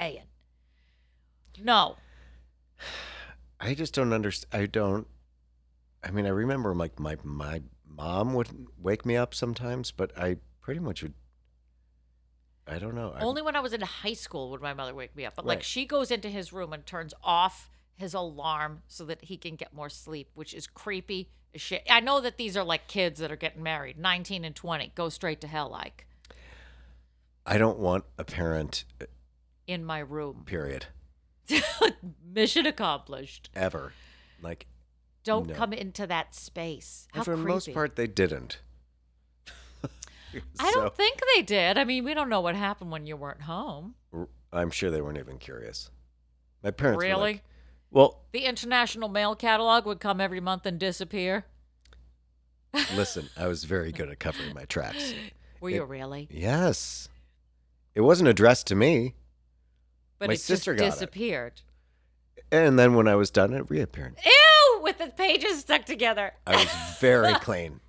Ian. 0.00 0.26
No. 1.62 1.96
I 3.60 3.74
just 3.74 3.94
don't 3.94 4.12
understand. 4.12 4.62
I 4.62 4.66
don't. 4.66 5.06
I 6.02 6.10
mean, 6.10 6.24
I 6.26 6.30
remember 6.30 6.74
like 6.74 6.98
my 6.98 7.16
my 7.22 7.62
mom 7.86 8.32
would 8.34 8.48
wake 8.78 9.04
me 9.04 9.16
up 9.16 9.34
sometimes, 9.34 9.90
but 9.90 10.16
I 10.18 10.36
pretty 10.60 10.80
much 10.80 11.02
would. 11.02 11.14
I 12.66 12.78
don't 12.78 12.94
know. 12.94 13.12
I- 13.14 13.20
Only 13.20 13.42
when 13.42 13.56
I 13.56 13.60
was 13.60 13.72
in 13.72 13.80
high 13.80 14.12
school 14.14 14.50
would 14.50 14.62
my 14.62 14.72
mother 14.74 14.94
wake 14.94 15.14
me 15.16 15.24
up. 15.26 15.34
But 15.36 15.44
like 15.46 15.62
she 15.62 15.84
goes 15.86 16.10
into 16.10 16.28
his 16.28 16.52
room 16.52 16.72
and 16.72 16.86
turns 16.86 17.12
off 17.22 17.68
his 17.96 18.14
alarm 18.14 18.82
so 18.88 19.04
that 19.04 19.24
he 19.24 19.36
can 19.36 19.56
get 19.56 19.74
more 19.74 19.90
sleep, 19.90 20.30
which 20.34 20.54
is 20.54 20.66
creepy 20.66 21.28
as 21.54 21.60
shit. 21.60 21.82
I 21.90 22.00
know 22.00 22.20
that 22.20 22.38
these 22.38 22.56
are 22.56 22.64
like 22.64 22.86
kids 22.86 23.20
that 23.20 23.30
are 23.32 23.36
getting 23.36 23.62
married, 23.62 23.98
19 23.98 24.44
and 24.44 24.54
20, 24.56 24.92
go 24.94 25.08
straight 25.10 25.40
to 25.42 25.46
hell 25.46 25.68
like 25.68 26.06
I 27.44 27.58
don't 27.58 27.78
want 27.78 28.04
a 28.16 28.24
parent. 28.24 28.84
uh, 29.00 29.06
in 29.66 29.84
my 29.84 29.98
room. 29.98 30.42
Period. 30.46 30.86
Mission 32.34 32.66
accomplished. 32.66 33.50
Ever. 33.54 33.92
Like 34.42 34.66
don't 35.24 35.48
No. 35.48 35.54
come 35.54 35.72
into 35.72 36.06
that 36.06 36.34
space. 36.34 37.06
How 37.12 37.18
and 37.20 37.24
for 37.24 37.30
the 37.32 37.36
most 37.42 37.72
part, 37.74 37.96
they 37.96 38.06
didn't. 38.06 38.60
I 40.60 40.70
don't 40.72 40.94
think 40.94 41.18
they 41.34 41.42
did. 41.42 41.76
I 41.76 41.82
mean, 41.84 42.04
we 42.04 42.14
don't 42.14 42.28
know 42.28 42.40
what 42.40 42.54
happened 42.54 42.92
when 42.92 43.04
you 43.04 43.16
weren't 43.16 43.42
home. 43.42 43.94
I'm 44.52 44.70
sure 44.70 44.90
they 44.90 45.00
weren't 45.00 45.18
even 45.18 45.38
curious. 45.38 45.90
My 46.62 46.70
parents 46.70 47.02
Really? 47.02 47.32
like, 47.32 47.44
well, 47.90 48.22
The 48.32 48.44
International 48.44 49.08
Mail 49.08 49.34
Catalog 49.34 49.86
would 49.86 49.98
come 49.98 50.20
every 50.20 50.40
month 50.40 50.66
and 50.66 50.78
disappear. 50.78 51.46
listen, 52.94 53.28
I 53.36 53.48
was 53.48 53.64
very 53.64 53.90
good 53.90 54.08
at 54.08 54.20
covering 54.20 54.54
my 54.54 54.64
tracks. 54.66 55.14
Were 55.60 55.70
It- 55.70 55.74
you 55.74 55.84
really? 55.84 56.28
Yes. 56.30 57.08
It 57.96 58.02
wasn't 58.02 58.28
addressed 58.28 58.68
to 58.68 58.76
me. 58.76 59.14
But 60.20 60.28
my 60.28 60.34
it 60.34 60.36
just 60.36 60.46
sister 60.46 60.74
got 60.74 60.84
it. 60.84 60.90
disappeared. 60.92 61.62
And 62.52 62.78
then 62.78 62.94
when 62.94 63.08
I 63.08 63.16
was 63.16 63.30
done, 63.32 63.52
it 63.52 63.68
reappeared. 63.68 64.14
Ew! 64.24 64.80
With 64.82 64.98
the 64.98 65.08
pages 65.08 65.60
stuck 65.60 65.84
together. 65.86 66.32
I 66.46 66.56
was 66.56 66.68
very 67.00 67.34
clean. 67.40 67.80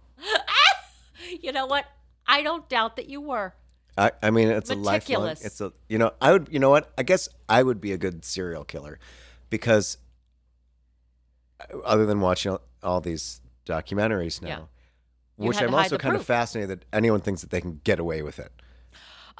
you 1.41 1.51
know 1.51 1.65
what? 1.67 1.85
I 2.27 2.41
don't 2.41 2.67
doubt 2.69 2.95
that 2.95 3.07
you 3.09 3.21
were. 3.21 3.53
I, 3.97 4.11
I 4.23 4.29
mean, 4.31 4.47
it's 4.49 4.69
a 4.69 4.75
lifelong. 4.75 5.23
Meticulous. 5.25 5.45
It's 5.45 5.61
a, 5.61 5.73
you 5.89 5.97
know, 5.97 6.11
I 6.21 6.31
would, 6.31 6.47
you 6.49 6.59
know 6.59 6.69
what? 6.69 6.91
I 6.97 7.03
guess 7.03 7.27
I 7.49 7.61
would 7.61 7.79
be 7.81 7.91
a 7.91 7.97
good 7.97 8.23
serial 8.25 8.63
killer 8.63 8.97
because 9.49 9.97
other 11.85 12.05
than 12.05 12.21
watching 12.21 12.53
all, 12.53 12.61
all 12.81 13.01
these 13.01 13.41
documentaries 13.65 14.41
now, 14.41 14.47
Yeah. 14.47 14.57
You 15.37 15.47
which 15.47 15.57
had 15.57 15.63
to 15.63 15.67
I'm 15.69 15.73
hide 15.73 15.79
also 15.83 15.95
the 15.97 16.01
kind 16.03 16.15
of 16.15 16.19
proof. 16.19 16.27
fascinated 16.27 16.69
that 16.81 16.85
anyone 16.95 17.19
thinks 17.21 17.41
that 17.41 17.49
they 17.49 17.61
can 17.61 17.81
get 17.83 17.99
away 17.99 18.21
with 18.21 18.37
it. 18.39 18.51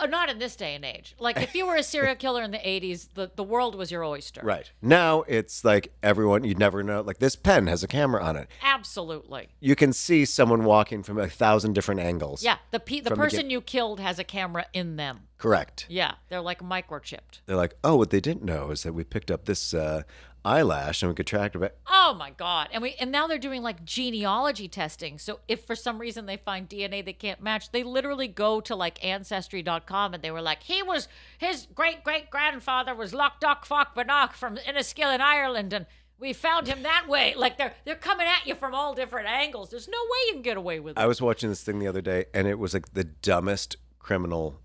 Oh, 0.02 0.08
not 0.08 0.30
in 0.30 0.40
this 0.40 0.56
day 0.56 0.74
and 0.74 0.84
age. 0.84 1.16
Like 1.20 1.38
if 1.38 1.54
you 1.54 1.68
were 1.68 1.76
a 1.76 1.84
serial 1.84 2.16
killer 2.16 2.42
in 2.42 2.50
the 2.52 2.58
80s, 2.58 3.10
the, 3.14 3.30
the 3.36 3.44
world 3.44 3.76
was 3.76 3.92
your 3.92 4.04
oyster. 4.04 4.42
Right. 4.44 4.72
Now 4.82 5.22
it's 5.28 5.64
like 5.64 5.94
everyone, 6.02 6.44
you'd 6.44 6.58
never 6.58 6.82
know. 6.82 7.02
Like 7.02 7.20
this 7.20 7.36
pen 7.36 7.68
has 7.68 7.84
a 7.84 7.88
camera 7.88 8.24
on 8.24 8.36
it. 8.36 8.48
Absolutely. 8.64 9.50
You 9.60 9.76
can 9.76 9.94
see 9.94 10.26
someone 10.26 10.64
walking 10.64 11.04
from 11.04 11.20
a 11.20 11.28
thousand 11.30 11.74
different 11.74 12.02
angles. 12.02 12.44
Yeah, 12.44 12.58
the 12.72 12.80
pe- 12.80 13.00
the 13.02 13.10
From 13.12 13.20
the 13.20 13.24
person 13.26 13.42
get- 13.44 13.52
you 13.52 13.62
killed 13.62 14.00
has 14.00 14.18
a 14.18 14.24
camera 14.24 14.66
in 14.74 14.96
them. 14.96 15.28
Correct. 15.38 15.86
Yeah, 15.90 16.14
they're 16.30 16.42
like 16.42 16.60
microchipped. 16.62 17.42
They're 17.46 17.56
like, 17.56 17.76
oh, 17.84 17.96
what 17.96 18.10
they 18.10 18.20
didn't 18.20 18.44
know 18.44 18.72
is 18.72 18.84
that 18.84 18.94
we 18.94 19.04
picked 19.04 19.32
up 19.32 19.46
this 19.46 19.74
uh, 19.74 20.04
eyelash 20.44 21.02
and 21.02 21.10
we 21.10 21.16
could 21.16 21.28
track 21.28 21.56
it. 21.56 21.78
Oh 21.90 22.16
my 22.18 22.32
god. 22.32 22.70
And 22.72 22.82
we 22.82 22.96
and 23.00 23.12
now 23.12 23.28
they're 23.28 23.38
doing 23.38 23.62
like 23.62 23.84
genealogy 23.84 24.68
testing. 24.68 25.18
So 25.18 25.40
if 25.48 25.66
for 25.66 25.76
some 25.76 26.00
reason 26.00 26.26
they 26.26 26.38
find 26.38 26.68
DNA 26.68 27.04
they 27.04 27.14
can't 27.14 27.42
match, 27.42 27.72
they 27.72 27.84
literally 27.84 28.28
go 28.28 28.62
to 28.62 28.76
like 28.76 29.04
ancestry.com 29.04 30.14
and 30.14 30.24
they 30.24 30.32
were 30.32 30.42
like, 30.42 30.64
"He 30.64 30.82
was 30.82 31.08
his 31.38 31.68
great 31.74 32.04
great 32.04 32.30
grandfather 32.30 32.96
was 32.96 33.14
Loch 33.14 33.40
Doc 33.40 33.66
Fock 33.66 33.96
Banach 33.96 34.34
from 34.34 34.58
Enniskillen, 34.58 35.20
Ireland 35.20 35.74
and 35.74 35.86
we 36.20 36.34
found 36.34 36.68
him 36.68 36.84
that 36.84 37.08
way." 37.08 37.36
Like 37.42 37.58
they're 37.58 37.74
they're 37.86 37.96
coming 37.96 38.28
at 38.28 38.46
you 38.46 38.56
from 38.56 38.76
all 38.76 38.94
different 38.94 39.28
angles. 39.28 39.70
There's 39.70 39.88
no 39.88 39.98
way 39.98 40.18
you 40.28 40.34
can 40.34 40.42
get 40.44 40.58
away 40.58 40.80
with 40.80 40.98
it. 40.98 41.02
I 41.02 41.08
was 41.08 41.22
watching 41.22 41.50
this 41.50 41.64
thing 41.64 41.80
the 41.80 41.88
other 41.88 42.02
day, 42.02 42.26
and 42.34 42.48
it 42.48 42.60
was 42.60 42.74
like 42.74 42.94
the 42.94 43.04
dumbest 43.04 43.78
criminal 44.00 44.60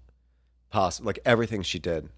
possible. 0.70 1.06
Like 1.06 1.20
everything 1.24 1.62
she 1.62 1.78
did 1.78 2.10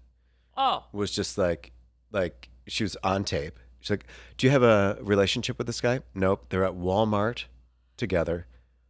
oh. 0.57 0.85
was 0.91 1.11
just 1.11 1.37
like, 1.37 1.71
like 2.11 2.49
she 2.69 2.83
was 2.83 2.95
on 3.03 3.23
tape. 3.23 3.59
She's 3.79 3.89
like, 3.89 4.05
"Do 4.37 4.47
you 4.47 4.51
have 4.51 4.63
a 4.63 4.97
relationship 5.01 5.57
with 5.57 5.67
this 5.67 5.81
guy?" 5.81 6.01
Nope. 6.13 6.45
They're 6.49 6.65
at 6.65 6.73
Walmart 6.73 7.45
together. 7.97 8.47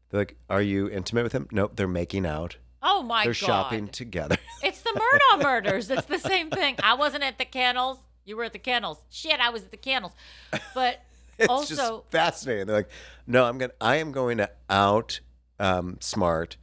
They're 0.10 0.22
like, 0.22 0.38
"Are 0.50 0.62
you 0.62 0.90
intimate 0.90 1.24
with 1.24 1.34
him?" 1.34 1.48
Nope. 1.52 1.74
They're 1.76 1.88
making 1.88 2.26
out. 2.26 2.58
Oh 2.82 3.02
my 3.04 3.24
They're 3.24 3.34
god. 3.34 3.38
shopping 3.38 3.88
together. 3.88 4.38
It's 4.62 4.82
the 4.82 4.90
Murdaugh 4.90 5.44
murders. 5.44 5.90
It's 5.90 6.06
the 6.06 6.18
same 6.20 6.50
thing. 6.50 6.76
I 6.84 6.96
wasn't 6.96 7.24
at 7.24 7.38
the 7.38 7.46
kennels. 7.46 7.98
You 8.26 8.36
were 8.36 8.44
at 8.44 8.52
the 8.52 8.60
kennels. 8.60 9.02
Shit, 9.10 9.40
I 9.40 9.50
was 9.52 9.64
at 9.64 9.72
the 9.72 9.78
kennels. 9.78 10.12
But 10.76 11.02
it's 11.38 11.48
also, 11.50 11.76
just 11.76 12.12
fascinating. 12.12 12.68
They're 12.68 12.76
like, 12.76 12.90
"No, 13.26 13.46
I'm 13.46 13.58
gonna. 13.58 13.72
I 13.80 13.96
am 13.98 14.12
going 14.12 14.38
to 14.40 14.50
out 14.70 15.22
um, 15.60 15.98
smart 16.02 16.58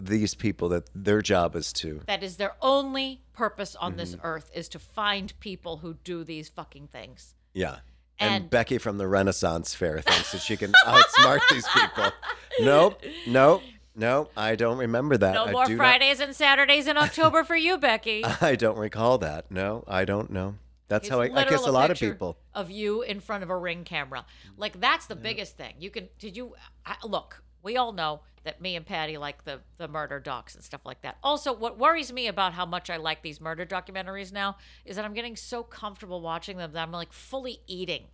these 0.00 0.34
people 0.34 0.68
that 0.70 0.88
their 0.94 1.22
job 1.22 1.54
is 1.56 1.72
to." 1.74 2.00
that 2.06 2.22
is 2.22 2.36
their 2.36 2.54
only 2.62 3.22
purpose 3.32 3.76
on 3.76 3.96
this 3.96 4.12
Mm-hmm. 4.16 4.26
earth 4.26 4.50
is 4.54 4.68
to 4.70 4.78
find 4.78 5.38
people 5.40 5.78
who 5.78 5.94
do 6.04 6.24
these 6.24 6.48
fucking 6.48 6.88
things. 6.88 7.34
Yeah. 7.54 7.76
And, 8.18 8.34
And- 8.44 8.50
Becky 8.50 8.78
from 8.78 8.98
the 8.98 9.08
Renaissance 9.08 9.74
Fair 9.74 10.00
thinks 10.00 10.32
that 10.32 10.40
she 10.42 10.56
can 10.56 10.72
outsmart 10.86 11.40
these 11.50 11.66
people. 11.68 12.10
Nope, 12.60 13.02
nope, 13.26 13.62
nope. 13.96 14.30
I 14.36 14.56
don't 14.56 14.76
remember 14.78 15.16
that. 15.16 15.32
No 15.34 15.44
I 15.46 15.52
more 15.52 15.64
do 15.66 15.76
not- 15.76 15.82
Fridays 15.82 16.20
and 16.20 16.36
Saturdays 16.36 16.86
in 16.86 16.96
October 16.98 17.44
for 17.44 17.56
you, 17.56 17.78
Becky. 17.78 18.22
I 18.40 18.56
don't 18.56 18.76
recall 18.76 19.16
that. 19.18 19.50
No, 19.50 19.84
I 19.88 20.04
don't 20.04 20.30
know. 20.30 20.56
That's 20.88 21.08
how 21.08 21.20
I, 21.20 21.26
I 21.26 21.28
guess 21.28 21.50
literal 21.62 21.70
a 21.70 21.70
lot 21.70 21.90
of 21.90 21.94
picture 21.96 22.12
people. 22.12 22.36
of 22.52 22.68
you 22.70 23.02
in 23.02 23.20
front 23.20 23.44
of 23.44 23.48
a 23.48 23.56
ring 23.56 23.84
camera. 23.84 24.26
Like 24.56 24.80
that's 24.80 25.06
the 25.06 25.14
biggest 25.16 25.56
thing. 25.56 25.74
You 25.78 25.88
can 25.88 26.08
did 26.18 26.36
you 26.36 26.54
I, 26.84 26.96
look? 27.06 27.42
We 27.62 27.76
all 27.76 27.92
know 27.92 28.20
that 28.44 28.60
me 28.60 28.74
and 28.76 28.86
Patty 28.86 29.18
like 29.18 29.44
the 29.44 29.60
the 29.76 29.88
murder 29.88 30.18
docs 30.18 30.54
and 30.54 30.64
stuff 30.64 30.86
like 30.86 31.02
that. 31.02 31.18
Also, 31.22 31.52
what 31.52 31.78
worries 31.78 32.12
me 32.12 32.26
about 32.26 32.54
how 32.54 32.64
much 32.64 32.88
I 32.88 32.96
like 32.96 33.22
these 33.22 33.40
murder 33.40 33.66
documentaries 33.66 34.32
now 34.32 34.56
is 34.84 34.96
that 34.96 35.04
I'm 35.04 35.14
getting 35.14 35.36
so 35.36 35.62
comfortable 35.62 36.20
watching 36.20 36.56
them 36.56 36.72
that 36.72 36.82
I'm 36.82 36.92
like 36.92 37.12
fully 37.12 37.60
eating. 37.66 38.04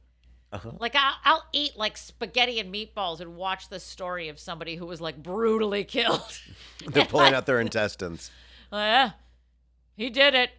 Uh-huh. 0.53 0.73
Like 0.79 0.95
I'll, 0.95 1.15
I'll 1.25 1.45
eat 1.53 1.77
like 1.77 1.97
spaghetti 1.97 2.61
and 2.61 2.73
meatballs 2.73 3.21
and 3.21 3.37
watch 3.37 3.69
the 3.69 3.81
story 3.81 4.29
of 4.29 4.39
somebody 4.39 4.77
who 4.77 4.87
was 4.87 5.01
like 5.01 5.23
brutally 5.23 5.85
killed. 5.97 6.41
They're 6.87 7.05
pulling 7.05 7.35
out 7.35 7.47
their 7.47 7.61
intestines. 7.61 8.31
Yeah, 8.73 9.13
he 9.97 10.11
did 10.11 10.35
it. 10.35 10.51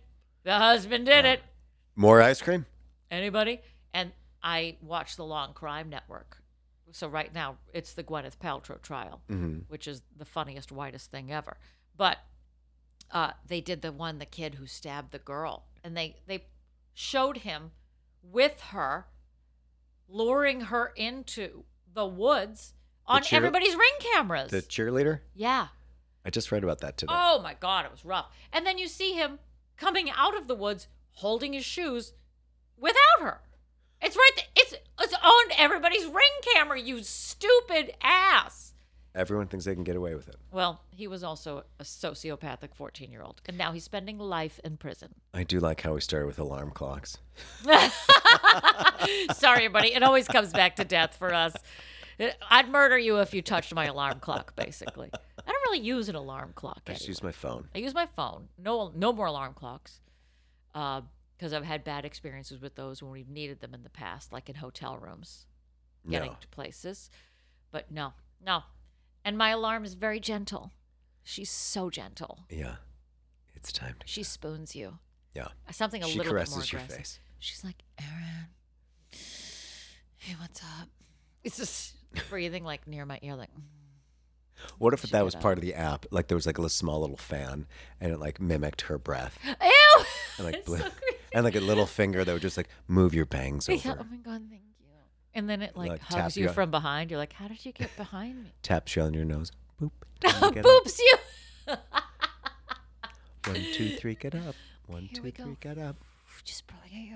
The 0.43 0.53
husband 0.53 1.05
did 1.05 1.25
it. 1.25 1.41
More 1.97 2.21
ice 2.21 2.41
cream? 2.41 2.65
Anybody? 3.11 3.59
And 3.93 4.13
I 4.41 4.77
watch 4.81 5.17
the 5.17 5.25
Long 5.25 5.53
Crime 5.53 5.89
Network. 5.89 6.37
So 6.97 7.07
right 7.07 7.31
now 7.31 7.57
it's 7.73 7.93
the 7.93 8.03
Gwyneth 8.03 8.37
Paltrow 8.37 8.81
trial, 8.81 9.21
which 9.67 9.87
is 9.87 10.01
the 10.17 10.25
funniest, 10.25 10.71
whitest 10.71 11.11
thing 11.11 11.31
ever. 11.31 11.57
But 11.95 12.17
uh, 13.11 13.31
they 13.47 13.61
did 13.61 13.83
the 13.83 13.91
one, 13.91 14.17
the 14.17 14.25
kid 14.25 14.55
who 14.55 14.65
stabbed 14.65 15.11
the 15.11 15.19
girl, 15.19 15.65
and 15.83 15.95
they 15.95 16.15
they 16.25 16.45
showed 16.95 17.37
him 17.37 17.69
with 18.23 18.59
her, 18.71 19.05
luring 20.09 20.61
her 20.61 20.91
into 20.95 21.65
the 21.93 22.05
woods 22.07 22.73
on 23.05 23.21
cheer- 23.21 23.37
everybody's 23.37 23.75
ring 23.75 23.93
cameras. 23.99 24.49
The 24.49 24.61
cheerleader? 24.63 25.19
yeah. 25.35 25.67
I 26.25 26.29
just 26.29 26.51
read 26.51 26.63
about 26.63 26.79
that 26.81 26.97
today. 26.97 27.13
Oh 27.15 27.39
my 27.41 27.53
God, 27.53 27.85
it 27.85 27.91
was 27.91 28.03
rough. 28.03 28.25
And 28.51 28.65
then 28.65 28.77
you 28.77 28.87
see 28.89 29.13
him 29.13 29.39
coming 29.77 30.09
out 30.09 30.35
of 30.35 30.47
the 30.47 30.55
woods 30.55 30.87
holding 31.11 31.53
his 31.53 31.63
shoes 31.63 32.11
without 32.75 33.21
her. 33.21 33.41
It's 34.01 34.15
right. 34.15 34.31
Th- 34.35 34.47
it's 34.55 34.73
it's 35.01 35.13
on 35.13 35.43
everybody's 35.57 36.05
ring 36.05 36.31
camera. 36.53 36.79
You 36.79 37.03
stupid 37.03 37.93
ass. 38.01 38.73
Everyone 39.15 39.47
thinks 39.47 39.65
they 39.65 39.73
can 39.73 39.83
get 39.83 39.95
away 39.95 40.13
with 40.13 40.27
it. 40.29 40.35
Well, 40.51 40.79
he 40.91 41.07
was 41.07 41.23
also 41.23 41.63
a 41.79 41.83
sociopathic 41.83 42.75
fourteen-year-old, 42.75 43.41
and 43.47 43.57
now 43.57 43.71
he's 43.71 43.83
spending 43.83 44.19
life 44.19 44.59
in 44.63 44.77
prison. 44.77 45.15
I 45.33 45.43
do 45.43 45.59
like 45.59 45.81
how 45.81 45.95
we 45.95 46.01
started 46.01 46.27
with 46.27 46.37
alarm 46.37 46.71
clocks. 46.71 47.17
Sorry, 49.33 49.65
everybody. 49.65 49.93
It 49.93 50.03
always 50.03 50.27
comes 50.27 50.51
back 50.53 50.75
to 50.77 50.85
death 50.85 51.15
for 51.15 51.33
us. 51.33 51.53
I'd 52.49 52.69
murder 52.69 52.97
you 52.97 53.19
if 53.19 53.33
you 53.33 53.41
touched 53.41 53.73
my 53.73 53.85
alarm 53.85 54.19
clock. 54.19 54.55
Basically, 54.55 55.09
I 55.13 55.51
don't 55.51 55.61
really 55.65 55.79
use 55.79 56.09
an 56.09 56.15
alarm 56.15 56.51
clock. 56.55 56.81
I 56.87 56.91
just 56.93 57.03
anymore. 57.03 57.09
use 57.09 57.23
my 57.23 57.31
phone. 57.31 57.67
I 57.75 57.79
use 57.79 57.93
my 57.93 58.05
phone. 58.15 58.49
No, 58.57 58.91
no 58.95 59.13
more 59.13 59.27
alarm 59.27 59.53
clocks, 59.53 59.99
uh, 60.75 61.01
because 61.37 61.53
I've 61.53 61.65
had 61.65 61.83
bad 61.83 62.03
experiences 62.05 62.59
with 62.61 62.75
those 62.75 63.01
when 63.03 63.11
we've 63.11 63.29
needed 63.29 63.59
them 63.61 63.73
in 63.73 63.83
the 63.83 63.89
past, 63.89 64.33
like 64.33 64.49
in 64.49 64.55
hotel 64.55 64.97
rooms, 64.97 65.45
getting 66.09 66.31
No. 66.31 66.37
to 66.41 66.47
places. 66.47 67.09
But 67.71 67.91
no, 67.91 68.13
no. 68.43 68.63
And 69.23 69.37
my 69.37 69.49
alarm 69.49 69.85
is 69.85 69.93
very 69.93 70.19
gentle. 70.19 70.71
She's 71.23 71.49
so 71.49 71.89
gentle. 71.89 72.45
Yeah. 72.49 72.75
It's 73.55 73.71
time 73.71 73.95
to. 73.99 74.07
She 74.07 74.23
spoons 74.23 74.75
you. 74.75 74.99
Yeah. 75.35 75.49
Something 75.71 76.03
a 76.03 76.07
She 76.07 76.17
little 76.17 76.33
bit 76.33 76.49
more 76.49 76.63
your 76.63 76.81
face. 76.81 77.19
She's 77.39 77.63
like, 77.63 77.83
Aaron, 77.99 78.47
hey, 80.17 80.35
what's 80.39 80.61
up? 80.63 80.89
It's 81.43 81.57
just 81.57 81.95
breathing 82.29 82.63
like 82.63 82.87
near 82.87 83.05
my 83.05 83.19
ear, 83.21 83.35
like. 83.35 83.51
"Mm." 83.53 83.63
What 84.79 84.93
if 84.93 85.03
that 85.03 85.23
was 85.23 85.35
up. 85.35 85.41
part 85.41 85.57
of 85.57 85.61
the 85.61 85.75
app? 85.75 86.05
Like 86.11 86.27
there 86.27 86.35
was 86.35 86.47
like 86.47 86.57
a 86.57 86.61
little 86.61 86.69
small 86.69 87.01
little 87.01 87.17
fan, 87.17 87.67
and 88.01 88.11
it 88.11 88.19
like 88.19 88.41
mimicked 88.41 88.81
her 88.81 88.97
breath, 88.97 89.37
Ew! 89.45 90.03
and 90.37 90.45
like 90.47 90.65
blew- 90.65 90.77
so 90.79 90.83
creepy. 90.89 91.16
And 91.33 91.43
like 91.43 91.55
a 91.55 91.59
little 91.59 91.85
finger 91.85 92.23
that 92.23 92.31
would 92.33 92.41
just 92.41 92.57
like 92.57 92.69
move 92.87 93.13
your 93.13 93.25
bangs 93.25 93.67
Yeah, 93.67 93.75
over, 93.91 93.97
oh 94.01 94.05
my 94.09 94.17
god, 94.17 94.41
thank 94.49 94.61
you. 94.79 94.85
And 95.33 95.47
then 95.49 95.61
it 95.61 95.75
like, 95.77 95.89
Like, 95.89 96.07
tap 96.09 96.21
hugs 96.23 96.37
you 96.37 96.43
you- 96.47 96.49
from 96.53 96.71
behind. 96.71 97.11
You're 97.11 97.19
like, 97.19 97.33
how 97.33 97.47
did 97.47 97.63
you 97.65 97.71
get 97.71 97.95
behind 97.97 98.43
me? 98.43 98.51
taps 98.63 98.95
you 98.95 99.01
on 99.03 99.13
your 99.13 99.25
nose. 99.25 99.51
Boop. 99.81 99.91
time 100.21 100.49
to 100.49 100.55
get 100.55 100.65
up. 100.65 100.83
Boops 100.85 100.99
you. 100.99 101.17
One, 103.45 103.65
two, 103.73 103.89
three, 103.97 104.15
get 104.15 104.35
up. 104.35 104.55
One, 104.87 105.09
two, 105.13 105.21
we 105.21 105.31
three, 105.31 105.45
go. 105.45 105.57
get 105.59 105.77
up. 105.77 105.95
Just 106.43 106.67
probably 106.67 106.89
get 106.89 106.99
your. 107.07 107.13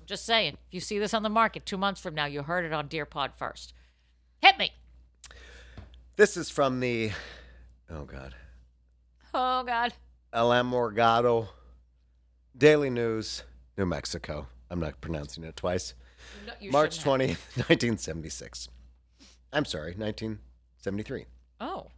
I'm 0.00 0.06
just 0.06 0.24
saying. 0.24 0.54
If 0.68 0.74
you 0.74 0.80
see 0.80 0.98
this 0.98 1.12
on 1.14 1.22
the 1.22 1.28
market 1.28 1.66
two 1.66 1.76
months 1.76 2.00
from 2.00 2.14
now, 2.14 2.24
you 2.26 2.42
heard 2.42 2.64
it 2.64 2.72
on 2.72 2.88
Dear 2.88 3.04
Pod 3.06 3.32
first. 3.36 3.74
Hit 4.40 4.56
me. 4.58 4.70
This 6.16 6.36
is 6.36 6.48
from 6.50 6.80
the, 6.80 7.12
oh 7.90 8.04
God, 8.04 8.34
Oh 9.32 9.62
God. 9.64 9.92
El 10.32 10.50
Morgado 10.64 11.48
Daily 12.56 12.90
News, 12.90 13.44
New 13.76 13.86
Mexico. 13.86 14.46
I'm 14.70 14.80
not 14.80 15.00
pronouncing 15.00 15.44
it 15.44 15.56
twice. 15.56 15.94
No, 16.46 16.52
March 16.70 16.98
shouldn't 16.98 17.20
20th, 17.20 17.56
1976. 17.56 18.68
I'm 19.52 19.64
sorry, 19.64 19.94
1973. 19.96 21.26
Oh. 21.60 21.88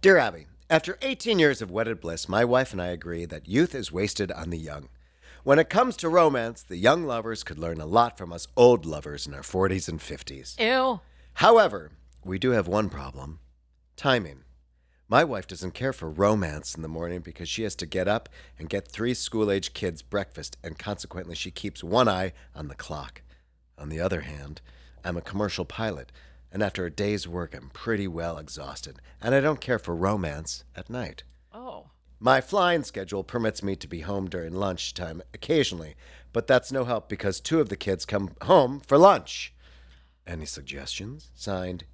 Dear 0.00 0.18
Abby, 0.18 0.46
after 0.70 0.98
18 1.02 1.38
years 1.38 1.62
of 1.62 1.70
wedded 1.70 2.00
bliss, 2.00 2.28
my 2.28 2.44
wife 2.44 2.72
and 2.72 2.80
I 2.80 2.88
agree 2.88 3.24
that 3.24 3.48
youth 3.48 3.74
is 3.74 3.92
wasted 3.92 4.30
on 4.32 4.50
the 4.50 4.58
young. 4.58 4.88
When 5.42 5.58
it 5.58 5.68
comes 5.68 5.96
to 5.98 6.08
romance, 6.08 6.62
the 6.62 6.76
young 6.76 7.04
lovers 7.04 7.44
could 7.44 7.58
learn 7.58 7.80
a 7.80 7.86
lot 7.86 8.16
from 8.16 8.32
us 8.32 8.48
old 8.56 8.86
lovers 8.86 9.26
in 9.26 9.34
our 9.34 9.42
40s 9.42 9.88
and 9.88 10.00
50s. 10.00 10.58
Ew. 10.58 11.00
However, 11.34 11.90
we 12.24 12.38
do 12.38 12.50
have 12.50 12.66
one 12.66 12.88
problem 12.88 13.40
timing. 13.96 14.44
My 15.08 15.22
wife 15.22 15.46
doesn't 15.46 15.74
care 15.74 15.92
for 15.92 16.08
romance 16.08 16.74
in 16.74 16.80
the 16.80 16.88
morning 16.88 17.20
because 17.20 17.48
she 17.48 17.62
has 17.64 17.76
to 17.76 17.86
get 17.86 18.08
up 18.08 18.28
and 18.58 18.70
get 18.70 18.88
three 18.88 19.12
school 19.12 19.50
age 19.50 19.74
kids 19.74 20.00
breakfast, 20.00 20.56
and 20.64 20.78
consequently, 20.78 21.34
she 21.34 21.50
keeps 21.50 21.84
one 21.84 22.08
eye 22.08 22.32
on 22.54 22.68
the 22.68 22.74
clock. 22.74 23.22
On 23.76 23.90
the 23.90 24.00
other 24.00 24.22
hand, 24.22 24.62
I'm 25.04 25.18
a 25.18 25.22
commercial 25.22 25.66
pilot, 25.66 26.10
and 26.50 26.62
after 26.62 26.86
a 26.86 26.90
day's 26.90 27.28
work, 27.28 27.54
I'm 27.54 27.68
pretty 27.70 28.08
well 28.08 28.38
exhausted, 28.38 28.98
and 29.20 29.34
I 29.34 29.40
don't 29.40 29.60
care 29.60 29.78
for 29.78 29.94
romance 29.94 30.64
at 30.74 30.88
night. 30.88 31.24
Oh. 31.52 31.90
My 32.18 32.40
flying 32.40 32.84
schedule 32.84 33.24
permits 33.24 33.62
me 33.62 33.76
to 33.76 33.86
be 33.88 34.00
home 34.00 34.30
during 34.30 34.54
lunchtime 34.54 35.20
occasionally, 35.34 35.96
but 36.32 36.46
that's 36.46 36.72
no 36.72 36.84
help 36.84 37.10
because 37.10 37.40
two 37.40 37.60
of 37.60 37.68
the 37.68 37.76
kids 37.76 38.06
come 38.06 38.30
home 38.42 38.80
for 38.80 38.96
lunch. 38.96 39.52
Any 40.26 40.46
suggestions? 40.46 41.30
Signed, 41.34 41.84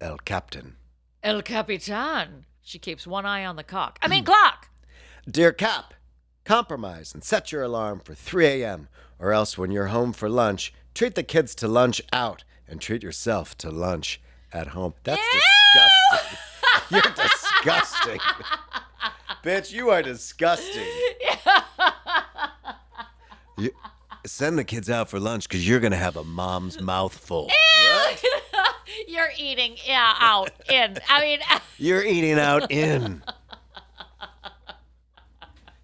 El 0.00 0.16
Captain. 0.18 0.76
El 1.22 1.42
Capitan. 1.42 2.46
She 2.62 2.78
keeps 2.78 3.06
one 3.06 3.26
eye 3.26 3.44
on 3.44 3.56
the 3.56 3.62
cock. 3.64 3.98
I 4.02 4.08
mean, 4.08 4.24
clock. 4.26 4.68
Dear 5.30 5.52
Cap, 5.52 5.94
compromise 6.44 7.14
and 7.14 7.22
set 7.22 7.52
your 7.52 7.62
alarm 7.62 8.00
for 8.00 8.14
3 8.14 8.46
a.m., 8.46 8.88
or 9.18 9.32
else 9.32 9.56
when 9.56 9.70
you're 9.70 9.86
home 9.88 10.12
for 10.12 10.28
lunch, 10.28 10.72
treat 10.94 11.14
the 11.14 11.22
kids 11.22 11.54
to 11.56 11.68
lunch 11.68 12.02
out 12.12 12.42
and 12.66 12.80
treat 12.80 13.02
yourself 13.04 13.56
to 13.58 13.70
lunch 13.70 14.20
at 14.52 14.68
home. 14.68 14.94
That's 15.04 15.22
disgusting. 15.22 16.38
You're 16.90 17.02
disgusting. 17.14 18.20
Bitch, 19.44 19.72
you 19.72 19.90
are 19.90 20.02
disgusting. 20.02 20.86
You- 23.58 23.74
send 24.26 24.58
the 24.58 24.64
kids 24.64 24.88
out 24.88 25.08
for 25.10 25.18
lunch 25.20 25.48
because 25.48 25.66
you're 25.68 25.80
going 25.80 25.92
to 25.92 25.98
have 25.98 26.16
a 26.16 26.24
mom's 26.24 26.80
mouthful. 26.80 27.50
You're 29.08 29.30
eating 29.38 29.76
yeah, 29.86 30.14
out, 30.18 30.50
in. 30.70 30.98
I 31.08 31.20
mean, 31.20 31.38
You're 31.78 32.04
eating 32.04 32.38
out 32.38 32.70
in. 32.70 33.22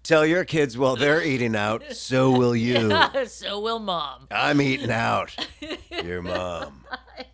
Tell 0.03 0.25
your 0.25 0.43
kids 0.43 0.75
while 0.75 0.95
they're 0.95 1.21
eating 1.21 1.55
out, 1.55 1.83
so 1.91 2.31
will 2.31 2.55
you. 2.55 2.91
so 3.27 3.59
will 3.59 3.77
mom. 3.77 4.27
I'm 4.31 4.59
eating 4.59 4.89
out. 4.89 5.35
Your 6.03 6.23
mom. 6.23 6.83
3 7.15 7.25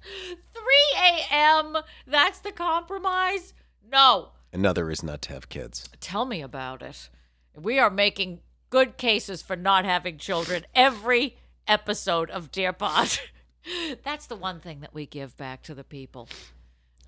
a.m. 1.02 1.78
That's 2.06 2.40
the 2.40 2.52
compromise? 2.52 3.54
No. 3.90 4.32
Another 4.52 4.92
is 4.92 5.04
not 5.04 5.22
to 5.22 5.34
have 5.34 5.48
kids. 5.48 5.88
Tell 6.02 6.26
me 6.26 6.42
about 6.42 6.82
it. 6.82 7.10
We 7.56 7.80
are 7.80 7.90
making 7.90 8.42
good 8.70 8.98
cases 8.98 9.42
for 9.42 9.56
not 9.56 9.86
having 9.86 10.18
children 10.18 10.66
every 10.76 11.38
episode 11.70 12.30
of 12.30 12.52
Dear 12.52 12.74
Pod. 12.74 13.20
That's 14.04 14.28
the 14.28 14.36
one 14.36 14.60
thing 14.60 14.82
that 14.82 14.94
we 14.94 15.06
give 15.06 15.36
back 15.38 15.64
to 15.64 15.76
the 15.76 15.84
people. 15.84 16.30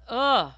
Ugh. 0.08 0.52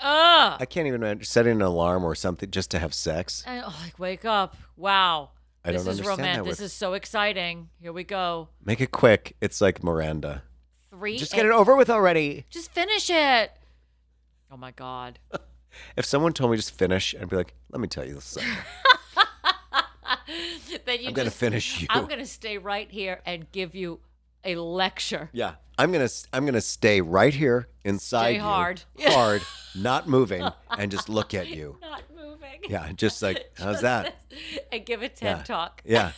Ugh. 0.00 0.56
I 0.60 0.66
can't 0.66 0.86
even 0.86 1.02
imagine 1.02 1.24
setting 1.24 1.52
an 1.52 1.62
alarm 1.62 2.04
or 2.04 2.14
something 2.14 2.50
just 2.50 2.70
to 2.72 2.78
have 2.78 2.92
sex. 2.92 3.44
I, 3.46 3.60
oh, 3.60 3.74
like, 3.84 3.98
wake 3.98 4.24
up. 4.24 4.56
Wow. 4.76 5.30
I 5.64 5.72
this 5.72 5.84
don't 5.84 5.92
is 5.92 5.98
understand 6.00 6.18
romantic. 6.18 6.44
that 6.44 6.50
This 6.50 6.58
with- 6.58 6.66
is 6.66 6.72
so 6.72 6.94
exciting. 6.94 7.68
Here 7.80 7.92
we 7.92 8.04
go. 8.04 8.48
Make 8.64 8.80
it 8.80 8.90
quick. 8.90 9.36
It's 9.40 9.60
like 9.60 9.84
Miranda. 9.84 10.42
Three. 10.90 11.18
Just 11.18 11.32
get 11.32 11.46
it 11.46 11.52
over 11.52 11.76
with 11.76 11.88
already. 11.88 12.46
Just 12.50 12.72
finish 12.72 13.08
it. 13.10 13.52
Oh 14.50 14.56
my 14.56 14.72
God. 14.72 15.18
If 15.96 16.04
someone 16.04 16.34
told 16.34 16.50
me 16.50 16.58
just 16.58 16.76
finish, 16.76 17.14
I'd 17.18 17.30
be 17.30 17.36
like, 17.36 17.54
let 17.70 17.80
me 17.80 17.88
tell 17.88 18.04
you 18.06 18.16
this. 18.16 18.36
then 20.84 21.00
you 21.00 21.08
I'm 21.08 21.14
gonna 21.14 21.30
finish 21.30 21.80
you. 21.80 21.86
I'm 21.90 22.06
gonna 22.06 22.26
stay 22.26 22.58
right 22.58 22.90
here 22.90 23.20
and 23.24 23.50
give 23.52 23.74
you 23.74 24.00
a 24.44 24.56
lecture. 24.56 25.30
Yeah. 25.32 25.54
I'm 25.78 25.90
gonna 25.90 26.08
I'm 26.32 26.44
gonna 26.44 26.60
stay 26.60 27.00
right 27.00 27.32
here 27.32 27.66
inside 27.84 28.24
Stay 28.24 28.34
you, 28.36 28.40
hard. 28.42 28.82
hard, 29.00 29.42
not 29.74 30.06
moving, 30.08 30.46
and 30.70 30.90
just 30.90 31.08
look 31.08 31.32
at 31.34 31.48
you. 31.48 31.78
Not 31.82 32.02
moving. 32.14 32.60
Yeah, 32.68 32.92
just 32.92 33.22
like 33.22 33.50
how's 33.58 33.80
that? 33.80 34.14
and 34.70 34.84
give 34.84 35.02
a 35.02 35.08
TED 35.08 35.38
Yeah. 35.38 35.42
talk. 35.44 35.82
Yeah. 35.84 36.12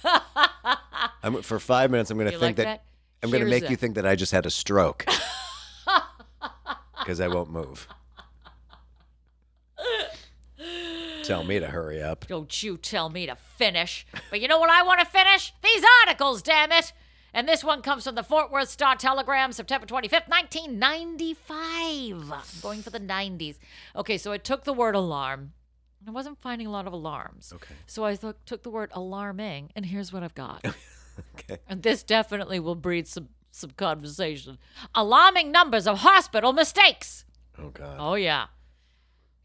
I'm 1.23 1.41
for 1.43 1.61
five 1.61 1.91
minutes. 1.93 2.11
I'm 2.11 2.19
gonna 2.19 2.33
You 2.33 2.39
think 2.39 2.59
like 2.59 2.67
that? 2.67 2.85
I'm 3.23 3.31
gonna 3.31 3.45
Here's 3.47 3.51
make 3.51 3.65
a- 3.69 3.71
you 3.71 3.77
think 3.77 3.95
that 3.95 4.05
I 4.07 4.17
just 4.17 4.33
had 4.33 4.45
a 4.45 4.51
stroke 4.51 5.07
because 6.99 7.21
I 7.21 7.29
won't 7.29 7.51
move. 7.51 7.87
Tell 11.23 11.45
me 11.45 11.59
to 11.59 11.69
hurry 11.69 12.03
up. 12.03 12.27
Don't 12.27 12.63
you 12.63 12.77
tell 12.77 13.09
me 13.09 13.27
to 13.27 13.37
finish. 13.37 14.07
But 14.31 14.41
you 14.41 14.49
know 14.49 14.59
what 14.59 14.69
I 14.71 14.83
want 14.83 15.01
to 15.01 15.07
finish? 15.07 15.55
These 15.63 15.83
articles, 16.07 16.43
damn 16.43 16.71
it. 16.73 16.93
And 17.35 17.49
this 17.49 17.65
one 17.65 17.83
comes 17.83 18.05
from 18.05 18.15
the 18.15 18.23
Fort 18.23 18.53
Worth 18.53 18.69
Star 18.69 18.95
Telegram, 18.95 19.51
September 19.53 19.87
25th, 19.87 20.29
1995. 20.29 22.33
I'm 22.33 22.61
going 22.63 22.83
for 22.83 22.91
the 22.91 23.01
90s. 23.01 23.57
Okay, 23.97 24.19
so 24.19 24.33
I 24.33 24.39
took 24.39 24.65
the 24.65 24.73
word 24.73 24.95
alarm. 24.95 25.53
and 26.01 26.09
I 26.09 26.13
wasn't 26.13 26.41
finding 26.41 26.67
a 26.67 26.71
lot 26.71 26.87
of 26.87 26.93
alarms. 26.93 27.53
Okay. 27.55 27.75
So 27.87 28.05
I 28.05 28.15
th- 28.15 28.35
took 28.47 28.63
the 28.63 28.71
word 28.71 28.91
alarming, 28.93 29.71
and 29.75 29.87
here's 29.87 30.13
what 30.13 30.23
I've 30.23 30.35
got. 30.35 30.65
Okay. 31.39 31.59
and 31.69 31.81
this 31.85 32.03
definitely 32.03 32.59
will 32.59 32.75
breed 32.75 33.07
some, 33.07 33.29
some 33.53 33.71
conversation. 33.71 34.59
Alarming 34.97 35.53
numbers 35.53 35.87
of 35.87 35.99
hospital 35.99 36.53
mistakes. 36.53 37.25
Oh 37.57 37.69
God. 37.69 37.97
Oh, 38.01 38.15
yeah. 38.17 38.47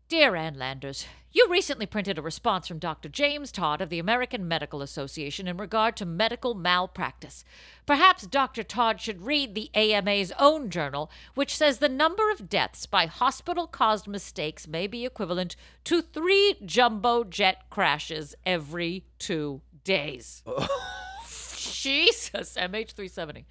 Dear 0.10 0.36
Ann 0.36 0.58
Landers, 0.58 1.06
you 1.32 1.48
recently 1.52 1.86
printed 1.86 2.18
a 2.18 2.24
response 2.24 2.68
from 2.68 2.80
Dr. 2.80 3.10
James 3.10 3.52
Todd 3.52 3.80
of 3.80 3.90
the 3.90 4.00
American 4.00 4.48
Medical 4.48 4.82
Association 4.82 5.48
in 5.48 5.58
regard 5.58 5.96
to 5.98 6.06
medical 6.08 6.56
malpractice. 6.56 7.46
Perhaps 7.86 8.26
Dr. 8.26 8.64
Todd 8.64 9.00
should 9.00 9.22
read 9.22 9.54
the 9.54 9.70
AMA's 9.76 10.34
own 10.40 10.72
journal, 10.72 11.12
which 11.36 11.56
says 11.56 11.78
the 11.78 11.88
number 11.88 12.32
of 12.32 12.50
deaths 12.50 12.88
by 12.88 13.06
hospital 13.06 13.68
caused 13.68 14.08
mistakes 14.08 14.68
may 14.68 14.88
be 14.88 15.06
equivalent 15.06 15.56
to 15.84 16.02
three 16.02 16.56
jumbo 16.66 17.24
jet 17.24 17.70
crashes 17.70 18.34
every 18.48 19.04
two 19.20 19.62
days. 19.84 20.42
Jesus, 21.28 22.58
MH370. 22.60 23.46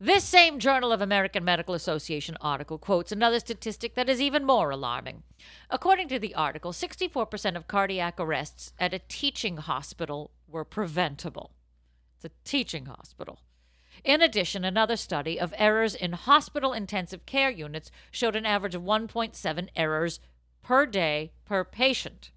This 0.00 0.22
same 0.22 0.60
Journal 0.60 0.92
of 0.92 1.00
American 1.00 1.44
Medical 1.44 1.74
Association 1.74 2.36
article 2.40 2.78
quotes 2.78 3.10
another 3.10 3.40
statistic 3.40 3.96
that 3.96 4.08
is 4.08 4.20
even 4.20 4.44
more 4.44 4.70
alarming. 4.70 5.24
According 5.70 6.06
to 6.08 6.20
the 6.20 6.36
article, 6.36 6.70
64% 6.72 7.56
of 7.56 7.66
cardiac 7.66 8.20
arrests 8.20 8.72
at 8.78 8.94
a 8.94 9.00
teaching 9.08 9.56
hospital 9.56 10.30
were 10.46 10.64
preventable. 10.64 11.50
It's 12.14 12.26
a 12.26 12.48
teaching 12.48 12.86
hospital. 12.86 13.40
In 14.04 14.22
addition, 14.22 14.64
another 14.64 14.96
study 14.96 15.40
of 15.40 15.52
errors 15.56 15.96
in 15.96 16.12
hospital 16.12 16.72
intensive 16.72 17.26
care 17.26 17.50
units 17.50 17.90
showed 18.12 18.36
an 18.36 18.46
average 18.46 18.76
of 18.76 18.82
1.7 18.82 19.68
errors 19.74 20.20
per 20.62 20.86
day 20.86 21.32
per 21.44 21.64
patient. 21.64 22.30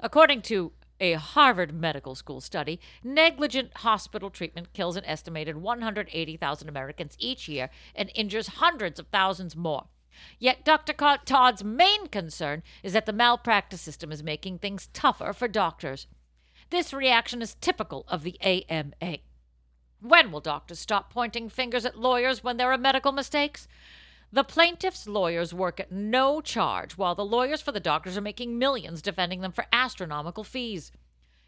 According 0.00 0.40
to 0.42 0.72
a 1.00 1.14
Harvard 1.14 1.74
Medical 1.74 2.14
School 2.14 2.40
study, 2.40 2.80
negligent 3.02 3.78
hospital 3.78 4.30
treatment 4.30 4.72
kills 4.72 4.96
an 4.96 5.04
estimated 5.04 5.56
180,000 5.56 6.68
Americans 6.68 7.16
each 7.18 7.48
year 7.48 7.70
and 7.94 8.10
injures 8.14 8.48
hundreds 8.48 8.98
of 8.98 9.08
thousands 9.08 9.56
more. 9.56 9.86
Yet 10.38 10.64
Dr. 10.64 10.92
Todd's 10.92 11.62
main 11.62 12.06
concern 12.06 12.62
is 12.82 12.92
that 12.94 13.06
the 13.06 13.12
malpractice 13.12 13.80
system 13.80 14.10
is 14.10 14.22
making 14.22 14.58
things 14.58 14.88
tougher 14.92 15.32
for 15.32 15.48
doctors. 15.48 16.06
This 16.70 16.92
reaction 16.92 17.42
is 17.42 17.56
typical 17.60 18.04
of 18.08 18.22
the 18.22 18.38
AMA. 18.40 19.18
When 20.00 20.30
will 20.30 20.40
doctors 20.40 20.78
stop 20.78 21.12
pointing 21.12 21.48
fingers 21.48 21.84
at 21.84 21.98
lawyers 21.98 22.42
when 22.42 22.56
there 22.56 22.72
are 22.72 22.78
medical 22.78 23.12
mistakes? 23.12 23.68
The 24.36 24.44
plaintiff's 24.44 25.08
lawyers 25.08 25.54
work 25.54 25.80
at 25.80 25.90
no 25.90 26.42
charge, 26.42 26.98
while 26.98 27.14
the 27.14 27.24
lawyers 27.24 27.62
for 27.62 27.72
the 27.72 27.80
doctors 27.80 28.18
are 28.18 28.20
making 28.20 28.58
millions 28.58 29.00
defending 29.00 29.40
them 29.40 29.50
for 29.50 29.64
astronomical 29.72 30.44
fees. 30.44 30.92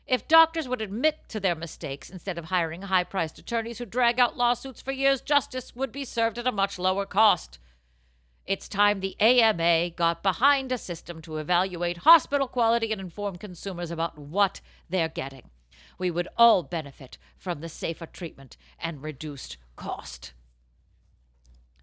If 0.07 0.27
doctors 0.27 0.67
would 0.67 0.81
admit 0.81 1.29
to 1.29 1.39
their 1.39 1.55
mistakes 1.55 2.09
instead 2.09 2.39
of 2.39 2.47
hiring 2.47 2.81
high 2.81 3.05
priced 3.05 3.39
attorneys 3.39 3.77
who 3.77 3.85
drag 3.85 4.19
out 4.19 4.39
lawsuits 4.39 4.81
for 4.81 4.93
years, 4.93 5.21
justice 5.21 5.77
would 5.77 5.93
be 5.93 6.07
served 6.07 6.39
at 6.39 6.47
a 6.47 6.51
much 6.51 6.79
lower 6.79 7.05
cost. 7.05 7.59
It's 8.47 8.71
time 8.71 9.01
the 9.01 9.21
AMA 9.21 9.91
got 9.91 10.23
behind 10.23 10.73
a 10.73 10.79
system 10.79 11.21
to 11.21 11.37
evaluate 11.37 11.99
hospital 11.99 12.49
quality 12.49 12.91
and 12.91 13.03
inform 13.03 13.37
consumers 13.37 13.91
about 13.91 14.17
what 14.17 14.63
they're 14.89 15.11
getting. 15.11 15.51
We 15.99 16.11
would 16.11 16.29
all 16.39 16.63
benefit 16.63 17.19
from 17.37 17.61
the 17.61 17.69
safer 17.69 18.07
treatment 18.07 18.57
and 18.81 19.03
reduced 19.03 19.59
cost. 19.77 20.33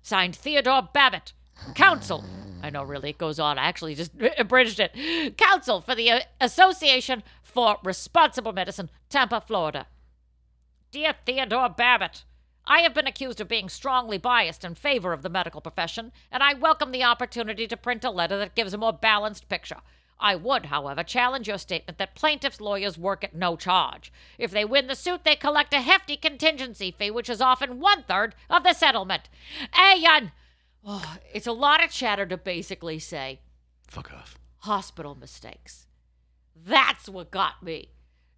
Signed 0.05 0.35
Theodore 0.35 0.87
Babbitt, 0.93 1.33
Counsel. 1.73 2.23
I 2.61 2.69
know, 2.69 2.83
really, 2.83 3.09
it 3.09 3.17
goes 3.17 3.39
on. 3.39 3.57
I 3.57 3.63
actually 3.63 3.95
just 3.95 4.11
abridged 4.37 4.79
it. 4.79 5.35
Counsel 5.35 5.81
for 5.81 5.95
the 5.95 6.11
uh, 6.11 6.19
Association 6.39 7.23
for 7.41 7.77
Responsible 7.83 8.53
Medicine, 8.53 8.91
Tampa, 9.09 9.41
Florida. 9.41 9.87
Dear 10.91 11.15
Theodore 11.25 11.69
Babbitt, 11.69 12.23
I 12.67 12.81
have 12.81 12.93
been 12.93 13.07
accused 13.07 13.41
of 13.41 13.47
being 13.47 13.67
strongly 13.67 14.19
biased 14.19 14.63
in 14.63 14.75
favor 14.75 15.11
of 15.11 15.23
the 15.23 15.29
medical 15.29 15.59
profession, 15.59 16.11
and 16.31 16.43
I 16.43 16.53
welcome 16.53 16.91
the 16.91 17.03
opportunity 17.03 17.65
to 17.65 17.75
print 17.75 18.03
a 18.03 18.11
letter 18.11 18.37
that 18.37 18.53
gives 18.53 18.75
a 18.75 18.77
more 18.77 18.93
balanced 18.93 19.49
picture. 19.49 19.81
I 20.19 20.35
would, 20.35 20.67
however, 20.67 21.03
challenge 21.03 21.47
your 21.47 21.57
statement 21.57 21.97
that 21.97 22.15
plaintiffs' 22.15 22.61
lawyers 22.61 22.97
work 22.97 23.23
at 23.23 23.35
no 23.35 23.55
charge. 23.57 24.13
If 24.37 24.51
they 24.51 24.63
win 24.63 24.87
the 24.87 24.95
suit, 24.95 25.23
they 25.25 25.35
collect 25.35 25.73
a 25.73 25.81
hefty 25.81 26.15
contingency 26.15 26.91
fee, 26.91 27.11
which 27.11 27.29
is 27.29 27.41
often 27.41 27.79
one 27.81 28.03
third 28.03 28.33
of 28.49 28.63
the 28.63 28.73
settlement. 28.73 29.29
And 29.77 30.31
oh, 30.85 31.17
it's 31.33 31.47
a 31.47 31.51
lot 31.51 31.83
of 31.83 31.91
chatter 31.91 32.25
to 32.27 32.37
basically 32.37 32.97
say 32.99 33.41
Fuck 33.89 34.13
off. 34.13 34.39
hospital 34.59 35.15
mistakes. 35.15 35.85
That's 36.55 37.09
what 37.09 37.29
got 37.29 37.61
me. 37.61 37.89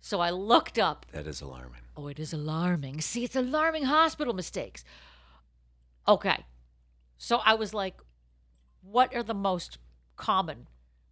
So 0.01 0.19
I 0.19 0.31
looked 0.31 0.79
up 0.79 1.05
That 1.11 1.27
is 1.27 1.41
alarming. 1.41 1.81
Oh, 1.95 2.07
it 2.07 2.19
is 2.19 2.33
alarming. 2.33 3.01
See, 3.01 3.23
it's 3.23 3.35
alarming 3.35 3.83
hospital 3.83 4.33
mistakes. 4.33 4.83
Okay. 6.07 6.45
So 7.17 7.37
I 7.45 7.53
was 7.55 7.73
like, 7.73 7.99
what 8.81 9.13
are 9.15 9.23
the 9.23 9.33
most 9.33 9.77
common 10.15 10.67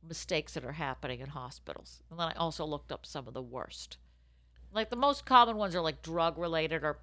mistakes 0.07 0.53
that 0.53 0.63
are 0.65 0.73
happening 0.73 1.19
in 1.19 1.27
hospitals? 1.29 2.01
And 2.09 2.19
then 2.19 2.27
I 2.27 2.33
also 2.33 2.65
looked 2.65 2.91
up 2.91 3.05
some 3.05 3.27
of 3.27 3.33
the 3.33 3.41
worst. 3.41 3.97
Like 4.73 4.89
the 4.89 4.95
most 4.95 5.25
common 5.25 5.57
ones 5.57 5.75
are 5.75 5.81
like 5.81 6.01
drug 6.01 6.37
related 6.37 6.83
or 6.83 6.99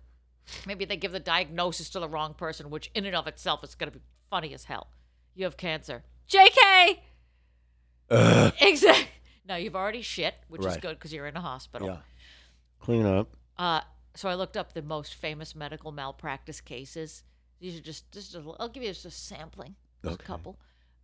maybe 0.66 0.84
they 0.84 0.96
give 0.96 1.12
the 1.12 1.20
diagnosis 1.20 1.88
to 1.90 2.00
the 2.00 2.08
wrong 2.08 2.34
person, 2.34 2.68
which 2.70 2.90
in 2.94 3.06
and 3.06 3.16
of 3.16 3.26
itself 3.26 3.64
is 3.64 3.74
going 3.74 3.90
to 3.90 3.98
be 3.98 4.04
funny 4.30 4.52
as 4.54 4.64
hell. 4.64 4.88
You 5.34 5.44
have 5.44 5.56
cancer. 5.56 6.02
JK! 6.30 6.98
Exactly. 8.60 9.08
No, 9.48 9.56
you've 9.56 9.74
already 9.74 10.02
shit, 10.02 10.34
which 10.48 10.64
is 10.64 10.76
good 10.76 10.96
because 10.98 11.12
you're 11.12 11.26
in 11.26 11.36
a 11.36 11.40
hospital. 11.40 11.88
Yeah. 11.88 11.96
Clean 12.80 13.04
up. 13.06 13.34
Uh, 13.58 13.80
so 14.14 14.28
I 14.28 14.34
looked 14.34 14.56
up 14.56 14.72
the 14.72 14.82
most 14.82 15.14
famous 15.14 15.54
medical 15.54 15.90
malpractice 15.92 16.60
cases. 16.60 17.22
These 17.60 17.78
are 17.78 17.82
just, 17.82 18.10
just 18.12 18.34
a, 18.34 18.42
I'll 18.60 18.68
give 18.68 18.82
you 18.82 18.90
just 18.90 19.04
a 19.06 19.10
sampling, 19.10 19.74
Okay. 20.04 20.14
a 20.14 20.16
couple. 20.18 20.58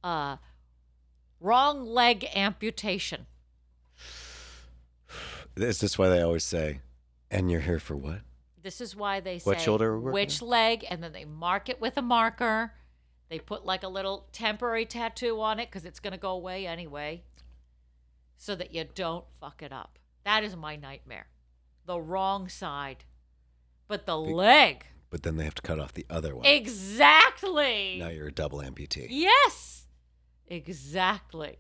Uh, 0.04 0.36
wrong 1.40 1.86
leg 1.86 2.26
amputation. 2.34 3.26
Is 5.56 5.80
this 5.80 5.98
why 5.98 6.08
they 6.08 6.20
always 6.20 6.44
say, 6.44 6.80
and 7.30 7.50
you're 7.50 7.60
here 7.60 7.80
for 7.80 7.96
what? 7.96 8.20
This 8.62 8.80
is 8.80 8.94
why 8.94 9.20
they 9.20 9.38
say 9.38 9.50
What 9.50 9.60
shoulder 9.60 9.92
we're 9.92 9.98
working 9.98 10.14
which 10.14 10.42
leg, 10.42 10.84
and 10.88 11.02
then 11.02 11.12
they 11.12 11.24
mark 11.24 11.68
it 11.68 11.80
with 11.80 11.96
a 11.96 12.02
marker. 12.02 12.72
They 13.28 13.38
put 13.38 13.64
like 13.64 13.82
a 13.82 13.88
little 13.88 14.28
temporary 14.32 14.86
tattoo 14.86 15.40
on 15.40 15.58
it 15.58 15.68
because 15.68 15.84
it's 15.84 16.00
going 16.00 16.12
to 16.12 16.18
go 16.18 16.30
away 16.30 16.66
anyway, 16.66 17.22
so 18.36 18.54
that 18.54 18.74
you 18.74 18.84
don't 18.94 19.24
fuck 19.40 19.62
it 19.62 19.72
up. 19.72 19.98
That 20.24 20.44
is 20.44 20.56
my 20.56 20.76
nightmare. 20.76 21.26
The 21.86 22.00
wrong 22.00 22.48
side, 22.48 23.04
but 23.86 24.06
the 24.06 24.16
leg. 24.16 24.84
But 25.10 25.22
then 25.22 25.36
they 25.36 25.44
have 25.44 25.54
to 25.54 25.62
cut 25.62 25.78
off 25.78 25.94
the 25.94 26.06
other 26.10 26.36
one. 26.36 26.44
Exactly. 26.44 27.96
Now 27.98 28.08
you're 28.08 28.28
a 28.28 28.32
double 28.32 28.58
amputee. 28.58 29.06
Yes. 29.08 29.86
Exactly. 30.48 31.58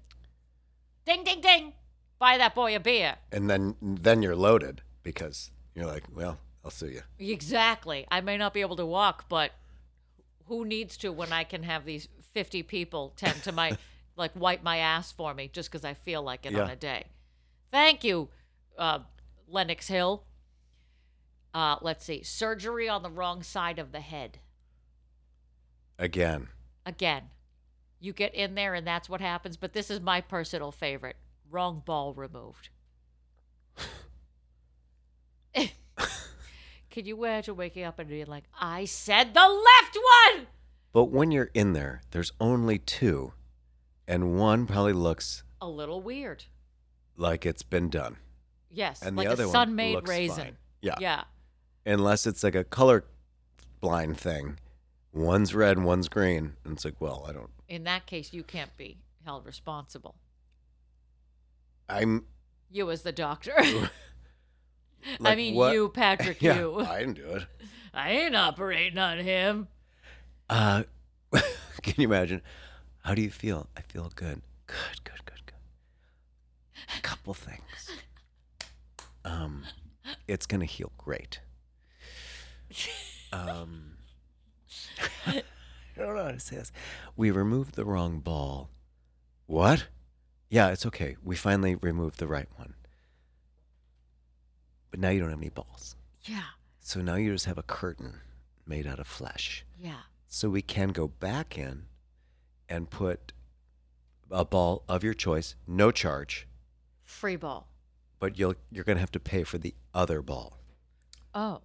Ding 1.04 1.24
ding 1.24 1.40
ding. 1.40 1.74
Buy 2.18 2.36
that 2.38 2.54
boy 2.54 2.74
a 2.74 2.80
beer. 2.80 3.16
And 3.30 3.48
then 3.48 3.76
then 3.80 4.22
you're 4.22 4.36
loaded 4.36 4.82
because 5.02 5.50
you're 5.74 5.86
like, 5.86 6.04
well, 6.14 6.38
I'll 6.64 6.70
sue 6.70 6.88
you. 6.88 7.02
Exactly. 7.18 8.06
I 8.10 8.20
may 8.20 8.36
not 8.36 8.52
be 8.52 8.60
able 8.60 8.76
to 8.76 8.86
walk, 8.86 9.28
but 9.28 9.52
who 10.46 10.64
needs 10.64 10.96
to 10.98 11.12
when 11.12 11.32
I 11.32 11.44
can 11.44 11.62
have 11.62 11.84
these 11.84 12.08
50 12.34 12.62
people 12.64 13.12
tend 13.16 13.42
to 13.44 13.52
my 13.52 13.76
like 14.16 14.32
wipe 14.34 14.62
my 14.62 14.78
ass 14.78 15.12
for 15.12 15.32
me 15.34 15.48
just 15.52 15.70
cuz 15.70 15.84
I 15.84 15.94
feel 15.94 16.22
like 16.22 16.46
it 16.46 16.56
on 16.56 16.70
a 16.70 16.76
day. 16.76 17.04
Thank 17.70 18.02
you 18.04 18.28
uh 18.76 19.00
Lenox 19.46 19.88
Hill. 19.88 20.24
Uh 21.54 21.76
let's 21.80 22.04
see. 22.04 22.22
Surgery 22.22 22.88
on 22.88 23.02
the 23.02 23.10
wrong 23.10 23.42
side 23.42 23.78
of 23.78 23.92
the 23.92 24.00
head. 24.00 24.40
Again. 25.98 26.48
Again, 26.86 27.30
you 28.00 28.12
get 28.12 28.34
in 28.34 28.54
there 28.54 28.74
and 28.74 28.86
that's 28.86 29.08
what 29.08 29.20
happens. 29.20 29.56
But 29.56 29.72
this 29.72 29.90
is 29.90 30.00
my 30.00 30.20
personal 30.20 30.70
favorite 30.72 31.16
wrong 31.50 31.82
ball 31.84 32.12
removed. 32.14 32.68
Can 36.90 37.04
you 37.04 37.16
imagine 37.24 37.56
waking 37.56 37.84
up 37.84 37.98
and 37.98 38.08
being 38.08 38.26
like, 38.26 38.44
I 38.58 38.84
said 38.84 39.34
the 39.34 39.40
left 39.40 39.98
one? 40.34 40.46
But 40.92 41.06
when 41.06 41.30
you're 41.30 41.50
in 41.54 41.72
there, 41.72 42.00
there's 42.10 42.32
only 42.40 42.78
two, 42.78 43.32
and 44.06 44.38
one 44.38 44.66
probably 44.66 44.94
looks 44.94 45.44
A 45.60 45.68
little 45.68 46.00
weird. 46.00 46.44
like 47.16 47.44
it's 47.46 47.62
been 47.62 47.88
done, 47.88 48.16
Yes. 48.70 49.02
and 49.02 49.16
like 49.16 49.26
the 49.26 49.32
other 49.32 49.44
a 49.44 49.46
one 49.46 49.52
sun 49.52 49.74
made 49.76 49.94
looks 49.96 50.08
raisin. 50.10 50.44
fine. 50.44 50.56
Yeah. 50.80 50.94
Yeah. 50.98 51.24
Unless 51.86 52.26
it's 52.26 52.42
like 52.42 52.54
a 52.54 52.64
color 52.64 53.04
blind 53.80 54.18
thing, 54.18 54.58
one's 55.12 55.54
red 55.54 55.76
and 55.76 55.86
one's 55.86 56.08
green, 56.08 56.54
and 56.64 56.74
it's 56.74 56.84
like, 56.84 57.00
well, 57.00 57.26
I 57.28 57.32
don't. 57.32 57.50
In 57.68 57.84
that 57.84 58.06
case, 58.06 58.32
you 58.32 58.42
can't 58.42 58.74
be 58.76 58.98
held 59.24 59.46
responsible. 59.46 60.16
I'm. 61.88 62.24
You 62.70 62.90
as 62.90 63.02
the 63.02 63.12
doctor. 63.12 63.54
I 65.24 65.34
mean, 65.36 65.54
what? 65.54 65.72
you, 65.72 65.88
Patrick, 65.88 66.42
yeah, 66.42 66.58
you. 66.58 66.80
I 66.80 67.00
didn't 67.00 67.14
do 67.14 67.28
it. 67.30 67.44
I 67.94 68.10
ain't 68.10 68.36
operating 68.36 68.98
on 68.98 69.18
him. 69.18 69.68
Uh, 70.50 70.84
can 71.82 71.94
you 71.96 72.04
imagine? 72.04 72.42
How 73.02 73.14
do 73.14 73.22
you 73.22 73.30
feel? 73.30 73.68
I 73.76 73.80
feel 73.82 74.12
good. 74.14 74.42
Good, 74.66 75.04
good, 75.04 75.24
good, 75.24 75.46
good. 75.46 76.98
A 76.98 77.00
couple 77.00 77.32
things. 77.32 77.62
Um, 79.24 79.64
it's 80.26 80.46
gonna 80.46 80.64
heal 80.64 80.92
great. 80.98 81.40
Um, 83.32 83.97
I 85.26 85.42
don't 85.96 86.14
know 86.16 86.24
how 86.24 86.30
to 86.30 86.40
say 86.40 86.56
this. 86.56 86.72
We 87.16 87.30
removed 87.30 87.74
the 87.74 87.84
wrong 87.84 88.20
ball. 88.20 88.70
What? 89.46 89.86
Yeah, 90.50 90.68
it's 90.68 90.86
okay. 90.86 91.16
We 91.22 91.36
finally 91.36 91.74
removed 91.74 92.18
the 92.18 92.28
right 92.28 92.48
one. 92.56 92.74
But 94.90 95.00
now 95.00 95.10
you 95.10 95.20
don't 95.20 95.30
have 95.30 95.38
any 95.38 95.48
balls. 95.50 95.96
Yeah. 96.22 96.42
So 96.80 97.00
now 97.00 97.16
you 97.16 97.32
just 97.32 97.46
have 97.46 97.58
a 97.58 97.62
curtain 97.62 98.20
made 98.66 98.86
out 98.86 98.98
of 98.98 99.06
flesh. 99.06 99.64
Yeah. 99.78 100.00
So 100.28 100.48
we 100.48 100.62
can 100.62 100.90
go 100.90 101.08
back 101.08 101.58
in 101.58 101.84
and 102.68 102.90
put 102.90 103.32
a 104.30 104.44
ball 104.44 104.84
of 104.88 105.02
your 105.02 105.14
choice, 105.14 105.54
no 105.66 105.90
charge, 105.90 106.46
Free 107.04 107.36
ball. 107.36 107.68
but 108.18 108.38
you'll 108.38 108.54
you're 108.70 108.84
gonna 108.84 109.00
have 109.00 109.12
to 109.12 109.20
pay 109.20 109.42
for 109.42 109.56
the 109.58 109.74
other 109.94 110.20
ball. 110.22 110.58
Oh. 111.34 111.62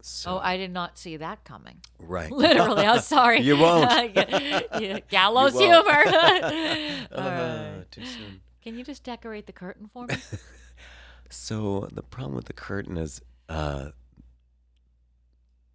So, 0.00 0.36
oh, 0.36 0.38
I 0.38 0.56
did 0.56 0.72
not 0.72 0.96
see 0.96 1.16
that 1.16 1.44
coming. 1.44 1.78
right. 1.98 2.30
Literally, 2.44 2.86
I'm 2.86 3.00
sorry. 3.00 3.40
You 3.40 3.56
won't. 3.56 3.90
Gallows 5.08 5.54
You 5.60 5.68
won't. 5.68 5.86
humor. 5.86 7.06
Uh, 7.12 7.74
right. 7.78 7.84
too 7.90 8.04
soon. 8.04 8.40
Can 8.62 8.76
you 8.78 8.84
just 8.84 9.02
decorate 9.02 9.46
the 9.46 9.52
curtain 9.52 9.88
for 9.92 10.06
me? 10.06 10.14
So 11.30 11.88
the 11.92 12.02
problem 12.02 12.36
with 12.36 12.44
the 12.46 12.52
curtain 12.52 12.96
is 12.96 13.20
uh, 13.48 13.90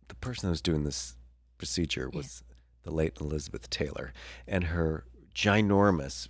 the 0.07 0.15
person 0.15 0.47
who 0.47 0.51
was 0.51 0.61
doing 0.61 0.83
this 0.83 1.15
procedure 1.57 2.09
Yeah. 2.11 2.17
was 2.17 2.43
the 2.83 2.91
late 2.91 3.17
Elizabeth 3.21 3.69
Taylor, 3.69 4.13
and 4.47 4.65
her 4.65 5.05
ginormous 5.35 6.27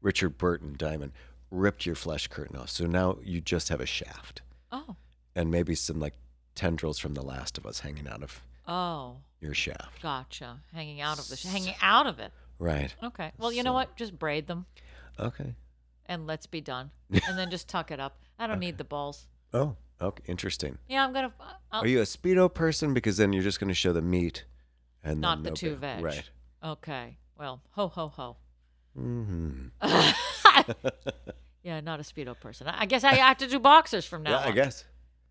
Richard 0.00 0.38
Burton 0.38 0.74
diamond 0.76 1.12
ripped 1.50 1.84
your 1.86 1.94
flesh 1.94 2.28
curtain 2.28 2.56
off. 2.56 2.70
So 2.70 2.86
now 2.86 3.18
you 3.22 3.40
just 3.40 3.68
have 3.68 3.80
a 3.80 3.86
shaft 3.86 4.42
Oh. 4.72 4.96
and 5.34 5.50
maybe 5.50 5.74
some 5.74 6.00
like 6.00 6.14
tendrils 6.54 6.98
from 6.98 7.14
The 7.14 7.22
Last 7.22 7.58
of 7.58 7.66
Us 7.66 7.80
hanging 7.80 8.08
out 8.08 8.22
of 8.22 8.40
Oh. 8.68 9.18
your 9.40 9.54
shaft. 9.54 10.02
Gotcha. 10.02 10.60
Hanging 10.72 11.00
out 11.00 11.18
of 11.18 11.28
the 11.28 11.36
hanging 11.48 11.74
out 11.80 12.06
of 12.06 12.18
it. 12.18 12.32
Right. 12.58 12.94
Okay. 13.02 13.32
Well, 13.38 13.52
you 13.52 13.62
know 13.62 13.70
So- 13.70 13.74
what? 13.74 13.96
Just 13.96 14.18
braid 14.18 14.46
them 14.46 14.66
Okay. 15.18 15.54
and 16.06 16.26
let's 16.26 16.46
be 16.46 16.60
done. 16.60 16.90
And 17.28 17.38
then 17.38 17.50
just 17.50 17.68
tuck 17.68 17.90
it 17.90 17.98
up. 18.00 18.18
I 18.38 18.46
don't 18.46 18.58
need 18.60 18.78
the 18.78 18.84
balls. 18.84 19.26
Oh, 19.52 19.76
okay. 20.00 20.22
Interesting. 20.26 20.78
Yeah, 20.88 21.04
I'm 21.04 21.12
gonna. 21.12 21.32
I'll, 21.72 21.82
Are 21.82 21.86
you 21.86 22.00
a 22.00 22.04
speedo 22.04 22.52
person? 22.52 22.94
Because 22.94 23.16
then 23.16 23.32
you're 23.32 23.42
just 23.42 23.58
going 23.60 23.68
to 23.68 23.74
show 23.74 23.92
the 23.92 24.00
meat, 24.02 24.44
and 25.02 25.20
not 25.20 25.36
then 25.38 25.42
the 25.44 25.50
no 25.50 25.54
two 25.54 25.74
veg. 25.76 26.02
Right. 26.04 26.30
Okay. 26.62 27.18
Well, 27.36 27.60
ho 27.72 27.88
ho 27.88 28.08
ho. 28.08 28.36
hmm 28.94 29.68
yeah, 31.62 31.80
not 31.80 32.00
a 32.00 32.02
speedo 32.02 32.38
person. 32.38 32.66
I 32.68 32.82
I 32.82 32.86
guess 32.86 33.04
I 33.04 33.14
have 33.14 33.36
to 33.38 33.46
do 33.46 33.58
boxers 33.58 34.04
from 34.06 34.22
now 34.22 34.30
Yeah, 34.32 34.38
I 34.38 34.48
on. 34.48 34.54
guess. 34.54 34.84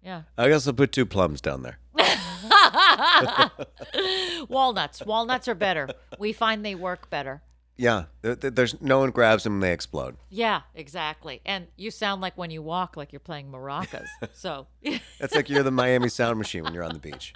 Yeah. 0.03 0.23
I 0.37 0.49
guess 0.49 0.67
I'll 0.67 0.73
put 0.73 0.91
two 0.91 1.05
plums 1.05 1.41
down 1.41 1.63
there. 1.63 1.79
Walnuts. 4.49 5.05
Walnuts 5.05 5.47
are 5.47 5.55
better. 5.55 5.89
We 6.17 6.33
find 6.33 6.65
they 6.65 6.75
work 6.75 7.09
better. 7.09 7.41
Yeah, 7.77 8.05
there- 8.21 8.35
there- 8.35 8.51
there's 8.51 8.81
no 8.81 8.99
one 8.99 9.11
grabs 9.11 9.45
them 9.45 9.53
and 9.53 9.63
they 9.63 9.71
explode. 9.71 10.17
Yeah, 10.29 10.61
exactly. 10.75 11.41
And 11.45 11.67
you 11.77 11.91
sound 11.91 12.21
like 12.21 12.37
when 12.37 12.51
you 12.51 12.61
walk 12.61 12.97
like 12.97 13.13
you're 13.13 13.21
playing 13.21 13.49
maracas. 13.51 14.07
So, 14.33 14.67
It's 14.81 15.33
like 15.33 15.49
you're 15.49 15.63
the 15.63 15.71
Miami 15.71 16.09
Sound 16.09 16.37
Machine 16.37 16.63
when 16.63 16.73
you're 16.73 16.83
on 16.83 16.93
the 16.93 16.99
beach. 16.99 17.33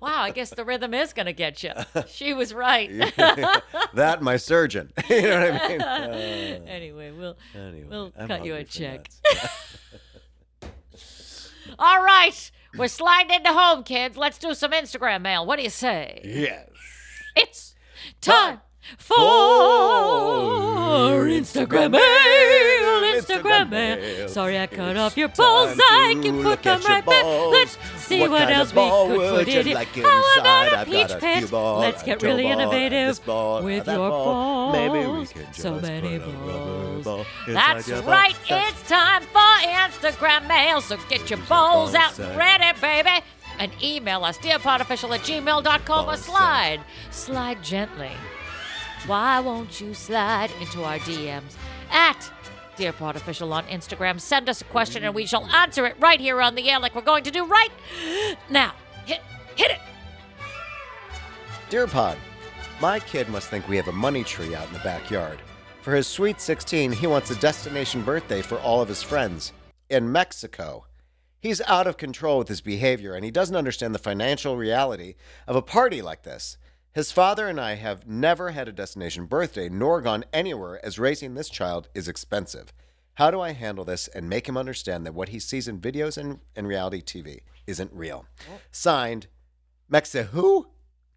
wow, 0.00 0.20
I 0.22 0.30
guess 0.30 0.50
the 0.50 0.64
rhythm 0.64 0.94
is 0.94 1.12
going 1.12 1.26
to 1.26 1.32
get 1.32 1.62
you. 1.62 1.72
She 2.08 2.34
was 2.34 2.52
right. 2.52 2.90
that 3.94 4.18
my 4.20 4.36
surgeon. 4.36 4.92
you 5.08 5.22
know 5.22 5.52
what 5.52 5.62
I 5.62 5.68
mean? 5.68 5.80
Uh, 5.80 6.60
anyway, 6.66 7.12
we'll 7.12 7.36
anyway, 7.54 7.86
we'll 7.88 8.12
I'm 8.18 8.28
cut 8.28 8.44
you 8.44 8.56
a 8.56 8.64
check. 8.64 9.08
All 11.78 12.02
right. 12.02 12.50
We're 12.76 12.88
sliding 12.88 13.36
into 13.36 13.52
home, 13.52 13.82
kids. 13.84 14.16
Let's 14.16 14.38
do 14.38 14.54
some 14.54 14.72
Instagram 14.72 15.22
mail. 15.22 15.44
What 15.44 15.56
do 15.56 15.62
you 15.62 15.70
say? 15.70 16.20
Yes. 16.24 16.68
It's 17.36 17.74
time 18.20 18.60
for 18.98 19.22
Instagram 21.26 21.92
mail. 21.92 22.02
Instagram 23.20 23.70
mail. 23.70 24.28
Sorry 24.28 24.58
I 24.58 24.66
cut 24.66 24.96
off 24.96 25.16
your 25.16 25.28
balls. 25.28 25.78
I 25.78 26.18
can 26.22 26.42
put 26.42 26.62
them 26.62 26.80
right 26.82 27.04
back. 27.04 27.24
Let's 27.24 27.78
see 27.96 28.26
what, 28.28 28.50
else 28.50 28.74
we 28.74 28.80
could 28.82 29.30
put 29.30 29.48
in 29.48 29.68
it. 29.68 29.76
How 30.04 30.40
about 30.40 30.86
a 30.86 30.90
peach 30.90 31.18
pit? 31.20 31.52
Let's 31.52 32.02
get 32.02 32.22
really 32.22 32.46
innovative 32.46 33.18
with 33.26 33.86
your 33.86 34.08
balls. 34.08 34.72
Maybe 34.72 35.06
we 35.06 35.26
can 35.26 35.46
just 35.46 35.60
so 35.60 35.80
many 35.80 36.18
put 36.18 36.28
a 36.28 36.32
rubber 36.32 36.52
balls. 36.52 37.04
ball 37.04 37.26
That's 37.46 37.90
ball. 37.90 38.02
right. 38.02 38.36
It's 38.48 38.88
time 38.88 39.22
for 39.22 39.38
Instagram 39.38 40.48
mail. 40.48 40.80
So 40.80 40.96
get 41.08 41.30
your 41.30 41.40
balls 41.40 41.94
out 41.94 42.18
and 42.18 42.36
ready, 42.36 42.78
baby. 42.80 43.24
And 43.58 43.70
email 43.82 44.24
us, 44.24 44.38
dearpodofficial 44.38 45.14
at 45.14 45.20
gmail.com 45.20 45.84
Ball 45.86 46.10
or 46.10 46.16
slide. 46.16 46.80
Slide 47.10 47.62
gently. 47.62 48.10
Why 49.06 49.40
won't 49.40 49.80
you 49.80 49.94
slide 49.94 50.50
into 50.60 50.84
our 50.84 50.98
DMs 50.98 51.56
at 51.90 52.30
Dear 52.76 52.92
Pod 52.92 53.16
Official 53.16 53.52
on 53.52 53.64
Instagram? 53.64 54.20
Send 54.20 54.48
us 54.48 54.60
a 54.60 54.64
question 54.64 55.02
and 55.02 55.12
we 55.12 55.26
shall 55.26 55.44
answer 55.46 55.86
it 55.86 55.96
right 55.98 56.20
here 56.20 56.40
on 56.40 56.54
the 56.54 56.70
air, 56.70 56.78
like 56.78 56.94
we're 56.94 57.02
going 57.02 57.24
to 57.24 57.32
do 57.32 57.44
right 57.44 57.70
now. 58.48 58.72
Hit, 59.04 59.20
hit 59.56 59.72
it. 59.72 59.80
Dear 61.68 61.88
Pod, 61.88 62.16
my 62.80 63.00
kid 63.00 63.28
must 63.28 63.48
think 63.48 63.66
we 63.66 63.76
have 63.76 63.88
a 63.88 63.92
money 63.92 64.22
tree 64.22 64.54
out 64.54 64.68
in 64.68 64.72
the 64.72 64.78
backyard. 64.80 65.40
For 65.80 65.96
his 65.96 66.06
sweet 66.06 66.40
16, 66.40 66.92
he 66.92 67.08
wants 67.08 67.32
a 67.32 67.40
destination 67.40 68.02
birthday 68.02 68.40
for 68.40 68.58
all 68.58 68.80
of 68.80 68.88
his 68.88 69.02
friends 69.02 69.52
in 69.90 70.12
Mexico. 70.12 70.86
He's 71.40 71.60
out 71.62 71.88
of 71.88 71.96
control 71.96 72.38
with 72.38 72.46
his 72.46 72.60
behavior 72.60 73.14
and 73.14 73.24
he 73.24 73.32
doesn't 73.32 73.56
understand 73.56 73.96
the 73.96 73.98
financial 73.98 74.56
reality 74.56 75.16
of 75.48 75.56
a 75.56 75.62
party 75.62 76.00
like 76.00 76.22
this. 76.22 76.56
His 76.94 77.10
father 77.10 77.48
and 77.48 77.58
I 77.58 77.76
have 77.76 78.06
never 78.06 78.50
had 78.50 78.68
a 78.68 78.72
destination 78.72 79.24
birthday 79.24 79.70
nor 79.70 80.02
gone 80.02 80.24
anywhere 80.30 80.84
as 80.84 80.98
raising 80.98 81.34
this 81.34 81.48
child 81.48 81.88
is 81.94 82.06
expensive. 82.06 82.74
How 83.14 83.30
do 83.30 83.40
I 83.40 83.52
handle 83.52 83.84
this 83.86 84.08
and 84.08 84.28
make 84.28 84.46
him 84.46 84.58
understand 84.58 85.06
that 85.06 85.14
what 85.14 85.30
he 85.30 85.38
sees 85.38 85.68
in 85.68 85.80
videos 85.80 86.18
and, 86.18 86.40
and 86.54 86.68
reality 86.68 87.00
TV 87.00 87.40
isn't 87.66 87.92
real? 87.94 88.26
Oh. 88.50 88.58
Signed, 88.70 89.26
Mexa 89.90 90.26
who? 90.26 90.68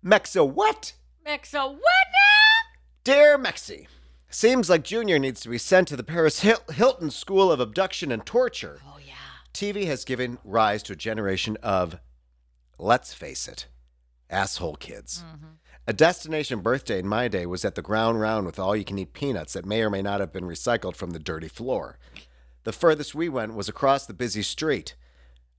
Mexa 0.03 0.49
what? 0.49 0.93
Mexa, 1.27 1.69
what 1.69 1.81
now? 1.81 2.77
Dear 3.03 3.37
Mexi, 3.37 3.87
seems 4.29 4.69
like 4.69 4.83
Junior 4.83 5.19
needs 5.19 5.41
to 5.41 5.49
be 5.49 5.57
sent 5.57 5.89
to 5.89 5.97
the 5.97 6.03
Paris 6.03 6.39
Hil- 6.39 6.63
Hilton 6.73 7.11
School 7.11 7.51
of 7.51 7.59
Abduction 7.59 8.13
and 8.13 8.25
Torture. 8.25 8.79
Oh, 8.85 8.97
yeah. 9.05 9.13
TV 9.53 9.87
has 9.87 10.05
given 10.05 10.37
rise 10.45 10.83
to 10.83 10.93
a 10.93 10.97
generation 10.97 11.57
of, 11.61 11.97
let's 12.79 13.13
face 13.13 13.47
it, 13.47 13.67
asshole 14.29 14.75
kids. 14.75 15.23
Mm-hmm. 15.25 15.45
A 15.87 15.93
destination 15.93 16.61
birthday 16.61 16.97
in 16.97 17.07
my 17.07 17.27
day 17.27 17.45
was 17.45 17.63
at 17.63 17.75
the 17.75 17.81
ground 17.83 18.19
round 18.19 18.47
with 18.47 18.57
all 18.57 18.75
you 18.75 18.83
can 18.83 18.97
eat 18.97 19.13
peanuts 19.13 19.53
that 19.53 19.67
may 19.67 19.83
or 19.83 19.91
may 19.91 20.01
not 20.01 20.19
have 20.19 20.33
been 20.33 20.45
recycled 20.45 20.95
from 20.95 21.11
the 21.11 21.19
dirty 21.19 21.47
floor. 21.47 21.99
The 22.63 22.73
furthest 22.73 23.13
we 23.13 23.29
went 23.29 23.53
was 23.53 23.69
across 23.69 24.07
the 24.07 24.13
busy 24.15 24.41
street. 24.41 24.95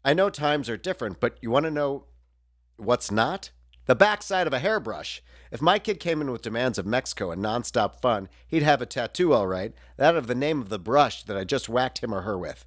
I 0.05 0.15
know 0.15 0.29
times 0.29 0.69
are 0.69 0.77
different, 0.77 1.21
but 1.21 1.39
you 1.41 1.53
want 1.53 1.65
to 1.67 1.71
know 1.71 2.07
what's 2.77 3.13
not? 3.13 3.51
The 3.85 3.95
backside 3.95 4.49
of 4.49 4.53
a 4.53 4.59
hairbrush. 4.59 5.23
If 5.53 5.63
my 5.63 5.79
kid 5.79 6.01
came 6.01 6.21
in 6.21 6.33
with 6.33 6.43
demands 6.43 6.77
of 6.77 6.87
Mexico 6.87 7.31
and 7.31 7.41
nonstop 7.41 8.01
fun, 8.01 8.29
he'd 8.49 8.65
have 8.65 8.83
a 8.83 8.87
tattoo, 8.87 9.33
all 9.33 9.47
right, 9.47 9.73
that 9.97 10.17
of 10.17 10.27
the 10.27 10.35
name 10.35 10.61
of 10.61 10.71
the 10.71 10.81
brush 10.81 11.23
that 11.23 11.37
I 11.37 11.45
just 11.45 11.69
whacked 11.69 11.99
him 12.03 12.13
or 12.13 12.23
her 12.23 12.37
with. 12.37 12.67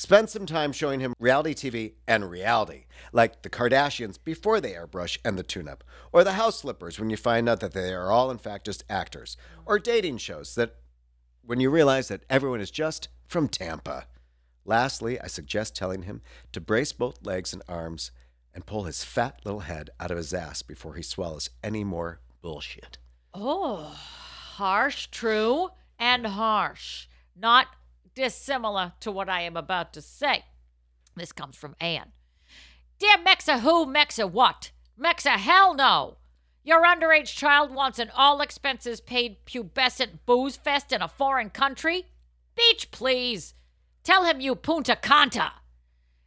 Spend 0.00 0.30
some 0.30 0.46
time 0.46 0.70
showing 0.70 1.00
him 1.00 1.12
reality 1.18 1.54
TV 1.54 1.94
and 2.06 2.30
reality, 2.30 2.84
like 3.12 3.42
the 3.42 3.50
Kardashians 3.50 4.16
before 4.22 4.60
they 4.60 4.74
airbrush 4.74 5.18
and 5.24 5.36
the 5.36 5.42
tune 5.42 5.66
up, 5.66 5.82
or 6.12 6.22
the 6.22 6.34
house 6.34 6.60
slippers 6.60 7.00
when 7.00 7.10
you 7.10 7.16
find 7.16 7.48
out 7.48 7.58
that 7.58 7.72
they 7.72 7.92
are 7.92 8.12
all 8.12 8.30
in 8.30 8.38
fact 8.38 8.66
just 8.66 8.84
actors, 8.88 9.36
or 9.66 9.80
dating 9.80 10.18
shows 10.18 10.54
that 10.54 10.76
when 11.44 11.58
you 11.58 11.68
realize 11.68 12.06
that 12.06 12.22
everyone 12.30 12.60
is 12.60 12.70
just 12.70 13.08
from 13.26 13.48
Tampa. 13.48 14.06
Lastly, 14.64 15.20
I 15.20 15.26
suggest 15.26 15.74
telling 15.74 16.02
him 16.02 16.22
to 16.52 16.60
brace 16.60 16.92
both 16.92 17.26
legs 17.26 17.52
and 17.52 17.62
arms 17.68 18.12
and 18.54 18.66
pull 18.66 18.84
his 18.84 19.02
fat 19.02 19.40
little 19.44 19.60
head 19.60 19.90
out 19.98 20.12
of 20.12 20.16
his 20.16 20.32
ass 20.32 20.62
before 20.62 20.94
he 20.94 21.02
swallows 21.02 21.50
any 21.64 21.82
more 21.82 22.20
bullshit. 22.40 22.98
Oh, 23.34 23.96
harsh, 24.58 25.08
true, 25.08 25.70
and 25.98 26.24
harsh. 26.24 27.08
Not 27.34 27.66
dissimilar 28.18 28.94
to 28.98 29.12
what 29.12 29.28
I 29.28 29.42
am 29.42 29.56
about 29.56 29.92
to 29.92 30.02
say. 30.02 30.44
This 31.14 31.30
comes 31.30 31.56
from 31.56 31.76
Anne. 31.80 32.10
Dear 32.98 33.16
Mexa 33.24 33.60
who, 33.60 33.86
Mexa 33.86 34.28
what? 34.28 34.72
Mexa 35.00 35.36
hell 35.36 35.72
no. 35.72 36.16
Your 36.64 36.84
underage 36.84 37.36
child 37.36 37.72
wants 37.72 38.00
an 38.00 38.10
all 38.16 38.40
expenses 38.40 39.00
paid 39.00 39.46
pubescent 39.46 40.18
booze 40.26 40.56
fest 40.56 40.92
in 40.92 41.00
a 41.00 41.06
foreign 41.06 41.50
country? 41.50 42.06
Beach, 42.56 42.90
please. 42.90 43.54
Tell 44.02 44.24
him 44.24 44.40
you 44.40 44.56
Punta 44.56 44.98
Canta. 45.00 45.52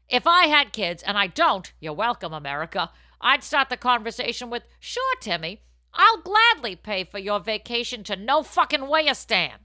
If 0.07 0.25
I 0.25 0.45
had 0.45 0.71
kids, 0.71 1.03
and 1.03 1.17
I 1.17 1.27
don't, 1.27 1.73
you're 1.81 1.91
welcome, 1.91 2.31
America, 2.31 2.89
I'd 3.19 3.43
start 3.43 3.69
the 3.69 3.75
conversation 3.75 4.49
with, 4.49 4.63
Sure, 4.79 5.15
Timmy, 5.19 5.61
I'll 5.93 6.21
gladly 6.21 6.77
pay 6.77 7.03
for 7.03 7.19
your 7.19 7.41
vacation 7.41 8.05
to 8.05 8.15
no 8.15 8.43
fucking 8.43 8.79
Wayastan. 8.79 9.55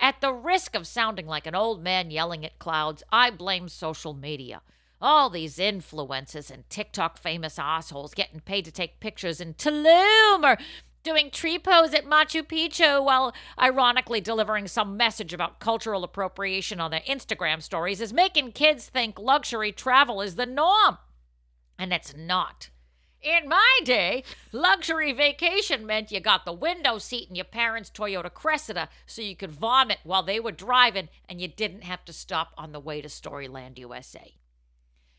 At 0.00 0.20
the 0.20 0.32
risk 0.32 0.74
of 0.74 0.86
sounding 0.86 1.26
like 1.26 1.46
an 1.46 1.56
old 1.56 1.82
man 1.82 2.10
yelling 2.10 2.44
at 2.44 2.58
clouds, 2.58 3.02
I 3.10 3.30
blame 3.30 3.68
social 3.68 4.14
media. 4.14 4.62
All 5.00 5.28
these 5.28 5.58
influencers 5.58 6.50
and 6.50 6.68
TikTok 6.70 7.18
famous 7.18 7.58
assholes 7.58 8.14
getting 8.14 8.40
paid 8.40 8.64
to 8.64 8.72
take 8.72 9.00
pictures 9.00 9.40
in 9.40 9.54
Tulum 9.54 10.44
or 10.44 10.56
doing 11.02 11.30
tree 11.30 11.58
pose 11.58 11.94
at 11.94 12.04
Machu 12.04 12.42
Picchu 12.42 13.04
while 13.04 13.32
ironically 13.60 14.20
delivering 14.20 14.68
some 14.68 14.96
message 14.96 15.32
about 15.32 15.60
cultural 15.60 16.04
appropriation 16.04 16.80
on 16.80 16.90
their 16.90 17.00
Instagram 17.00 17.62
stories 17.62 18.00
is 18.00 18.12
making 18.12 18.52
kids 18.52 18.88
think 18.88 19.18
luxury 19.18 19.72
travel 19.72 20.20
is 20.20 20.36
the 20.36 20.46
norm. 20.46 20.98
And 21.78 21.92
it's 21.92 22.16
not. 22.16 22.70
In 23.28 23.46
my 23.46 23.80
day, 23.84 24.24
luxury 24.52 25.12
vacation 25.12 25.84
meant 25.84 26.10
you 26.10 26.18
got 26.18 26.46
the 26.46 26.52
window 26.54 26.96
seat 26.96 27.28
in 27.28 27.34
your 27.34 27.44
parents' 27.44 27.90
Toyota 27.90 28.32
Cressida 28.32 28.88
so 29.04 29.20
you 29.20 29.36
could 29.36 29.50
vomit 29.50 29.98
while 30.02 30.22
they 30.22 30.40
were 30.40 30.50
driving 30.50 31.10
and 31.28 31.38
you 31.38 31.46
didn't 31.46 31.84
have 31.84 32.02
to 32.06 32.12
stop 32.14 32.54
on 32.56 32.72
the 32.72 32.80
way 32.80 33.02
to 33.02 33.08
Storyland, 33.08 33.76
USA. 33.76 34.32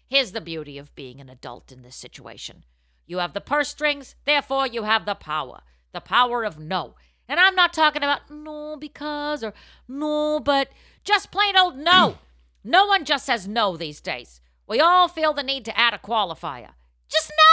Here's 0.07 0.32
the 0.32 0.41
beauty 0.41 0.80
of 0.80 0.95
being 0.95 1.22
an 1.22 1.30
adult 1.30 1.72
in 1.72 1.84
this 1.84 1.95
situation 1.95 2.64
you 3.05 3.20
have 3.20 3.34
the 3.34 3.41
purse 3.41 3.70
strings, 3.70 4.16
therefore, 4.26 4.66
you 4.66 4.84
have 4.84 5.05
the 5.05 5.14
power. 5.14 5.62
The 5.93 6.01
power 6.01 6.43
of 6.43 6.57
no. 6.57 6.95
And 7.28 7.39
I'm 7.39 7.53
not 7.53 7.74
talking 7.74 8.01
about 8.01 8.32
no 8.32 8.76
because 8.76 9.43
or 9.43 9.53
no, 9.88 10.39
but 10.39 10.70
just 11.03 11.32
plain 11.32 11.55
old 11.55 11.78
no. 11.78 12.18
no 12.64 12.88
one 12.88 13.05
just 13.05 13.28
says 13.28 13.47
no 13.47 13.78
these 13.78 14.01
days. 14.01 14.41
We 14.68 14.80
all 14.80 15.07
feel 15.07 15.34
the 15.34 15.43
need 15.43 15.64
to 15.66 15.78
add 15.78 15.93
a 15.93 15.99
qualifier. 15.99 16.72
Just 17.07 17.32
no. 17.38 17.49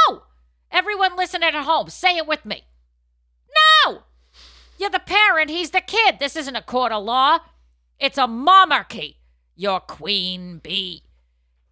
Everyone 0.77 1.17
listening 1.17 1.49
at 1.49 1.65
home, 1.65 1.89
say 1.89 2.19
it 2.19 2.27
with 2.27 2.45
me. 2.45 2.65
No! 3.87 4.03
You're 4.79 4.91
the 4.91 4.99
parent, 4.99 5.49
he's 5.49 5.71
the 5.71 5.81
kid. 5.81 6.19
This 6.19 6.37
isn't 6.37 6.55
a 6.55 6.61
court 6.61 6.93
of 6.93 7.03
law. 7.03 7.39
It's 7.99 8.19
a 8.19 8.27
monarchy. 8.27 9.17
You're 9.55 9.81
queen 9.81 10.59
bee. 10.59 11.05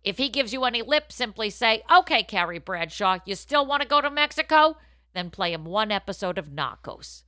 If 0.02 0.16
he 0.16 0.30
gives 0.30 0.54
you 0.54 0.64
any 0.64 0.80
lip, 0.80 1.12
simply 1.12 1.50
say, 1.50 1.82
okay, 1.94 2.22
Carrie 2.22 2.58
Bradshaw, 2.58 3.18
you 3.26 3.34
still 3.34 3.66
want 3.66 3.82
to 3.82 3.88
go 3.88 4.00
to 4.00 4.08
Mexico? 4.08 4.78
Then 5.12 5.28
play 5.28 5.52
him 5.52 5.66
one 5.66 5.92
episode 5.92 6.38
of 6.38 6.48
Narcos. 6.48 7.24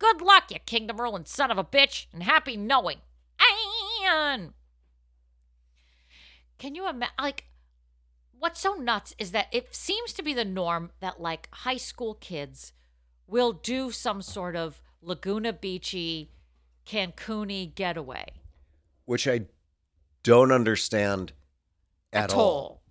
Good 0.00 0.20
luck, 0.20 0.50
you 0.50 0.58
kingdom 0.58 1.00
ruling 1.00 1.26
son 1.26 1.52
of 1.52 1.58
a 1.58 1.64
bitch, 1.64 2.06
and 2.12 2.24
happy 2.24 2.56
knowing. 2.56 2.98
Can 6.58 6.74
you 6.74 6.88
imagine? 6.88 7.14
Like, 7.20 7.44
what's 8.40 8.58
so 8.58 8.72
nuts 8.74 9.14
is 9.18 9.30
that 9.30 9.46
it 9.52 9.74
seems 9.74 10.12
to 10.14 10.22
be 10.22 10.34
the 10.34 10.44
norm 10.44 10.90
that, 11.00 11.20
like, 11.20 11.48
high 11.52 11.76
school 11.76 12.14
kids 12.14 12.72
will 13.26 13.52
do 13.52 13.92
some 13.92 14.22
sort 14.22 14.56
of 14.56 14.80
Laguna 15.00 15.52
Beachy, 15.52 16.32
Cancuni 16.84 17.72
getaway. 17.72 18.26
Which 19.04 19.28
I 19.28 19.42
don't 20.22 20.50
understand 20.50 21.32
at, 22.12 22.34
all. 22.34 22.82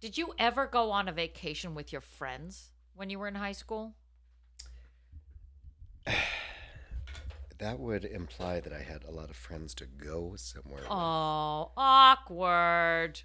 Did 0.00 0.16
you 0.16 0.34
ever 0.38 0.66
go 0.66 0.90
on 0.90 1.08
a 1.08 1.12
vacation 1.12 1.74
with 1.74 1.90
your 1.90 2.00
friends 2.00 2.72
when 2.94 3.10
you 3.10 3.18
were 3.18 3.28
in 3.28 3.34
high 3.34 3.52
school? 3.52 3.94
That 7.58 7.80
would 7.80 8.04
imply 8.04 8.60
that 8.60 8.72
I 8.72 8.82
had 8.82 9.02
a 9.02 9.10
lot 9.10 9.30
of 9.30 9.34
friends 9.34 9.74
to 9.74 9.84
go 9.84 10.34
somewhere. 10.36 10.82
with. 10.82 10.92
Oh, 10.92 11.72
awkward. 11.76 13.20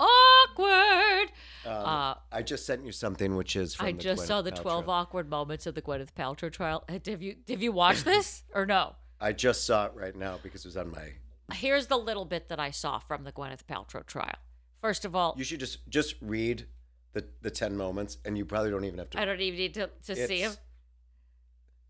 Awkward. 0.00 1.30
Um, 1.66 1.72
uh, 1.86 2.14
I 2.32 2.42
just 2.42 2.64
sent 2.66 2.84
you 2.84 2.92
something, 2.92 3.36
which 3.36 3.54
is 3.56 3.74
from 3.74 3.86
I 3.86 3.92
just 3.92 4.22
Gwyneth 4.22 4.26
saw 4.26 4.42
the 4.42 4.52
Paltrow. 4.52 4.62
12 4.62 4.88
awkward 4.88 5.28
moments 5.30 5.66
of 5.66 5.74
the 5.74 5.82
Gwyneth 5.82 6.12
Paltrow 6.18 6.50
trial. 6.50 6.84
Have 6.88 7.22
you 7.22 7.36
have 7.48 7.62
you 7.62 7.72
watched 7.72 8.04
this 8.06 8.42
or 8.54 8.64
no? 8.66 8.94
I 9.20 9.32
just 9.32 9.66
saw 9.66 9.86
it 9.86 9.92
right 9.94 10.16
now 10.16 10.38
because 10.42 10.64
it 10.64 10.68
was 10.68 10.76
on 10.76 10.90
my. 10.90 11.12
Here's 11.52 11.88
the 11.88 11.98
little 11.98 12.24
bit 12.24 12.48
that 12.48 12.58
I 12.58 12.70
saw 12.70 12.98
from 12.98 13.24
the 13.24 13.32
Gwyneth 13.32 13.64
Paltrow 13.68 14.06
trial. 14.06 14.36
First 14.80 15.04
of 15.04 15.14
all, 15.14 15.34
You 15.36 15.44
should 15.44 15.60
just 15.60 15.86
just 15.90 16.14
read 16.22 16.66
the 17.12 17.26
the 17.42 17.50
ten 17.50 17.76
moments, 17.76 18.16
and 18.24 18.38
you 18.38 18.46
probably 18.46 18.70
don't 18.70 18.84
even 18.84 18.98
have 18.98 19.10
to. 19.10 19.20
I 19.20 19.24
don't 19.26 19.40
even 19.40 19.58
need 19.58 19.74
to, 19.74 19.90
to 20.06 20.16
see 20.16 20.40
him. 20.40 20.52
It's- 20.52 20.58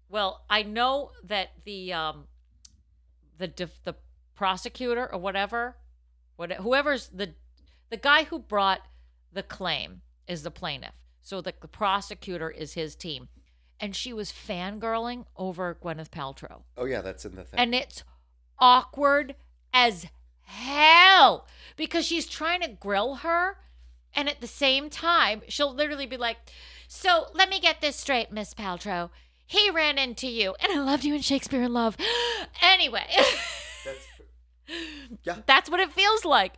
Well, 0.08 0.44
I 0.50 0.64
know 0.64 1.12
that 1.24 1.50
the 1.64 1.92
um 1.92 2.24
the 3.38 3.46
the 3.84 3.94
prosecutor 4.34 5.12
or 5.12 5.20
whatever, 5.20 5.76
what 6.36 6.50
whoever's 6.52 7.08
the 7.08 7.34
the 7.90 7.96
guy 7.96 8.24
who 8.24 8.38
brought 8.38 8.80
the 9.32 9.42
claim 9.42 10.02
is 10.26 10.42
the 10.42 10.50
plaintiff. 10.50 10.94
So 11.22 11.40
the, 11.40 11.52
the 11.60 11.68
prosecutor 11.68 12.50
is 12.50 12.74
his 12.74 12.94
team. 12.94 13.28
And 13.78 13.96
she 13.96 14.12
was 14.12 14.32
fangirling 14.32 15.24
over 15.36 15.76
Gwyneth 15.82 16.10
Paltrow. 16.10 16.62
Oh 16.76 16.84
yeah, 16.84 17.00
that's 17.00 17.24
in 17.24 17.34
the 17.34 17.44
thing. 17.44 17.58
And 17.58 17.74
it's 17.74 18.04
awkward 18.58 19.34
as 19.72 20.06
hell 20.42 21.46
because 21.76 22.04
she's 22.04 22.26
trying 22.26 22.60
to 22.60 22.68
grill 22.68 23.16
her. 23.16 23.56
And 24.12 24.28
at 24.28 24.40
the 24.40 24.46
same 24.46 24.90
time, 24.90 25.42
she'll 25.48 25.72
literally 25.72 26.06
be 26.06 26.16
like, 26.16 26.36
So 26.88 27.26
let 27.32 27.48
me 27.48 27.60
get 27.60 27.80
this 27.80 27.96
straight, 27.96 28.32
Miss 28.32 28.54
Paltrow. 28.54 29.10
He 29.46 29.70
ran 29.70 29.98
into 29.98 30.28
you, 30.28 30.54
and 30.60 30.72
I 30.72 30.80
loved 30.80 31.04
you 31.04 31.14
in 31.14 31.22
Shakespeare 31.22 31.62
in 31.62 31.72
Love. 31.72 31.96
anyway, 32.62 33.06
that's, 33.84 34.06
yeah. 35.24 35.36
that's 35.46 35.70
what 35.70 35.80
it 35.80 35.92
feels 35.92 36.24
like. 36.24 36.54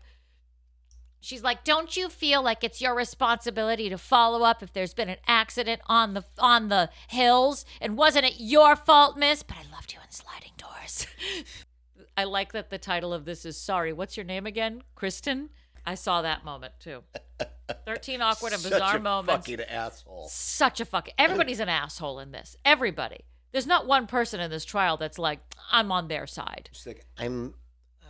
She's 1.22 1.44
like, 1.44 1.62
"Don't 1.62 1.96
you 1.96 2.08
feel 2.08 2.42
like 2.42 2.64
it's 2.64 2.80
your 2.80 2.96
responsibility 2.96 3.88
to 3.88 3.96
follow 3.96 4.42
up 4.42 4.60
if 4.60 4.72
there's 4.72 4.92
been 4.92 5.08
an 5.08 5.18
accident 5.28 5.80
on 5.86 6.14
the 6.14 6.24
on 6.36 6.68
the 6.68 6.90
hills? 7.06 7.64
And 7.80 7.96
wasn't 7.96 8.26
it 8.26 8.34
your 8.38 8.74
fault, 8.74 9.16
miss? 9.16 9.44
But 9.44 9.56
I 9.56 9.72
loved 9.72 9.92
you 9.92 10.00
in 10.04 10.10
Sliding 10.10 10.50
Doors." 10.56 11.06
I 12.16 12.24
like 12.24 12.52
that 12.52 12.70
the 12.70 12.76
title 12.78 13.14
of 13.14 13.24
this 13.24 13.46
is 13.46 13.56
"Sorry, 13.56 13.92
what's 13.92 14.16
your 14.16 14.24
name 14.24 14.46
again?" 14.46 14.82
Kristen. 14.96 15.50
I 15.86 15.94
saw 15.94 16.22
that 16.22 16.44
moment 16.44 16.74
too. 16.80 17.04
Thirteen 17.86 18.20
awkward 18.20 18.52
and 18.52 18.62
bizarre 18.62 18.98
moments. 18.98 18.98
Such 18.98 19.00
a 19.00 19.02
moments. 19.02 19.46
Fucking 19.48 19.60
asshole. 19.60 20.28
Such 20.28 20.80
a 20.80 20.84
fucking. 20.84 21.14
Everybody's 21.18 21.60
an 21.60 21.68
asshole 21.68 22.18
in 22.18 22.32
this. 22.32 22.56
Everybody. 22.64 23.20
There's 23.52 23.66
not 23.66 23.86
one 23.86 24.08
person 24.08 24.40
in 24.40 24.50
this 24.50 24.64
trial 24.64 24.96
that's 24.96 25.20
like, 25.20 25.38
"I'm 25.70 25.92
on 25.92 26.08
their 26.08 26.26
side." 26.26 26.68
She's 26.72 26.86
like, 26.86 27.06
I'm, 27.16 27.54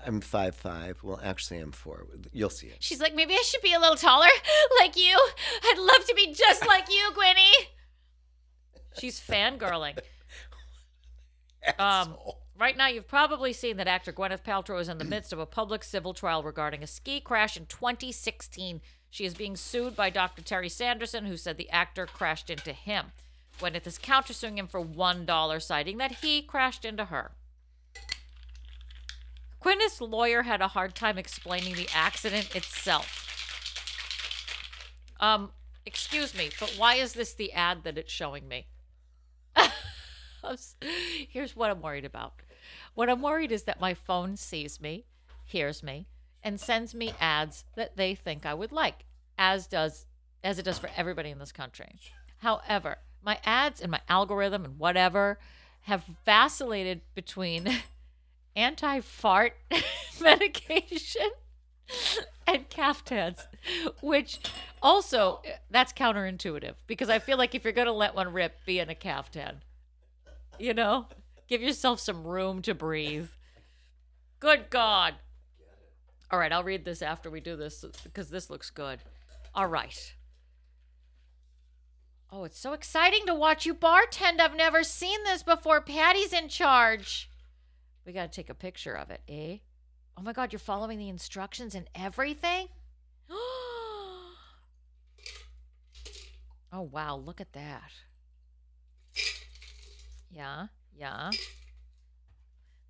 I'm 0.07 0.21
five 0.21 0.55
five. 0.55 0.99
Well, 1.03 1.21
actually, 1.23 1.61
I'm 1.61 1.73
four. 1.73 2.07
You'll 2.33 2.51
see 2.51 2.69
it. 2.69 2.77
She's 2.81 3.01
like, 3.01 3.15
maybe 3.15 3.35
I 3.35 3.43
should 3.45 3.63
be 3.63 3.73
a 3.73 3.81
little 3.81 3.97
taller, 3.97 4.27
like 4.81 4.97
you. 4.97 5.19
I'd 5.65 5.79
love 5.79 6.07
to 6.07 6.15
be 6.15 6.33
just 6.33 6.67
like 6.67 6.89
you, 6.89 7.11
Gwynny. 7.17 7.53
She's 8.99 9.21
fangirling. 9.21 9.99
Um, 11.79 12.17
right 12.59 12.77
now, 12.77 12.89
you've 12.89 13.07
probably 13.07 13.53
seen 13.53 13.77
that 13.77 13.87
actor 13.87 14.13
Gwyneth 14.13 14.43
Paltrow 14.43 14.81
is 14.81 14.89
in 14.89 14.99
the 14.99 15.05
midst 15.05 15.33
of 15.33 15.39
a 15.39 15.47
public 15.47 15.85
civil 15.85 16.13
trial 16.13 16.43
regarding 16.43 16.83
a 16.83 16.89
ski 16.89 17.21
crash 17.21 17.57
in 17.57 17.67
2016. 17.67 18.81
She 19.11 19.25
is 19.25 19.35
being 19.35 19.55
sued 19.57 19.95
by 19.95 20.11
Dr. 20.11 20.43
Terry 20.43 20.69
Sanderson, 20.69 21.27
who 21.27 21.37
said 21.37 21.59
the 21.59 21.71
actor 21.71 22.05
crashed 22.05 22.51
into 22.51 22.73
him. 22.73 23.13
Gwyneth 23.61 23.87
is 23.87 23.97
countersuing 23.97 24.57
him 24.57 24.67
for 24.67 24.85
$1, 24.85 25.63
citing 25.63 25.99
that 25.99 26.17
he 26.17 26.43
crashed 26.43 26.85
into 26.85 27.05
her. 27.05 27.31
Gwyneth's 29.63 30.01
lawyer 30.01 30.43
had 30.43 30.61
a 30.61 30.69
hard 30.69 30.95
time 30.95 31.19
explaining 31.19 31.75
the 31.75 31.89
accident 31.95 32.55
itself. 32.57 33.19
Um, 35.21 35.51
excuse 35.87 36.37
me, 36.37 36.51
but 36.59 36.75
why 36.77 36.95
is 36.97 37.13
this 37.13 37.33
the 37.35 37.53
ad 37.53 37.85
that 37.85 37.97
it's 37.97 38.13
showing 38.13 38.49
me? 38.49 38.67
Here's 41.29 41.55
what 41.55 41.71
I'm 41.71 41.81
worried 41.81 42.05
about. 42.05 42.35
What 42.95 43.09
I'm 43.09 43.23
worried 43.23 43.53
is 43.53 43.63
that 43.65 43.81
my 43.81 43.95
phone 43.95 44.37
sees 44.37 44.81
me, 44.81 45.07
hears 45.45 45.83
me, 45.83 46.09
and 46.43 46.59
sends 46.59 46.95
me 46.95 47.15
ads 47.21 47.65
that 47.77 47.97
they 47.97 48.15
think 48.17 48.45
I 48.45 48.55
would 48.55 48.73
like, 48.73 49.05
as 49.39 49.67
does 49.67 50.07
as 50.45 50.59
it 50.59 50.65
does 50.65 50.79
for 50.79 50.91
everybody 50.97 51.31
in 51.31 51.39
this 51.39 51.53
country. 51.53 52.01
However, 52.39 52.99
my 53.23 53.39
ads 53.45 53.81
and 53.81 53.93
my 53.93 54.01
algorithm 54.09 54.65
and 54.65 54.79
whatever 54.79 55.39
have 55.83 56.05
vacillated 56.25 57.03
between 57.15 57.69
anti-fart 58.57 59.55
medication 60.21 61.31
and 62.47 62.69
caftans, 62.69 63.47
which 64.01 64.39
also 64.83 65.43
that's 65.71 65.93
counterintuitive 65.93 66.75
because 66.87 67.09
I 67.09 67.19
feel 67.19 67.39
like 67.39 67.55
if 67.55 67.65
you're 67.65 67.73
gonna 67.73 67.93
let 67.93 68.15
one 68.15 68.33
rip, 68.33 68.65
be 68.67 68.79
in 68.79 68.89
a 68.91 68.95
caftan. 68.95 69.63
You 70.59 70.75
know, 70.75 71.07
give 71.49 71.63
yourself 71.63 72.01
some 72.01 72.25
room 72.25 72.63
to 72.63 72.75
breathe. 72.75 73.29
Good 74.41 74.71
God. 74.71 75.15
All 76.31 76.39
right, 76.39 76.53
I'll 76.53 76.65
read 76.65 76.85
this 76.85 77.03
after 77.03 77.31
we 77.31 77.41
do 77.41 77.57
this 77.57 77.85
because 78.05 78.31
this 78.31 78.49
looks 78.49 78.71
good. 78.71 79.01
All 79.55 79.67
right. 79.67 80.15
Oh, 82.31 82.45
it's 82.45 82.59
so 82.59 82.73
exciting 82.73 83.27
to 83.27 83.35
watch 83.35 83.67
you 83.67 83.75
bartend. 83.75 84.41
I've 84.41 84.57
never 84.57 84.83
seen 84.83 85.23
this 85.25 85.43
before. 85.43 85.83
Patty's 85.83 86.33
in 86.33 86.49
charge. 86.49 87.29
We 88.05 88.13
got 88.13 88.31
to 88.33 88.37
take 88.37 88.51
a 88.51 88.55
picture 88.55 88.95
of 88.95 89.11
it, 89.11 89.21
eh? 89.29 89.59
Oh 90.17 90.23
my 90.23 90.33
God, 90.33 90.53
you're 90.53 90.59
following 90.61 90.99
the 90.99 91.09
instructions 91.09 91.75
and 91.75 91.89
everything? 91.95 92.69
oh, 93.31 94.35
wow, 96.73 97.17
look 97.17 97.41
at 97.41 97.53
that. 97.53 97.91
Yeah, 100.31 100.67
yeah. 100.97 101.31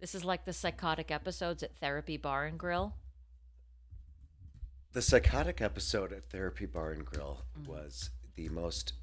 This 0.00 0.14
is 0.14 0.24
like 0.24 0.44
the 0.44 0.52
psychotic 0.52 1.10
episodes 1.10 1.62
at 1.62 1.76
Therapy 1.76 2.16
Bar 2.16 2.46
and 2.46 2.58
Grill. 2.58 2.94
The 4.92 5.02
psychotic 5.02 5.60
episode 5.60 6.12
at 6.12 6.30
Therapy 6.30 6.66
Bar 6.66 6.92
and 6.92 7.04
Grill 7.04 7.44
Mm-hmm. 7.58 7.70
was 7.70 8.10
the 8.34 8.48
most 8.48 8.94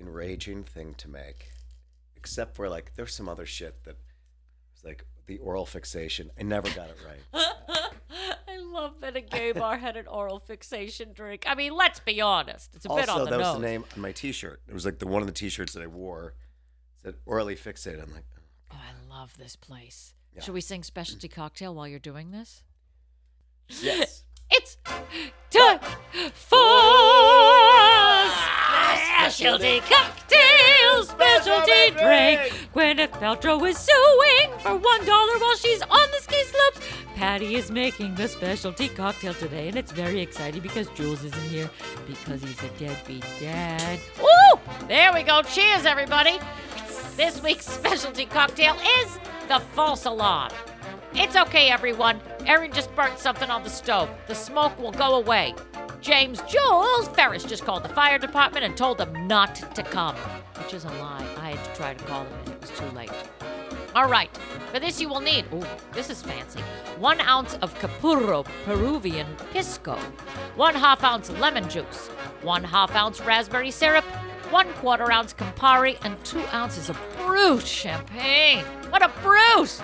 enraging 0.00 0.64
thing 0.64 0.94
to 0.94 1.08
make, 1.08 1.48
except 2.16 2.56
for 2.56 2.68
like 2.68 2.92
there's 2.96 3.14
some 3.14 3.28
other 3.28 3.46
shit 3.46 3.84
that 3.84 3.96
was 4.74 4.84
like 4.84 5.04
the 5.26 5.38
oral 5.38 5.66
fixation. 5.66 6.30
I 6.38 6.42
never 6.42 6.68
got 6.70 6.88
it 6.88 6.96
right. 7.06 7.20
I 8.48 8.58
love 8.58 9.00
that 9.00 9.16
a 9.16 9.20
gay 9.20 9.52
bar 9.52 9.76
had 9.78 9.96
an 9.96 10.06
oral 10.06 10.38
fixation 10.40 11.12
drink. 11.12 11.44
I 11.46 11.54
mean, 11.54 11.72
let's 11.74 12.00
be 12.00 12.20
honest. 12.20 12.74
It's 12.74 12.84
a 12.84 12.88
bit 12.88 13.08
on 13.08 13.20
also, 13.20 13.24
the 13.24 13.30
that 13.30 13.38
nose. 13.38 13.46
was 13.54 13.62
the 13.62 13.66
name 13.68 13.84
on 13.94 14.00
my 14.02 14.12
T-shirt. 14.12 14.60
It 14.68 14.74
was 14.74 14.84
like 14.84 14.98
the 14.98 15.06
one 15.06 15.22
of 15.22 15.26
the 15.26 15.32
T-shirts 15.34 15.72
that 15.74 15.82
I 15.82 15.86
wore 15.86 16.34
said 17.02 17.14
orally 17.26 17.56
fixated. 17.56 18.02
I'm 18.02 18.12
like, 18.12 18.24
Oh, 18.72 18.76
I 18.76 18.92
love 19.14 19.36
this 19.38 19.56
place. 19.56 20.14
Yeah. 20.34 20.42
Should 20.42 20.54
we 20.54 20.60
sing 20.62 20.82
specialty 20.82 21.28
cocktail 21.28 21.74
while 21.74 21.86
you're 21.86 21.98
doing 21.98 22.30
this? 22.30 22.62
yes. 23.80 24.24
It's 24.54 24.76
time 25.50 25.78
for 26.34 26.58
specialty 29.30 29.80
cocktail, 29.80 31.04
specialty 31.04 31.90
drink. 31.92 32.40
Gwyneth 32.74 33.12
Paltrow 33.12 33.68
is 33.68 33.78
suing 33.78 34.58
for 34.58 34.74
one 34.76 35.06
dollar 35.06 35.38
while 35.38 35.56
she's 35.56 35.80
on 35.82 36.10
the 36.10 36.22
ski 36.22 36.42
slopes. 36.44 36.80
Patty 37.14 37.54
is 37.54 37.70
making 37.70 38.16
the 38.16 38.26
specialty 38.26 38.88
cocktail 38.88 39.34
today, 39.34 39.68
and 39.68 39.76
it's 39.76 39.92
very 39.92 40.20
exciting 40.20 40.60
because 40.60 40.88
Jules 40.88 41.22
isn't 41.22 41.42
here 41.44 41.70
because 42.08 42.42
he's 42.42 42.60
a 42.64 42.68
deadbeat 42.78 43.24
dad. 43.38 44.00
Woo! 44.20 44.60
There 44.88 45.12
we 45.12 45.22
go. 45.22 45.42
Cheers, 45.42 45.86
everybody. 45.86 46.38
This 47.16 47.40
week's 47.42 47.66
specialty 47.66 48.26
cocktail 48.26 48.74
is 49.00 49.18
the 49.46 49.60
false 49.74 50.04
alarm. 50.04 50.50
It's 51.14 51.36
okay, 51.36 51.68
everyone. 51.68 52.20
Erin 52.46 52.72
just 52.72 52.92
burnt 52.96 53.18
something 53.18 53.50
on 53.50 53.62
the 53.62 53.70
stove. 53.70 54.10
The 54.26 54.34
smoke 54.34 54.76
will 54.78 54.92
go 54.92 55.14
away. 55.14 55.54
James 56.02 56.42
Jules 56.48 57.06
Ferris 57.10 57.44
just 57.44 57.64
called 57.64 57.84
the 57.84 57.88
fire 57.88 58.18
department 58.18 58.64
and 58.64 58.76
told 58.76 58.98
them 58.98 59.28
not 59.28 59.54
to 59.76 59.84
come, 59.84 60.16
which 60.58 60.74
is 60.74 60.84
a 60.84 60.88
lie. 60.88 61.24
I 61.38 61.50
had 61.50 61.64
to 61.64 61.74
try 61.76 61.94
to 61.94 62.04
call 62.04 62.24
them 62.24 62.32
and 62.44 62.48
it 62.54 62.60
was 62.60 62.70
too 62.70 62.90
late. 62.96 63.12
All 63.94 64.08
right, 64.08 64.28
for 64.72 64.80
this 64.80 65.00
you 65.00 65.08
will 65.08 65.20
need, 65.20 65.44
ooh, 65.54 65.62
this 65.92 66.10
is 66.10 66.20
fancy, 66.20 66.58
one 66.98 67.20
ounce 67.20 67.54
of 67.62 67.72
Capurro 67.78 68.44
Peruvian 68.64 69.28
Pisco, 69.52 69.94
one 70.56 70.74
half 70.74 71.04
ounce 71.04 71.30
lemon 71.30 71.68
juice, 71.68 72.08
one 72.42 72.64
half 72.64 72.96
ounce 72.96 73.20
raspberry 73.20 73.70
syrup, 73.70 74.04
one 74.50 74.72
quarter 74.74 75.12
ounce 75.12 75.32
Campari, 75.32 75.96
and 76.04 76.22
two 76.24 76.42
ounces 76.52 76.90
of 76.90 76.98
brut 77.18 77.64
champagne. 77.64 78.64
What 78.90 79.04
a 79.04 79.08
brute! 79.22 79.80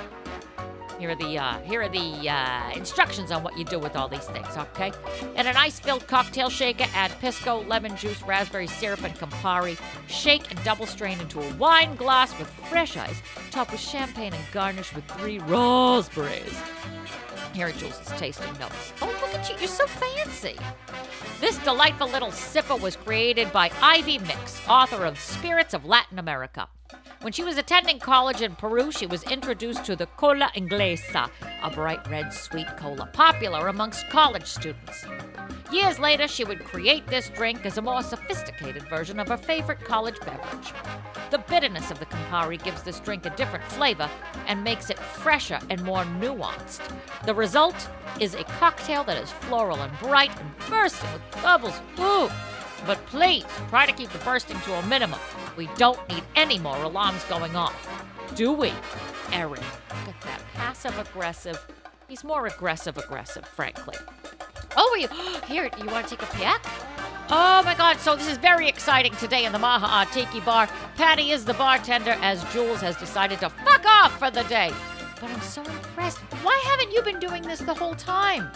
Here 0.99 1.11
are 1.11 1.15
the 1.15 1.39
uh, 1.39 1.61
here 1.61 1.83
are 1.83 1.89
the 1.89 2.29
uh, 2.29 2.73
instructions 2.75 3.31
on 3.31 3.45
what 3.45 3.57
you 3.57 3.65
do 3.65 3.79
with 3.79 3.95
all 3.95 4.09
these 4.09 4.25
things, 4.25 4.49
okay? 4.57 4.93
In 5.37 5.47
an 5.47 5.57
ice-filled 5.57 6.07
cocktail 6.09 6.51
shaker, 6.51 6.87
add 6.93 7.13
pisco, 7.21 7.63
lemon 7.65 7.97
juice, 7.97 8.21
raspberry 8.23 8.67
syrup, 8.67 9.05
and 9.05 9.15
Campari. 9.15 9.79
Shake 10.09 10.51
and 10.51 10.63
double 10.65 10.87
strain 10.87 11.21
into 11.21 11.41
a 11.41 11.55
wine 11.55 11.95
glass 11.95 12.37
with 12.37 12.49
fresh 12.69 12.97
ice. 12.97 13.23
Top 13.53 13.71
with 13.71 13.81
champagne 13.81 14.35
and 14.35 14.45
garnish 14.53 14.93
with 14.93 15.05
three 15.13 15.39
raspberries. 15.39 16.61
Here 17.55 17.69
are 17.69 17.73
Jules' 17.73 18.01
tasting 18.17 18.53
notes. 18.59 18.93
Oh, 19.01 19.07
look 19.07 19.35
at 19.35 19.49
you! 19.49 19.57
You're 19.59 19.69
so 19.69 19.87
fancy. 19.87 20.57
This 21.41 21.57
delightful 21.59 22.09
little 22.09 22.31
sipper 22.31 22.81
was 22.81 22.97
created 22.97 23.53
by 23.53 23.71
Ivy 23.81 24.19
Mix, 24.19 24.61
author 24.69 25.05
of 25.05 25.19
Spirits 25.19 25.75
of 25.75 25.85
Latin 25.85 26.19
America. 26.19 26.69
When 27.21 27.33
she 27.33 27.43
was 27.43 27.59
attending 27.59 27.99
college 27.99 28.43
in 28.43 28.55
Peru, 28.55 28.93
she 28.93 29.07
was 29.07 29.25
introduced 29.25 29.85
to 29.87 29.97
the 29.97 30.07
cola 30.07 30.53
inglesa, 30.55 31.29
a 31.65 31.71
bright 31.71 32.07
red 32.09 32.33
sweet 32.33 32.69
cola 32.77 33.07
popular 33.13 33.67
amongst 33.67 34.09
college 34.09 34.47
students. 34.47 35.05
Years 35.73 35.99
later, 35.99 36.29
she 36.29 36.45
would 36.45 36.65
create 36.65 37.05
this 37.09 37.29
drink 37.31 37.67
as 37.67 37.77
a 37.77 37.83
more 37.83 38.05
sophisticated 38.05 38.89
version 38.89 39.19
of 39.19 39.27
her 39.27 39.37
favorite 39.37 39.81
college 39.81 40.19
beverage. 40.21 40.73
The 41.33 41.39
bitterness 41.39 41.91
of 41.91 41.99
the 41.99 42.07
Campari 42.07 42.63
gives 42.63 42.85
this 42.85 43.01
drink 43.01 43.27
a 43.27 43.31
different 43.31 43.65
flavor 43.65 44.09
and 44.47 44.63
makes 44.63 44.89
it 44.89 44.99
fresher 44.99 45.59
and 45.71 45.83
more 45.83 46.05
nuanced. 46.05 46.89
The 47.27 47.35
result 47.35 47.89
is 48.21 48.35
a 48.35 48.45
cocktail 48.45 49.03
that 49.05 49.21
is 49.21 49.33
floral 49.33 49.81
and 49.81 49.99
bright 49.99 50.31
and 50.39 50.57
bursting 50.71 51.13
with 51.13 51.43
bubbles. 51.43 51.81
Ooh! 51.99 52.31
But 52.87 53.05
please 53.07 53.45
try 53.69 53.87
to 53.87 53.93
keep 53.93 54.11
the 54.11 54.19
bursting 54.19 54.61
to 54.61 54.75
a 54.75 54.87
minimum. 54.87 55.21
We 55.57 55.69
don't 55.77 56.07
need 56.09 56.23
any 56.37 56.59
more 56.59 56.83
alarms 56.83 57.25
going 57.25 57.57
off. 57.57 58.05
Do 58.35 58.53
we? 58.53 58.73
Eric. 59.33 59.61
look 60.07 60.15
at 60.15 60.21
that 60.23 60.43
passive 60.55 60.99
aggressive. 60.99 61.59
He's 62.09 62.25
more 62.25 62.47
aggressive 62.47 62.97
aggressive, 62.97 63.45
frankly. 63.47 63.97
Oh, 64.77 64.97
you 64.99 65.09
here? 65.47 65.71
You 65.79 65.87
want 65.87 66.09
to 66.09 66.17
take 66.17 66.23
a 66.23 66.37
peek? 66.37 66.61
Oh 67.31 67.63
my 67.63 67.75
God! 67.75 67.99
So 67.99 68.17
this 68.17 68.27
is 68.27 68.39
very 68.39 68.69
exciting 68.69 69.13
today 69.17 69.45
in 69.45 69.53
the 69.53 69.59
Maha 69.59 70.11
Tiki 70.13 70.41
Bar. 70.41 70.67
Patty 70.97 71.31
is 71.31 71.45
the 71.45 71.53
bartender, 71.53 72.17
as 72.23 72.43
Jules 72.55 72.81
has 72.81 72.97
decided 72.97 73.39
to 73.41 73.51
fuck 73.51 73.85
off 73.85 74.19
for 74.19 74.31
the 74.31 74.45
day. 74.45 74.73
But 75.21 75.31
I'm 75.31 75.41
so 75.43 75.63
impressed. 75.63 76.19
Why 76.43 76.59
haven't 76.65 76.91
you 76.91 77.03
been 77.03 77.19
doing 77.19 77.43
this 77.43 77.59
the 77.59 77.75
whole 77.75 77.95
time? 77.95 78.49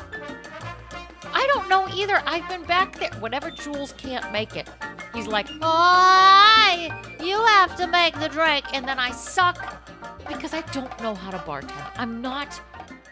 I 1.26 1.46
don't 1.52 1.68
know 1.68 1.88
either. 1.94 2.22
I've 2.26 2.48
been 2.48 2.64
back 2.64 2.98
there. 2.98 3.10
Whenever 3.20 3.50
Jules 3.50 3.92
can't 3.92 4.30
make 4.32 4.56
it, 4.56 4.68
he's 5.14 5.26
like, 5.26 5.48
"Oh, 5.60 6.88
you 7.20 7.44
have 7.44 7.76
to 7.76 7.86
make 7.86 8.18
the 8.18 8.28
drink," 8.28 8.64
and 8.72 8.86
then 8.86 8.98
I 8.98 9.10
suck 9.10 9.82
because 10.28 10.54
I 10.54 10.62
don't 10.72 11.00
know 11.02 11.14
how 11.14 11.30
to 11.30 11.38
bartend. 11.38 11.90
I'm 11.96 12.20
not 12.20 12.60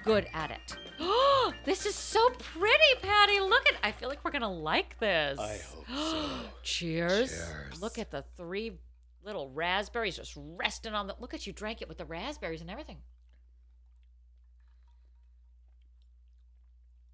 good 0.04 0.26
at 0.34 0.50
it. 0.50 0.76
Oh, 0.98 1.52
this 1.64 1.86
is 1.86 1.94
so 1.94 2.30
pretty, 2.30 3.00
Patty. 3.02 3.40
Look 3.40 3.66
at. 3.68 3.74
I 3.82 3.92
feel 3.92 4.08
like 4.08 4.24
we're 4.24 4.30
gonna 4.30 4.52
like 4.52 4.98
this. 4.98 5.38
I 5.38 5.58
hope 5.58 5.86
so. 5.88 6.24
Cheers. 6.62 7.30
Cheers. 7.30 7.82
Look 7.82 7.98
at 7.98 8.10
the 8.10 8.24
three 8.36 8.78
little 9.22 9.50
raspberries 9.50 10.16
just 10.16 10.34
resting 10.36 10.94
on 10.94 11.06
the. 11.06 11.14
Look 11.20 11.34
at 11.34 11.46
you 11.46 11.52
drank 11.52 11.82
it 11.82 11.88
with 11.88 11.98
the 11.98 12.04
raspberries 12.04 12.60
and 12.60 12.70
everything. 12.70 12.98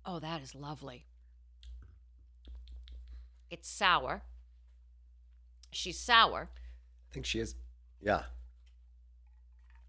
Oh, 0.07 0.21
that 0.21 0.41
is 0.41 0.55
lovely. 0.55 1.05
It's 3.51 3.69
sour. 3.69 4.23
She's 5.73 5.99
sour. 5.99 6.49
I 7.11 7.13
think 7.13 7.27
she 7.27 7.41
is. 7.41 7.57
Yeah. 8.01 8.23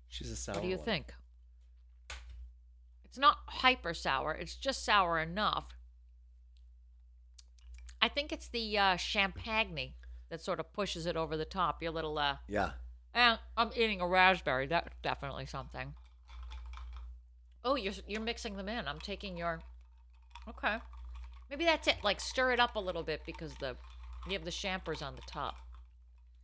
She's 0.09 0.31
a 0.31 0.35
sour. 0.35 0.55
what 0.55 0.63
do 0.63 0.69
you 0.69 0.77
one. 0.77 0.85
think? 0.85 1.13
It's 3.05 3.17
not 3.17 3.37
hyper 3.47 3.93
sour. 3.93 4.33
It's 4.33 4.55
just 4.55 4.83
sour 4.83 5.19
enough. 5.19 5.69
I 8.01 8.09
think 8.09 8.31
it's 8.31 8.47
the 8.47 8.77
uh, 8.77 8.95
champagne 8.97 9.93
that 10.29 10.41
sort 10.41 10.59
of 10.59 10.71
pushes 10.73 11.05
it 11.05 11.15
over 11.15 11.37
the 11.37 11.45
top. 11.45 11.81
Your 11.81 11.91
little 11.91 12.17
uh, 12.17 12.37
Yeah. 12.47 12.71
And 13.13 13.39
I'm 13.55 13.71
eating 13.75 14.01
a 14.01 14.07
raspberry. 14.07 14.67
That's 14.67 14.89
definitely 15.01 15.45
something. 15.47 15.93
Oh, 17.65 17.75
you're 17.75 17.93
you're 18.07 18.21
mixing 18.21 18.55
them 18.57 18.69
in. 18.69 18.87
I'm 18.87 18.99
taking 18.99 19.35
your. 19.37 19.61
Okay. 20.49 20.77
Maybe 21.49 21.65
that's 21.65 21.87
it. 21.87 21.97
Like 22.03 22.19
stir 22.19 22.51
it 22.51 22.59
up 22.59 22.75
a 22.75 22.79
little 22.79 23.03
bit 23.03 23.21
because 23.25 23.53
the 23.55 23.75
you 24.27 24.33
have 24.33 24.45
the 24.45 24.51
champers 24.51 25.01
on 25.01 25.15
the 25.15 25.21
top. 25.21 25.55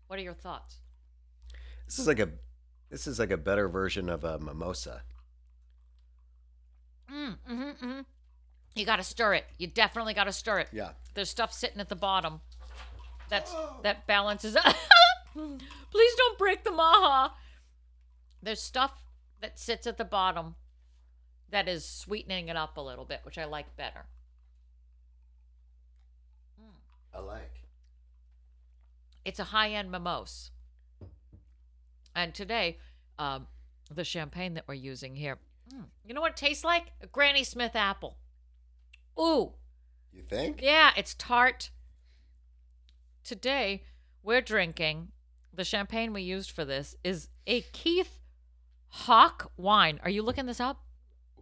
What 0.08 0.20
are 0.20 0.22
your 0.22 0.34
thoughts? 0.34 0.78
This 1.86 2.00
is 2.00 2.08
like 2.08 2.20
a. 2.20 2.30
This 2.90 3.08
is 3.08 3.18
like 3.20 3.32
a 3.32 3.38
better 3.38 3.68
version 3.68 4.10
of 4.10 4.24
a 4.24 4.40
mimosa. 4.40 5.02
Mm, 7.12 7.38
mm-hmm, 7.50 7.64
mm-hmm. 7.64 8.00
You 8.76 8.86
got 8.86 8.98
to 8.98 9.04
stir 9.04 9.36
it. 9.36 9.46
You 9.58 9.68
definitely 9.68 10.14
got 10.14 10.26
to 10.26 10.32
stir 10.32 10.60
it. 10.60 10.70
Yeah. 10.72 10.92
There's 11.14 11.30
stuff 11.30 11.52
sitting 11.54 11.80
at 11.80 11.90
the 11.90 11.96
bottom. 11.96 12.42
That's 13.30 13.54
that 13.84 14.06
balances. 14.08 14.56
Please 15.34 16.16
don't 16.18 16.38
break 16.38 16.64
the 16.64 16.72
maha. 16.72 17.34
There's 18.42 18.62
stuff 18.62 18.94
that 19.42 19.60
sits 19.60 19.88
at 19.88 19.98
the 19.98 20.06
bottom 20.06 20.56
that 21.54 21.68
is 21.68 21.86
sweetening 21.88 22.48
it 22.50 22.56
up 22.56 22.78
a 22.78 22.82
little 22.82 23.06
bit, 23.06 23.22
which 23.24 23.38
I 23.38 23.46
like 23.46 23.78
better. 23.78 24.06
I 27.14 27.20
like. 27.20 27.68
It's 29.24 29.40
a 29.40 29.46
high-end 29.46 29.92
mimosa. 29.92 30.50
And 32.16 32.34
today, 32.34 32.80
um, 33.20 33.48
the 33.94 34.04
champagne 34.04 34.56
that 34.56 34.68
we're 34.68 34.74
using 34.74 35.16
here, 35.16 35.38
mm, 35.72 35.86
you 36.06 36.14
know 36.16 36.22
what 36.22 36.32
it 36.32 36.38
tastes 36.38 36.64
like? 36.64 36.92
A 37.02 37.08
Granny 37.08 37.44
Smith 37.44 37.76
apple. 37.76 38.18
Ooh, 39.20 39.54
You 40.12 40.24
think? 40.24 40.60
Yeah, 40.62 40.92
it's 40.98 41.14
tart. 41.14 41.70
Today, 43.24 43.84
we're 44.24 44.42
drinking 44.42 45.10
the 45.54 45.64
champagne 45.64 46.14
we 46.14 46.24
used 46.24 46.50
for 46.50 46.66
this 46.66 46.96
is 47.04 47.30
a 47.46 47.62
Keith 47.62 48.20
Hawk 48.90 49.52
wine. 49.56 50.00
Are 50.04 50.10
you 50.10 50.24
looking 50.24 50.48
this 50.48 50.60
up? 50.60 50.83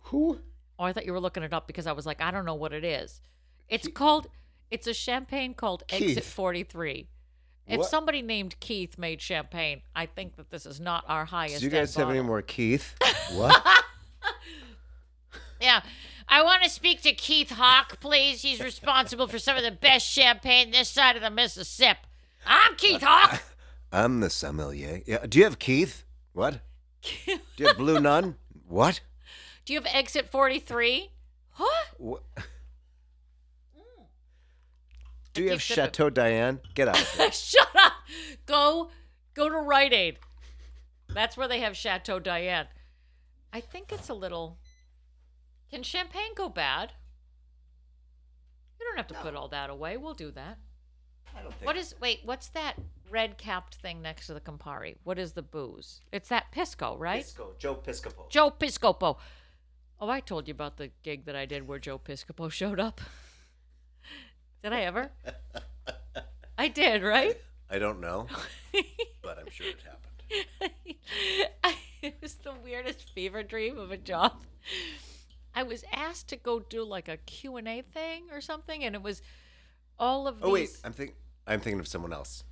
Who? 0.06 0.40
Oh, 0.80 0.84
I 0.86 0.94
thought 0.94 1.06
you 1.06 1.14
were 1.14 1.20
looking 1.20 1.44
it 1.44 1.54
up 1.54 1.68
because 1.68 1.88
I 1.88 1.92
was 1.92 2.06
like, 2.06 2.22
I 2.22 2.32
don't 2.32 2.46
know 2.46 2.56
what 2.56 2.74
it 2.74 2.84
is. 2.84 3.22
It's 3.70 3.88
called, 3.88 4.28
it's 4.70 4.88
a 4.88 4.94
champagne 4.94 5.54
called 5.54 5.84
Exit 5.90 6.24
43. 6.24 7.08
If 7.68 7.80
What? 7.80 7.90
somebody 7.90 8.22
named 8.22 8.60
Keith 8.60 8.98
made 8.98 9.22
champagne, 9.22 9.82
I 9.96 10.06
think 10.08 10.36
that 10.36 10.50
this 10.50 10.66
is 10.66 10.80
not 10.80 11.06
our 11.08 11.26
highest. 11.26 11.60
Do 11.60 11.66
you 11.66 11.72
guys 11.72 11.96
have 11.96 12.10
any 12.10 12.22
more 12.22 12.42
Keith? 12.42 12.96
What? 13.34 13.64
Yeah. 15.62 15.82
I 16.28 16.44
want 16.44 16.64
to 16.64 16.70
speak 16.70 17.02
to 17.04 17.14
Keith 17.14 17.52
Hawk, 17.52 18.00
please. 18.00 18.42
He's 18.42 18.60
responsible 18.60 19.28
for 19.28 19.38
some 19.40 19.58
of 19.58 19.64
the 19.64 19.72
best 19.72 20.08
champagne 20.08 20.72
this 20.72 20.90
side 20.90 21.16
of 21.16 21.22
the 21.22 21.30
Mississippi. 21.30 22.00
I'm 22.46 22.76
Keith 22.76 23.04
uh, 23.04 23.08
Hawk. 23.08 23.44
I'm 23.92 24.20
the 24.22 24.30
sommelier. 24.30 25.02
Yeah. 25.06 25.26
Do 25.28 25.38
you 25.38 25.46
have 25.46 25.60
Keith? 25.60 26.04
What? 26.34 26.60
Do 27.26 27.40
you 27.58 27.68
have 27.68 27.78
Blue 27.78 28.00
Nun? 28.00 28.36
What? 28.68 29.02
Do 29.72 29.76
you 29.76 29.82
have 29.84 29.96
Exit 29.96 30.28
43? 30.28 31.12
What? 31.56 31.72
What? 31.98 32.24
Do 35.34 35.44
you 35.44 35.52
have 35.52 35.60
keep 35.60 35.66
sipping. 35.66 35.86
Chateau 35.86 36.10
Diane? 36.10 36.60
Get 36.76 36.90
out 36.90 37.00
of 37.00 37.10
here. 37.12 37.32
Shut 37.32 37.70
up. 37.74 37.94
Go 38.46 38.90
go 39.34 39.48
to 39.48 39.56
Rite 39.56 39.94
Aid. 39.94 40.20
That's 41.14 41.38
where 41.38 41.48
they 41.48 41.62
have 41.62 41.78
Chateau 41.78 42.20
Diane. 42.20 42.68
I 43.54 43.62
think 43.62 43.94
it's 43.94 44.10
a 44.10 44.14
little 44.14 44.58
Can 45.70 45.84
champagne 45.84 46.34
go 46.36 46.50
bad? 46.50 46.92
You 48.78 48.86
don't 48.86 48.98
have 48.98 49.08
to 49.08 49.14
put 49.14 49.36
all 49.36 49.48
that 49.48 49.70
away. 49.70 49.96
We'll 49.96 50.16
do 50.16 50.32
that. 50.32 50.58
I 51.34 51.44
don't 51.44 51.54
think. 51.54 51.66
What 51.66 51.78
is 51.78 51.96
wait, 52.02 52.20
what's 52.26 52.50
that 52.50 52.74
red 53.10 53.38
capped 53.38 53.76
thing 53.76 54.02
next 54.02 54.28
to 54.28 54.34
the 54.34 54.42
Campari? 54.42 54.98
What 55.06 55.18
is 55.18 55.32
the 55.32 55.42
booze? 55.42 56.02
It's 56.12 56.28
that 56.28 56.52
Pisco, 56.52 56.98
right? 56.98 57.24
Pisco, 57.24 57.54
Joe 57.58 57.76
Piscopo. 57.76 58.30
Joe 58.30 58.52
Piscopo. 58.52 59.16
Oh, 60.02 60.10
I 60.10 60.20
told 60.20 60.48
you 60.48 60.52
about 60.54 60.78
the 60.78 60.90
gig 61.04 61.26
that 61.26 61.36
I 61.36 61.46
did 61.46 61.68
where 61.68 61.78
Joe 61.78 62.00
Piscopo 62.00 62.52
showed 62.52 62.80
up. 62.80 63.00
Did 64.64 64.74
I 64.74 64.82
ever? 64.82 65.12
I 66.58 66.68
did, 66.70 67.04
right? 67.04 67.38
I 67.70 67.80
don't 67.80 68.02
know, 68.02 68.28
but 69.24 69.40
I'm 69.40 69.50
sure 69.50 69.68
it 69.68 69.78
happened. 69.84 70.74
it 72.02 72.16
was 72.22 72.36
the 72.36 72.54
weirdest 72.64 73.10
fever 73.12 73.44
dream 73.44 73.78
of 73.78 73.92
a 73.92 73.98
job. 73.98 74.34
I 75.56 75.64
was 75.64 75.84
asked 75.92 76.28
to 76.30 76.36
go 76.36 76.60
do 76.60 76.84
like 76.84 77.08
a 77.08 77.18
Q&A 77.18 77.82
thing 77.82 78.24
or 78.32 78.42
something 78.42 78.84
and 78.84 78.94
it 78.94 79.02
was 79.02 79.22
all 79.98 80.28
of 80.28 80.38
these 80.38 80.46
Oh 80.46 80.52
wait, 80.52 80.70
I'm 80.84 80.94
think 80.94 81.16
I'm 81.48 81.60
thinking 81.60 81.80
of 81.80 81.88
someone 81.88 82.14
else. 82.14 82.44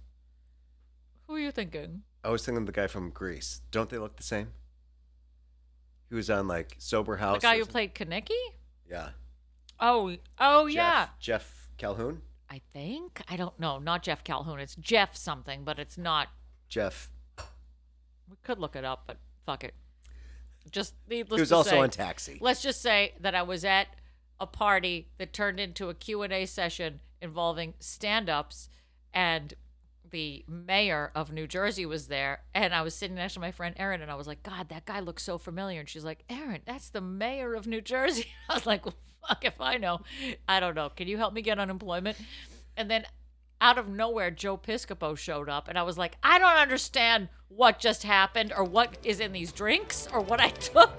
Who 1.28 1.36
are 1.36 1.40
you 1.40 1.52
thinking? 1.52 2.04
I 2.24 2.30
was 2.30 2.44
thinking 2.46 2.64
of 2.64 2.66
the 2.66 2.72
guy 2.72 2.88
from 2.88 3.12
Grease. 3.12 3.62
Don't 3.72 3.90
they 3.90 3.98
look 3.98 4.18
the 4.18 4.24
same? 4.24 4.54
He 6.10 6.16
was 6.16 6.30
on 6.30 6.48
like 6.48 6.76
Sober 6.80 7.18
House. 7.18 7.38
The 7.38 7.42
guy 7.42 7.58
who 7.58 7.66
played 7.66 7.94
Kenickie? 7.94 8.30
Yeah. 8.90 9.10
Oh, 9.80 10.16
oh 10.40 10.68
Jeff, 10.68 10.76
yeah. 10.76 11.08
Jeff 11.20 11.70
Calhoun. 11.78 12.22
I 12.50 12.62
think. 12.74 13.22
I 13.30 13.38
don't 13.38 13.60
know. 13.60 13.80
Not 13.80 14.04
Jeff 14.04 14.24
Calhoun. 14.24 14.60
It's 14.60 14.76
Jeff 14.76 15.16
something, 15.16 15.64
but 15.64 15.80
it's 15.80 15.98
not. 15.98 16.30
Jeff. 16.68 17.12
We 18.30 18.38
could 18.44 18.60
look 18.60 18.76
it 18.76 18.84
up, 18.84 19.04
but 19.08 19.18
fuck 19.46 19.64
it. 19.64 19.74
Just 20.72 20.94
needless 21.10 21.38
he 21.38 21.42
was 21.42 21.50
to 21.50 21.56
also 21.56 21.70
say, 21.72 21.80
on 21.80 21.90
Taxi. 21.90 22.38
Let's 22.42 22.62
just 22.62 22.82
say 22.82 23.14
that 23.20 23.34
I 23.34 23.42
was 23.42 23.66
at 23.66 23.88
a 24.40 24.46
party 24.46 25.10
that 25.18 25.34
turned 25.34 25.60
into 25.60 25.90
a 25.90 25.94
Q&A 25.94 26.46
session 26.46 27.00
involving 27.22 27.74
stand-ups 27.80 28.70
and 29.14 29.54
the 30.12 30.44
mayor 30.48 31.12
of 31.16 31.32
New 31.32 31.48
Jersey 31.48 31.86
was 31.86 32.08
there 32.08 32.42
and 32.54 32.74
I 32.74 32.82
was 32.82 32.96
sitting 32.96 33.16
next 33.16 33.36
to 33.36 33.40
my 33.40 33.52
friend 33.52 33.76
Erin 33.78 34.02
and 34.02 34.12
I 34.12 34.16
was 34.16 34.28
like, 34.28 34.44
God, 34.44 34.70
that 34.70 34.86
guy 34.86 35.00
looks 35.00 35.24
so 35.24 35.38
familiar. 35.38 35.80
And 35.80 35.90
she's 35.90 36.04
like, 36.06 36.24
Erin, 36.30 36.62
that's 36.66 36.90
the 36.90 37.02
mayor 37.02 37.54
of 37.54 37.68
New 37.68 37.82
Jersey. 37.82 38.28
I 38.50 38.54
was 38.54 38.66
like, 38.66 38.86
well, 38.86 38.96
fuck 39.28 39.46
if 39.46 39.60
I 39.60 39.78
know. 39.78 40.02
I 40.48 40.60
don't 40.60 40.76
know. 40.76 40.90
Can 40.90 41.08
you 41.08 41.18
help 41.18 41.34
me 41.34 41.42
get 41.42 41.60
unemployment? 41.60 42.18
And 42.78 42.90
then 42.90 43.06
out 43.62 43.78
of 43.78 43.90
nowhere, 43.90 44.32
Joe 44.32 44.58
Piscopo 44.58 45.18
showed 45.18 45.50
up, 45.50 45.68
and 45.68 45.78
I 45.78 45.84
was 45.84 45.98
like, 45.98 46.18
I 46.24 46.40
don't 46.40 46.56
understand 46.56 47.28
what 47.50 47.80
just 47.80 48.04
happened, 48.04 48.54
or 48.56 48.64
what 48.64 48.98
is 49.04 49.20
in 49.20 49.34
these 49.34 49.52
drinks, 49.52 50.08
or 50.14 50.22
what 50.22 50.40
I 50.40 50.48
took. 50.50 50.94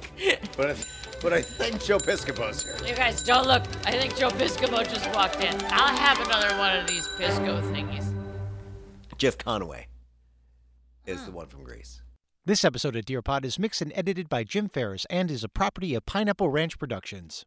But 0.58 0.70
I, 0.72 0.76
but 1.22 1.32
I 1.32 1.40
think 1.40 1.82
Joe 1.82 1.98
Piscopo's 1.98 2.62
here. 2.64 2.76
you 2.86 2.94
guys 2.94 3.22
don't 3.22 3.46
look. 3.46 3.62
I 3.86 3.92
think 3.92 4.16
Joe 4.16 4.28
Piscopo 4.30 4.86
just 4.86 5.08
walked 5.14 5.40
in. 5.42 5.54
I'll 5.70 5.96
have 5.96 6.20
another 6.20 6.54
one 6.58 6.76
of 6.76 6.86
these 6.86 7.08
Pisco 7.16 7.62
thingies. 7.72 8.09
Jeff 9.20 9.36
Conaway 9.36 9.84
is 11.04 11.26
the 11.26 11.30
one 11.30 11.46
from 11.46 11.62
Grease. 11.62 12.00
This 12.46 12.64
episode 12.64 12.96
of 12.96 13.04
Dear 13.04 13.20
Pod 13.20 13.44
is 13.44 13.58
mixed 13.58 13.82
and 13.82 13.92
edited 13.94 14.30
by 14.30 14.44
Jim 14.44 14.66
Ferris 14.66 15.04
and 15.10 15.30
is 15.30 15.44
a 15.44 15.48
property 15.50 15.94
of 15.94 16.06
Pineapple 16.06 16.48
Ranch 16.48 16.78
Productions. 16.78 17.44